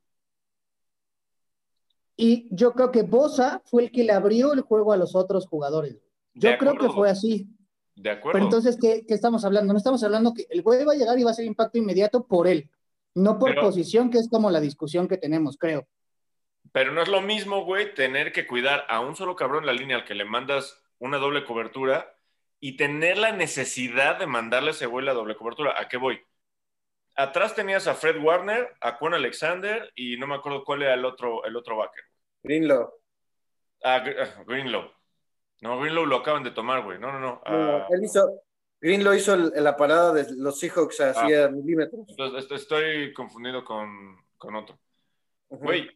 [2.14, 5.46] Y yo creo que Bosa fue el que le abrió el juego a los otros
[5.46, 5.96] jugadores.
[6.34, 7.48] Yo creo que fue así.
[7.96, 8.32] De acuerdo.
[8.34, 9.72] Pero entonces, ¿qué, estamos hablando?
[9.72, 12.26] No estamos hablando que el güey va a llegar y va a ser impacto inmediato
[12.26, 12.68] por él,
[13.14, 15.88] no por posición, que es como la discusión que tenemos, creo.
[16.72, 19.72] Pero no es lo mismo, güey, tener que cuidar a un solo cabrón en la
[19.72, 22.16] línea al que le mandas una doble cobertura
[22.60, 25.74] y tener la necesidad de mandarle ese güey la doble cobertura.
[25.78, 26.20] ¿A qué voy?
[27.14, 31.04] Atrás tenías a Fred Warner, a Quan Alexander y no me acuerdo cuál era el
[31.04, 32.04] otro, el otro backer.
[32.42, 32.90] Greenlow.
[33.84, 34.90] Ah, ah Greenlow.
[35.60, 36.98] No, Greenlow lo acaban de tomar, güey.
[36.98, 37.42] No, no, no.
[37.44, 37.86] Ah.
[37.90, 38.42] él hizo,
[38.80, 41.48] Greenlow hizo la parada de los Seahawks hacía ah.
[41.48, 42.06] milímetros.
[42.08, 44.78] Entonces, estoy confundido con, con otro.
[45.48, 45.90] Güey,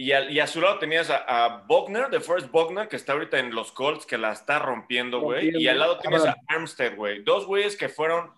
[0.00, 3.52] y a, su lado tenías a, a Bogner, de Forrest Bogner, que está ahorita en
[3.52, 5.50] los Colts, que la está rompiendo, güey.
[5.60, 7.24] Y al lado tienes a Armstead, güey.
[7.24, 8.32] Dos güeyes que fueron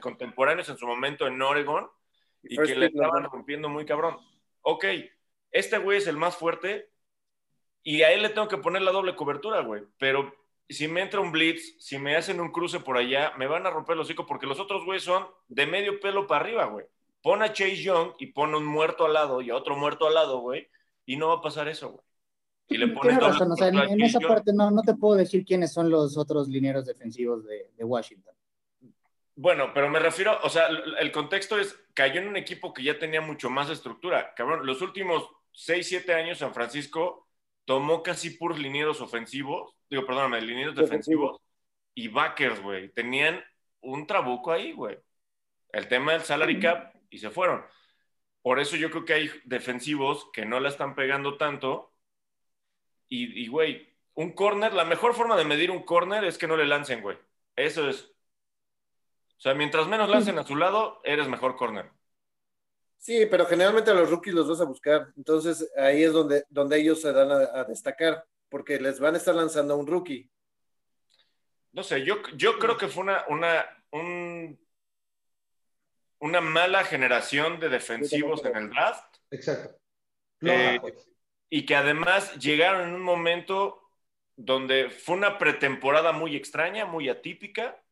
[0.00, 1.90] contemporáneos en su momento en Oregon
[2.42, 4.16] y, que le estaban rompiendo muy cabrón.
[4.62, 4.86] Ok,
[5.50, 6.88] este güey es el más fuerte
[7.82, 9.82] y a él le tengo que poner la doble cobertura, güey.
[9.98, 10.34] Pero
[10.70, 13.70] si me entra un blitz, si me hacen un cruce por allá, me van a
[13.70, 16.86] romper los hocico porque los otros güeyes son de medio pelo para arriba, güey.
[17.20, 20.14] Pon a Chase Young y pon un muerto al lado y a otro muerto al
[20.14, 20.66] lado, güey
[21.08, 22.04] y no va a pasar eso, güey.
[22.68, 25.72] Y le pones razón, o sea, en, esa parte no, no te puedo decir quiénes
[25.72, 28.34] son los otros lineros defensivos de, Washington.
[29.34, 30.68] Bueno, pero me refiero, o sea,
[31.00, 34.34] el contexto es, cayó en un equipo que ya tenía mucho más estructura.
[34.34, 37.26] Cabrón, los últimos 6, 7 años San Francisco
[37.64, 41.40] tomó casi puros linieros ofensivos, digo, perdóname, linieros defensivos
[41.94, 42.90] y backers, güey.
[42.90, 43.42] Tenían
[43.80, 44.98] un trabuco ahí, güey.
[45.72, 47.64] El tema del salary cap y se fueron.
[48.48, 51.92] Por eso yo creo que hay defensivos que no la están pegando tanto.
[53.06, 56.64] Y, güey, un corner, la mejor forma de medir un corner es que no le
[56.64, 57.18] lancen, güey.
[57.56, 58.04] Eso es.
[59.36, 61.90] O sea, mientras menos lancen a su lado, eres mejor corner.
[62.96, 65.12] Sí, pero generalmente a los rookies los vas a buscar.
[65.18, 69.34] Entonces ahí es donde, donde ellos se dan a, destacar, porque les van a estar
[69.34, 70.30] lanzando a un rookie.
[71.72, 74.58] No sé, yo, yo creo que fue una, una, un,
[76.20, 79.16] una mala generación de defensivos en el draft.
[79.30, 79.78] Exacto.
[80.42, 80.80] Eh,
[81.50, 83.90] y que además llegaron en un momento
[84.36, 87.82] donde fue una pretemporada muy extraña, muy atípica.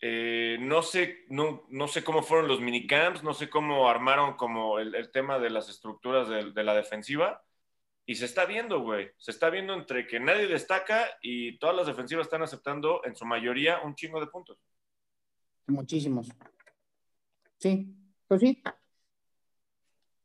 [0.00, 4.78] Eh, no, sé, no, no, sé cómo fueron los minicamps, no sé cómo armaron como
[4.78, 7.44] el, tema de las estructuras de, de, la defensiva.
[8.06, 9.10] Y se está viendo, güey.
[9.18, 13.24] Se está viendo entre que nadie destaca y todas las defensivas están aceptando en su
[13.26, 14.58] mayoría un chingo de puntos.
[15.66, 16.28] Muchísimos.
[17.60, 17.94] Sí,
[18.26, 18.62] pues sí.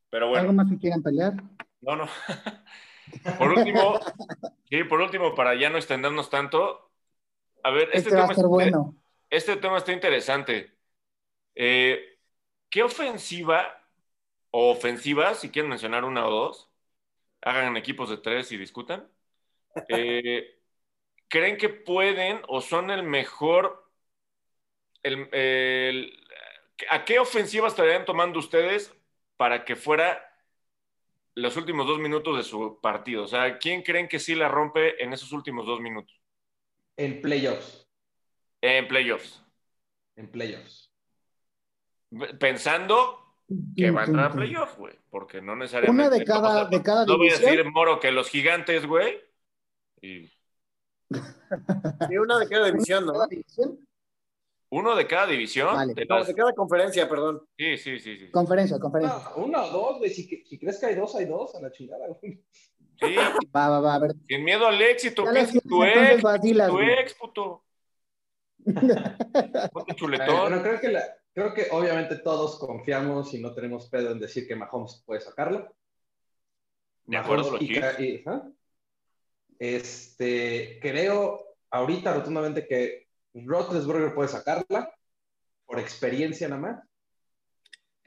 [0.09, 0.41] Pero bueno.
[0.41, 1.33] ¿Algo más que quieran pelear?
[1.81, 2.07] No, no.
[3.37, 3.99] por último,
[4.69, 6.91] sí, por último, para ya no extendernos tanto,
[7.63, 8.95] a ver, este, este tema, está, bueno.
[9.29, 10.75] este tema está interesante.
[11.53, 12.17] Eh,
[12.69, 13.85] ¿Qué ofensiva
[14.51, 16.71] o ofensivas, si quieren mencionar una o dos,
[17.41, 19.07] hagan equipos de tres y discutan,
[19.89, 20.61] eh,
[21.27, 23.91] creen que pueden o son el mejor,
[25.03, 26.24] el,
[26.89, 28.93] ¿A qué ofensiva estarían tomando ustedes
[29.37, 30.21] para que fuera
[31.33, 33.23] los últimos dos minutos de su partido?
[33.23, 36.19] O sea, ¿quién creen que sí la rompe en esos últimos dos minutos?
[36.97, 37.87] En playoffs.
[38.61, 39.43] En playoffs.
[40.15, 40.91] En playoffs.
[42.39, 43.25] Pensando
[43.75, 44.95] que va a entrar a playoffs, güey.
[45.09, 46.07] Porque no necesariamente.
[46.07, 49.21] Una de cada, de cada No voy a decir, Moro, que los gigantes, güey.
[50.01, 50.31] Y...
[52.17, 53.13] una de cada división, ¿no?
[54.75, 55.95] ¿Uno de cada división?
[55.95, 57.47] de, cada conferencia, perdón.
[57.57, 58.17] Sí, sí, sí.
[58.17, 58.29] sí.
[58.29, 59.29] Conferencia, conferencia.
[59.37, 60.09] uno o dos, güey.
[60.09, 62.43] Si, crees que hay dos, hay dos a la chingada, güey.
[62.99, 63.15] Sí.
[63.55, 64.15] Va, va, va, a ver.
[64.27, 66.21] Sin miedo al éxito, ¿qué es tu ex?
[66.21, 67.63] tu ex, puto.
[69.95, 70.41] chuletón.
[70.41, 71.03] Bueno, creo que, la,
[71.33, 75.73] creo que obviamente todos confiamos y no tenemos pedo en decir que Mahomes puede sacarlo.
[77.05, 77.81] De acuerdo, lo y,
[79.57, 83.04] Este, creo ahorita rotundamente que
[83.43, 84.89] Roethlisberger puede sacarla
[85.65, 86.83] por experiencia nada más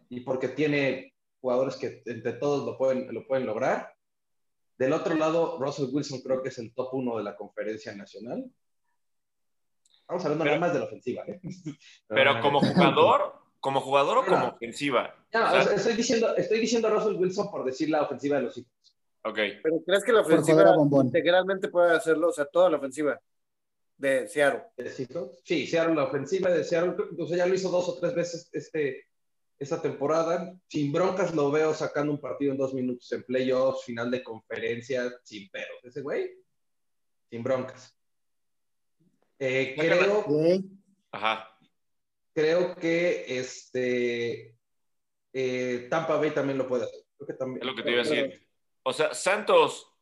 [0.08, 3.92] y porque tiene jugadores que entre todos lo pueden, lo pueden lograr.
[4.78, 8.44] Del otro lado, Russell Wilson creo que es el top uno de la conferencia nacional.
[10.06, 11.24] Vamos hablando nada más de la ofensiva.
[11.26, 11.40] ¿eh?
[12.08, 15.14] Pero como jugador, como jugador o como ofensiva.
[15.74, 18.72] estoy, diciendo, estoy diciendo Russell Wilson por decir la ofensiva de los hijos.
[19.24, 19.38] Ok.
[19.62, 22.28] Pero ¿crees que la ofensiva integralmente puede hacerlo?
[22.28, 23.20] O sea, toda la ofensiva
[23.98, 24.62] de Seattle.
[25.44, 29.06] Sí, Seattle, la ofensiva de Seattle, entonces ya lo hizo dos o tres veces este,
[29.58, 30.54] esta temporada.
[30.68, 35.12] Sin broncas lo veo sacando un partido en dos minutos en playoffs, final de conferencia,
[35.24, 35.84] sin peros.
[35.84, 36.30] Ese güey,
[37.28, 37.94] sin broncas.
[39.40, 40.24] Eh, creo,
[41.12, 41.56] Ajá.
[42.32, 44.56] creo que este
[45.32, 47.00] eh, Tampa Bay también lo puede hacer.
[47.20, 48.48] es lo que te iba a decir.
[48.82, 49.92] O sea, Santos,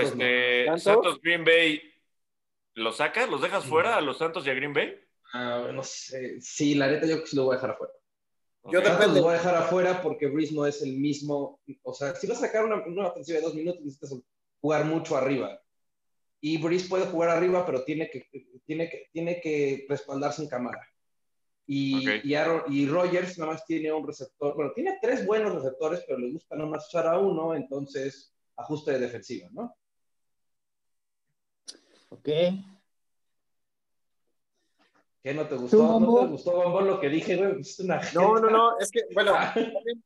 [0.00, 1.80] este, Santos Green Bay
[2.78, 3.28] ¿Los sacas?
[3.28, 4.94] ¿Los dejas fuera a los Santos y a Green Bay?
[5.32, 6.40] Ah, no sé.
[6.40, 7.92] Sí, la neta yo sí lo voy a dejar afuera.
[8.70, 9.20] Yo depende.
[9.20, 11.60] Lo voy a dejar afuera porque Breeze no es el mismo.
[11.82, 14.14] O sea, si vas a sacar una, una ofensiva de dos minutos, necesitas
[14.60, 15.60] jugar mucho arriba.
[16.40, 18.28] Y Breeze puede jugar arriba, pero tiene que,
[18.64, 20.80] tiene que, tiene que respaldarse en cámara.
[21.66, 22.34] Y, y,
[22.68, 24.54] y, Rogers nada más tiene un receptor.
[24.54, 28.92] Bueno, tiene tres buenos receptores, pero le gusta nada más usar a uno, entonces ajuste
[28.92, 29.76] de defensiva, ¿no?
[32.10, 32.28] Ok.
[35.22, 36.00] ¿Qué no te gustó?
[36.00, 37.60] ¿No te gustó, Bombón, lo que dije, güey?
[38.14, 39.34] no, no, no, es que, bueno,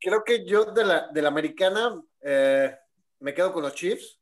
[0.00, 2.74] creo que yo de la, de la americana eh,
[3.20, 4.18] me quedo con los Chiefs.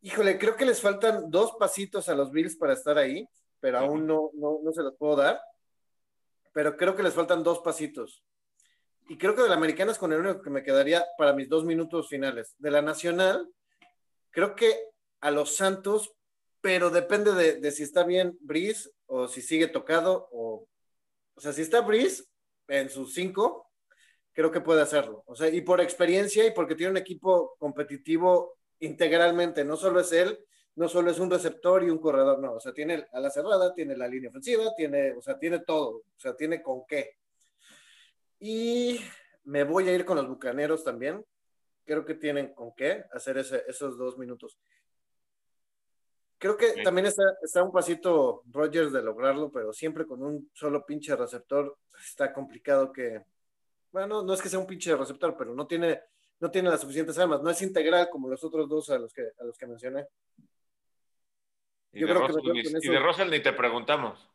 [0.00, 3.28] Híjole, creo que les faltan dos pasitos a los Bills para estar ahí,
[3.60, 5.40] pero aún no, no, no se los puedo dar.
[6.52, 8.24] Pero creo que les faltan dos pasitos.
[9.08, 11.48] Y creo que de la americana es con el único que me quedaría para mis
[11.48, 12.54] dos minutos finales.
[12.58, 13.48] De la nacional,
[14.38, 14.72] Creo que
[15.20, 16.14] a los Santos,
[16.60, 20.68] pero depende de, si está bien Brice o si sigue tocado o,
[21.34, 22.22] o sea, si está Brice
[22.68, 23.68] en sus cinco,
[24.32, 25.24] creo que puede hacerlo.
[25.26, 30.12] O sea, y por experiencia y porque tiene un equipo competitivo integralmente, no solo es
[30.12, 30.38] él,
[30.76, 33.74] no solo es un receptor y un corredor, no, o sea, tiene a la cerrada,
[33.74, 37.16] tiene la línea ofensiva, tiene, o sea, tiene todo, o sea, tiene con qué.
[38.38, 39.00] Y
[39.42, 41.24] me voy a ir con los Bucaneros también.
[41.88, 44.58] Creo que tienen con qué hacer esos dos minutos.
[46.36, 50.84] Creo que también está, está, un pasito Rogers de lograrlo, pero siempre con un solo
[50.84, 53.22] pinche receptor está complicado que,
[53.90, 56.02] bueno, no es que sea un pinche receptor, pero no tiene,
[56.40, 59.22] no tiene las suficientes armas, no es integral como los otros dos a los que,
[59.22, 60.06] a los que mencioné.
[61.94, 62.12] Y, de,
[63.00, 64.28] Russell, ni te preguntamos.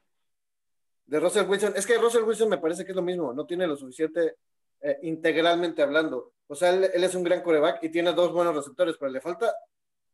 [1.05, 3.67] De Russell Wilson, es que Russell Wilson me parece que es lo mismo, no tiene
[3.67, 4.37] lo suficiente
[4.83, 6.33] eh, integralmente hablando.
[6.47, 9.55] O sea, él, es un gran coreback y tiene dos buenos receptores, pero le falta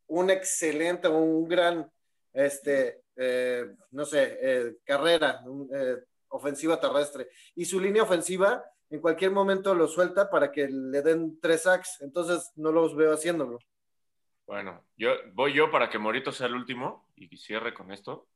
[0.07, 1.91] un excelente, un gran,
[2.31, 5.43] este, eh, no sé, eh, carrera,
[6.27, 7.29] ofensiva terrestre.
[7.55, 12.01] Y su línea ofensiva en cualquier momento lo suelta para que le den tres sacks.
[12.01, 13.57] Entonces no los veo haciéndolo.
[14.45, 18.27] Bueno, yo voy yo para que Morito sea el último y cierre con esto.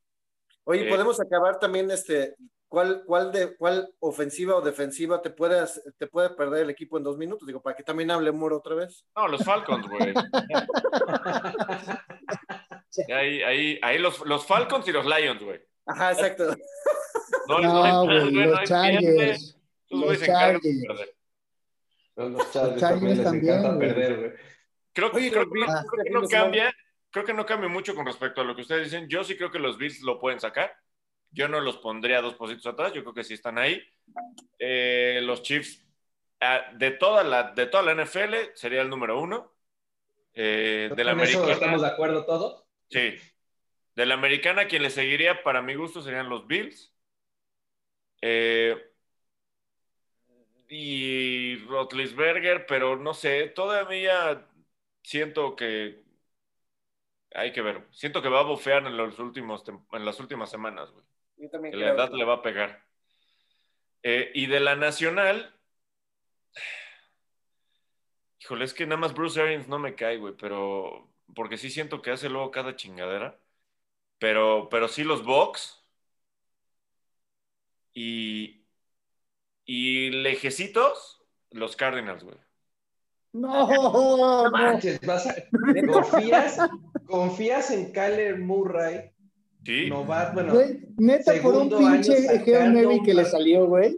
[0.64, 2.36] Oye, podemos acabar también este
[2.74, 5.64] ¿cuál, cuál, de, cuál ofensiva o defensiva te puede,
[5.96, 7.46] te puede perder el equipo en dos minutos?
[7.46, 9.06] Digo, para que también hable Moro otra vez.
[9.16, 10.12] No, los Falcons, güey.
[13.14, 15.62] ahí, ahí, ahí los, los, Falcons y los Lions, güey.
[15.86, 16.56] Ajá, exacto.
[17.48, 19.56] No, no, güey, los Chargers.
[19.90, 21.14] Los Chargers.
[22.16, 24.32] Los Chargers también les encanta perder, güey.
[24.94, 26.74] Creo, creo, creo, que no cambia,
[27.12, 29.08] creo que no cambia mucho con respecto a lo que ustedes dicen.
[29.08, 30.76] Yo sí creo que los Bills lo pueden sacar.
[31.34, 33.82] Yo no los pondría dos positos atrás, yo creo que sí están ahí.
[34.60, 35.84] Eh, los Chiefs,
[36.40, 39.52] ah, de, toda la, de toda la NFL, sería el número uno.
[40.36, 42.64] Eh, de la americana, ¿Estamos de acuerdo todos?
[42.90, 43.16] Sí.
[43.96, 46.94] De la americana, quien le seguiría, para mi gusto, serían los Bills.
[48.22, 48.78] Eh,
[50.70, 54.48] y Rotlisberger, pero no sé, todavía
[55.02, 56.04] siento que
[57.34, 57.88] hay que ver.
[57.92, 61.04] Siento que va a bofear en, los últimos, en las últimas semanas, güey
[61.52, 62.84] la edad le va a pegar.
[64.04, 65.56] Eh, y de la nacional,
[68.40, 72.02] híjole, es que nada más Bruce Arians no me cae, güey, pero porque sí siento
[72.02, 73.40] que hace luego cada chingadera.
[74.20, 75.84] Pero, pero sí los Bucks
[77.94, 78.66] y,
[79.66, 81.22] y lejecitos,
[81.52, 82.38] los Cardinals, güey.
[83.34, 84.80] No, no.
[85.92, 86.58] confías,
[87.06, 89.13] confías en Kyler Murray
[89.66, 89.90] Sí.
[89.90, 90.54] bueno.
[90.98, 93.98] neta, por un pinche Geo que le salió, güey.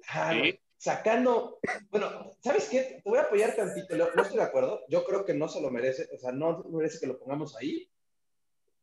[0.78, 1.60] Sacando,
[1.90, 3.02] bueno, ¿sabes qué?
[3.04, 5.72] Te voy a apoyar tantito, no estoy de acuerdo, yo creo que no se lo
[5.72, 7.90] merece, o sea, no merece que lo pongamos ahí,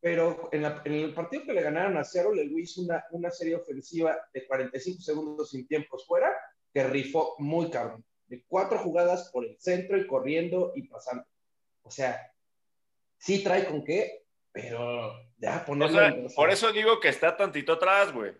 [0.01, 4.17] pero en, el partido que le ganaron a Seattle, el hizo una, una serie ofensiva
[4.33, 6.29] de 45 segundos sin tiempos fuera,
[6.73, 11.23] que rifó muy cabrón, de cuatro jugadas por el centro y corriendo y pasando.
[11.83, 12.19] O sea,
[13.17, 14.22] sí trae con qué,
[14.53, 16.27] pero ya ponerlo.
[16.35, 18.33] por eso digo que está tantito atrás, güey.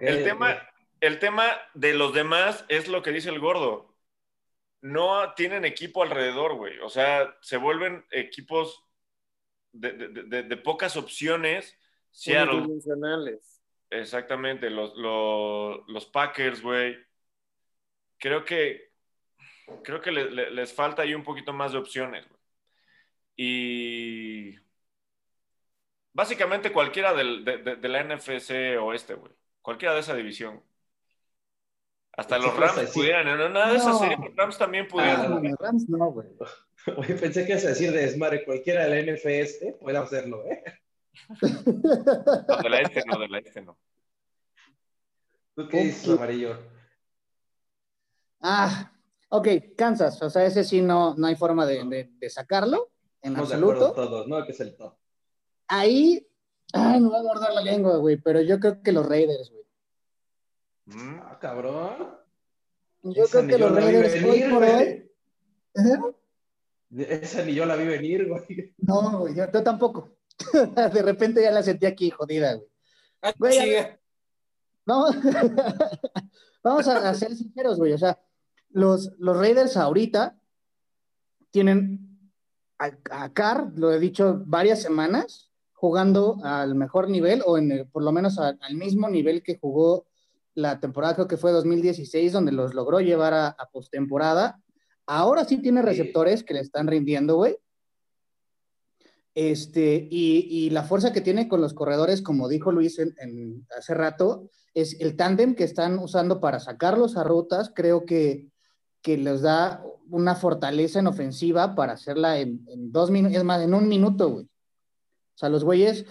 [0.00, 0.68] el, tema,
[1.00, 1.44] el tema
[1.74, 3.94] de los demás es lo que dice el gordo.
[4.80, 6.78] No tienen equipo alrededor, güey.
[6.80, 8.82] O sea, se vuelven equipos
[9.72, 11.78] de, pocas opciones.
[12.10, 12.66] Seattle.
[13.90, 16.96] Exactamente, los, los, los Packers, güey.
[18.18, 18.86] Creo que
[19.82, 22.26] creo que les falta ahí un poquito más de opciones.
[22.28, 22.40] Güey.
[23.36, 24.65] Y
[26.16, 29.34] Básicamente cualquiera del, de, la NFC oeste, güey.
[29.60, 30.62] Cualquiera de esa división.
[32.12, 33.26] Hasta los Rams pudieran.
[33.26, 35.30] No, nada de esa serie, los Rams también pudieran.
[35.30, 36.28] Ah, los Rams no, güey.
[36.96, 38.46] Oye, pensé que ibas a decir de desmadre.
[38.46, 40.64] Cualquiera de la NFC este puede hacerlo, ¿eh?
[41.42, 43.78] No, de la este no, de la este no.
[45.54, 46.58] ¿Tú qué dices, amarillo?
[48.40, 48.90] Ah,
[49.28, 50.22] ok, Kansas.
[50.22, 52.90] O sea, ese sí no, no hay forma de, de, sacarlo
[53.20, 53.92] en Estamos absoluto.
[53.92, 54.42] todos, ¿no?
[54.46, 54.96] Que es el top.
[55.68, 56.26] Ahí,
[56.72, 59.64] ay, me voy a guardar la lengua, güey, pero yo creo que los Raiders, güey.
[60.86, 61.20] Mm.
[61.22, 62.16] Ah, cabrón.
[63.02, 65.10] Yo creo que los Raiders hoy por hoy.
[66.96, 68.74] Esa ni yo la vi venir, güey.
[68.78, 70.16] No, güey, yo, tampoco.
[70.52, 72.68] de repente ya la sentí aquí jodida, güey.
[73.22, 73.34] Ah,
[74.84, 75.16] vamos,
[76.62, 77.92] vamos a, ser sinceros, güey.
[77.92, 78.20] O sea,
[78.70, 80.38] los, los Raiders ahorita
[81.50, 82.30] tienen
[82.78, 85.45] a, a Carr, lo he dicho varias semanas,
[85.86, 90.04] jugando al mejor nivel o en por lo menos al mismo nivel que jugó
[90.52, 94.60] la temporada, creo que fue 2016, donde los logró llevar a, a postemporada.
[95.06, 97.56] Ahora sí tiene receptores que le están rindiendo, güey.
[99.36, 103.94] Este, y, y, la fuerza que tiene con los corredores, como dijo Luis en, hace
[103.94, 107.70] rato, es el tándem que están usando para sacarlos a rutas.
[107.72, 108.48] Creo que,
[109.02, 113.62] que les da una fortaleza en ofensiva para hacerla en, en dos minutos, es más,
[113.62, 114.48] en un minuto, güey
[115.36, 116.06] O sea, los güeyes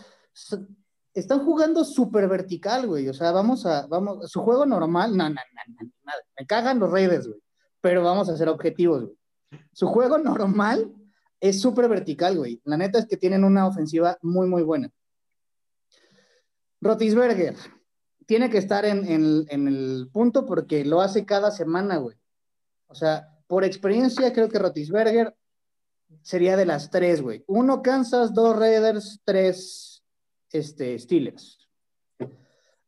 [1.16, 3.10] están jugando súper vertical, güey.
[3.10, 6.22] O sea, vamos a, vamos, su juego normal, no, no, no, no, nada.
[6.40, 7.40] Me cagan los Raiders, güey.
[7.82, 9.18] Pero vamos a ser objetivos, güey.
[9.74, 10.94] Su juego normal
[11.40, 12.62] es súper vertical, güey.
[12.66, 14.92] La neta es que tienen una ofensiva muy, muy buena.
[16.82, 17.56] Rotisberger
[18.28, 19.08] tiene que estar en,
[19.50, 22.16] en el punto porque lo hace cada semana, güey.
[22.88, 25.36] O sea, por experiencia, creo que Rotisberger
[26.26, 27.44] sería de las tres, güey.
[27.46, 30.04] Uno Kansas, dos Raiders, tres
[30.52, 31.60] este, Steelers.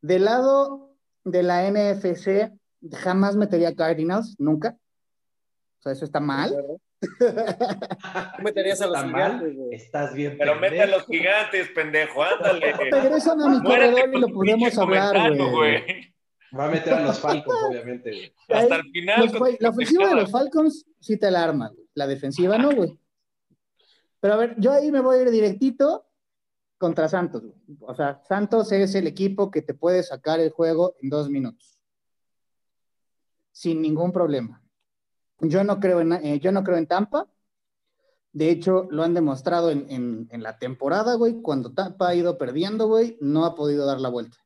[0.01, 2.51] Del lado de la NFC,
[2.91, 4.75] jamás metería Cardinals, nunca.
[5.79, 6.51] O sea, eso está mal.
[8.43, 10.35] meterías a los gigantes, Estás bien.
[10.39, 12.73] Pero mete a los gigantes, pendejo, ándale.
[12.91, 16.11] Regresan a mi corredor y lo podemos hablar, güey.
[16.57, 18.33] Va a meter a los Falcons, obviamente, güey.
[18.49, 19.31] Hasta el final.
[19.59, 22.97] la ofensiva de los Falcons sí te la arma, La defensiva no, güey.
[24.19, 26.07] Pero a ver, yo ahí me voy a ir directito
[26.77, 27.43] contra Santos.
[27.81, 31.79] O sea, Santos es el equipo que te puede sacar el juego en dos minutos.
[33.51, 34.61] Sin ningún problema.
[35.39, 37.27] Yo no creo en, eh, yo no creo en Tampa.
[38.31, 41.41] De hecho, lo han demostrado en, la temporada, güey.
[41.41, 44.37] Cuando Tampa ha ido perdiendo, güey, no ha podido dar la vuelta.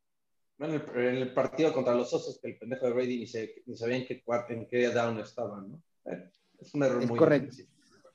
[0.60, 3.27] en, el, partido contra los Osos, que el pendejo de Brady ni,
[3.76, 5.84] sabía en qué, en qué down estaban, ¿no?
[6.60, 7.56] Es un error es correcto.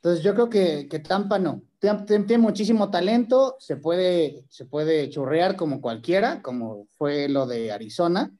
[0.06, 1.62] Entonces yo creo que, que Tampa no.
[1.80, 8.30] Tiene, muchísimo talento, se puede, se puede churrear como cualquiera, como fue lo de Arizona,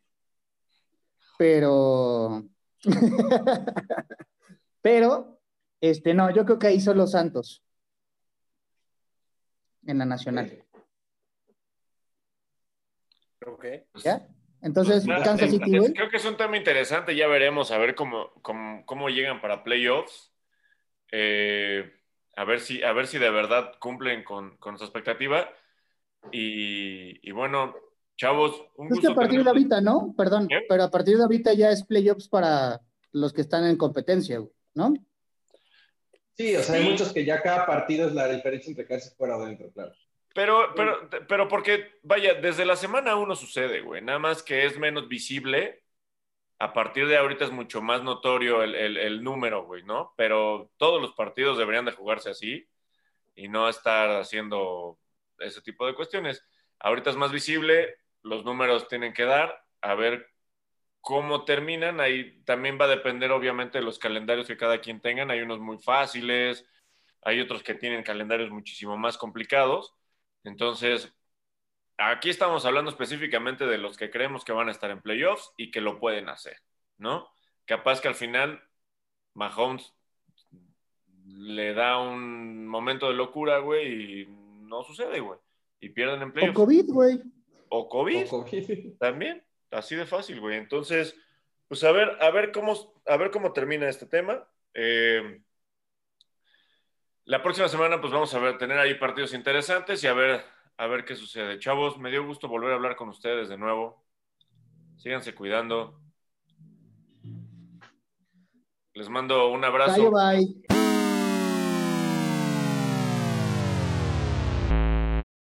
[1.36, 2.44] pero...
[4.80, 5.40] pero,
[5.80, 7.64] este, no, yo creo que ahí son los Santos
[9.86, 10.64] en la Nacional.
[13.44, 13.66] Ok.
[14.04, 14.28] ¿Ya?
[14.62, 18.30] Entonces, pues, Kansas City, Creo que es un tema interesante, ya veremos a ver cómo,
[18.40, 20.32] cómo, cómo llegan para playoffs.
[21.12, 21.92] Eh,
[22.36, 25.48] a, ver si, a ver si de verdad cumplen con, con su expectativa.
[26.32, 27.76] Y, bueno,
[28.16, 30.14] chavos, un es que a partir de ahorita, ¿no?
[30.16, 32.80] Perdón, pero a partir de ahorita ya es playoffs para
[33.12, 34.42] los que están en competencia,
[34.74, 34.94] ¿no?
[36.34, 39.38] Sí, o sea, hay muchos que ya cada partido es la diferencia entre quedarse fuera
[39.38, 39.92] o dentro, claro.
[40.34, 44.02] Pero, pero, pero porque, vaya, desde la semana uno sucede, güey.
[44.02, 45.85] Nada más que es menos visible
[46.58, 50.14] a partir de ahorita es mucho más notorio el, número, güey, ¿no?
[50.16, 52.66] Pero todos los partidos deberían de jugarse así
[53.34, 54.98] y no estar haciendo
[55.38, 56.42] ese tipo de cuestiones.
[56.78, 60.30] Ahorita es más visible, los números tienen que dar, a ver
[61.00, 62.00] cómo terminan.
[62.00, 65.30] Ahí también va a depender, obviamente, de los calendarios que cada quien tengan.
[65.30, 66.66] Hay unos muy fáciles,
[67.22, 69.94] hay otros que tienen calendarios muchísimo más complicados.
[70.42, 71.14] Entonces,
[71.98, 75.70] aquí estamos hablando específicamente de los que creemos que van a estar en playoffs y
[75.70, 76.58] que lo pueden hacer,
[76.98, 77.28] ¿no?
[77.64, 78.62] Capaz que al final
[79.34, 79.92] Mahomes
[81.26, 85.38] le da un momento de locura, güey, y no sucede, güey.
[85.80, 86.56] Y pierden en playoffs.
[86.56, 87.22] O COVID, güey.
[87.68, 88.96] O COVID.
[88.98, 89.44] También.
[89.70, 90.56] Así de fácil, güey.
[90.56, 91.16] Entonces,
[91.68, 92.74] pues a ver, a ver cómo,
[93.06, 94.48] a ver cómo termina este tema.
[94.72, 95.42] Eh,
[97.24, 100.44] la próxima semana, pues vamos a ver, tener ahí partidos interesantes y a ver
[100.78, 101.58] a ver qué sucede.
[101.58, 104.04] Chavos, me dio gusto volver a hablar con ustedes de nuevo.
[104.96, 106.00] Síganse cuidando.
[108.94, 110.10] Les mando un abrazo.
[110.10, 110.75] Bye, bye.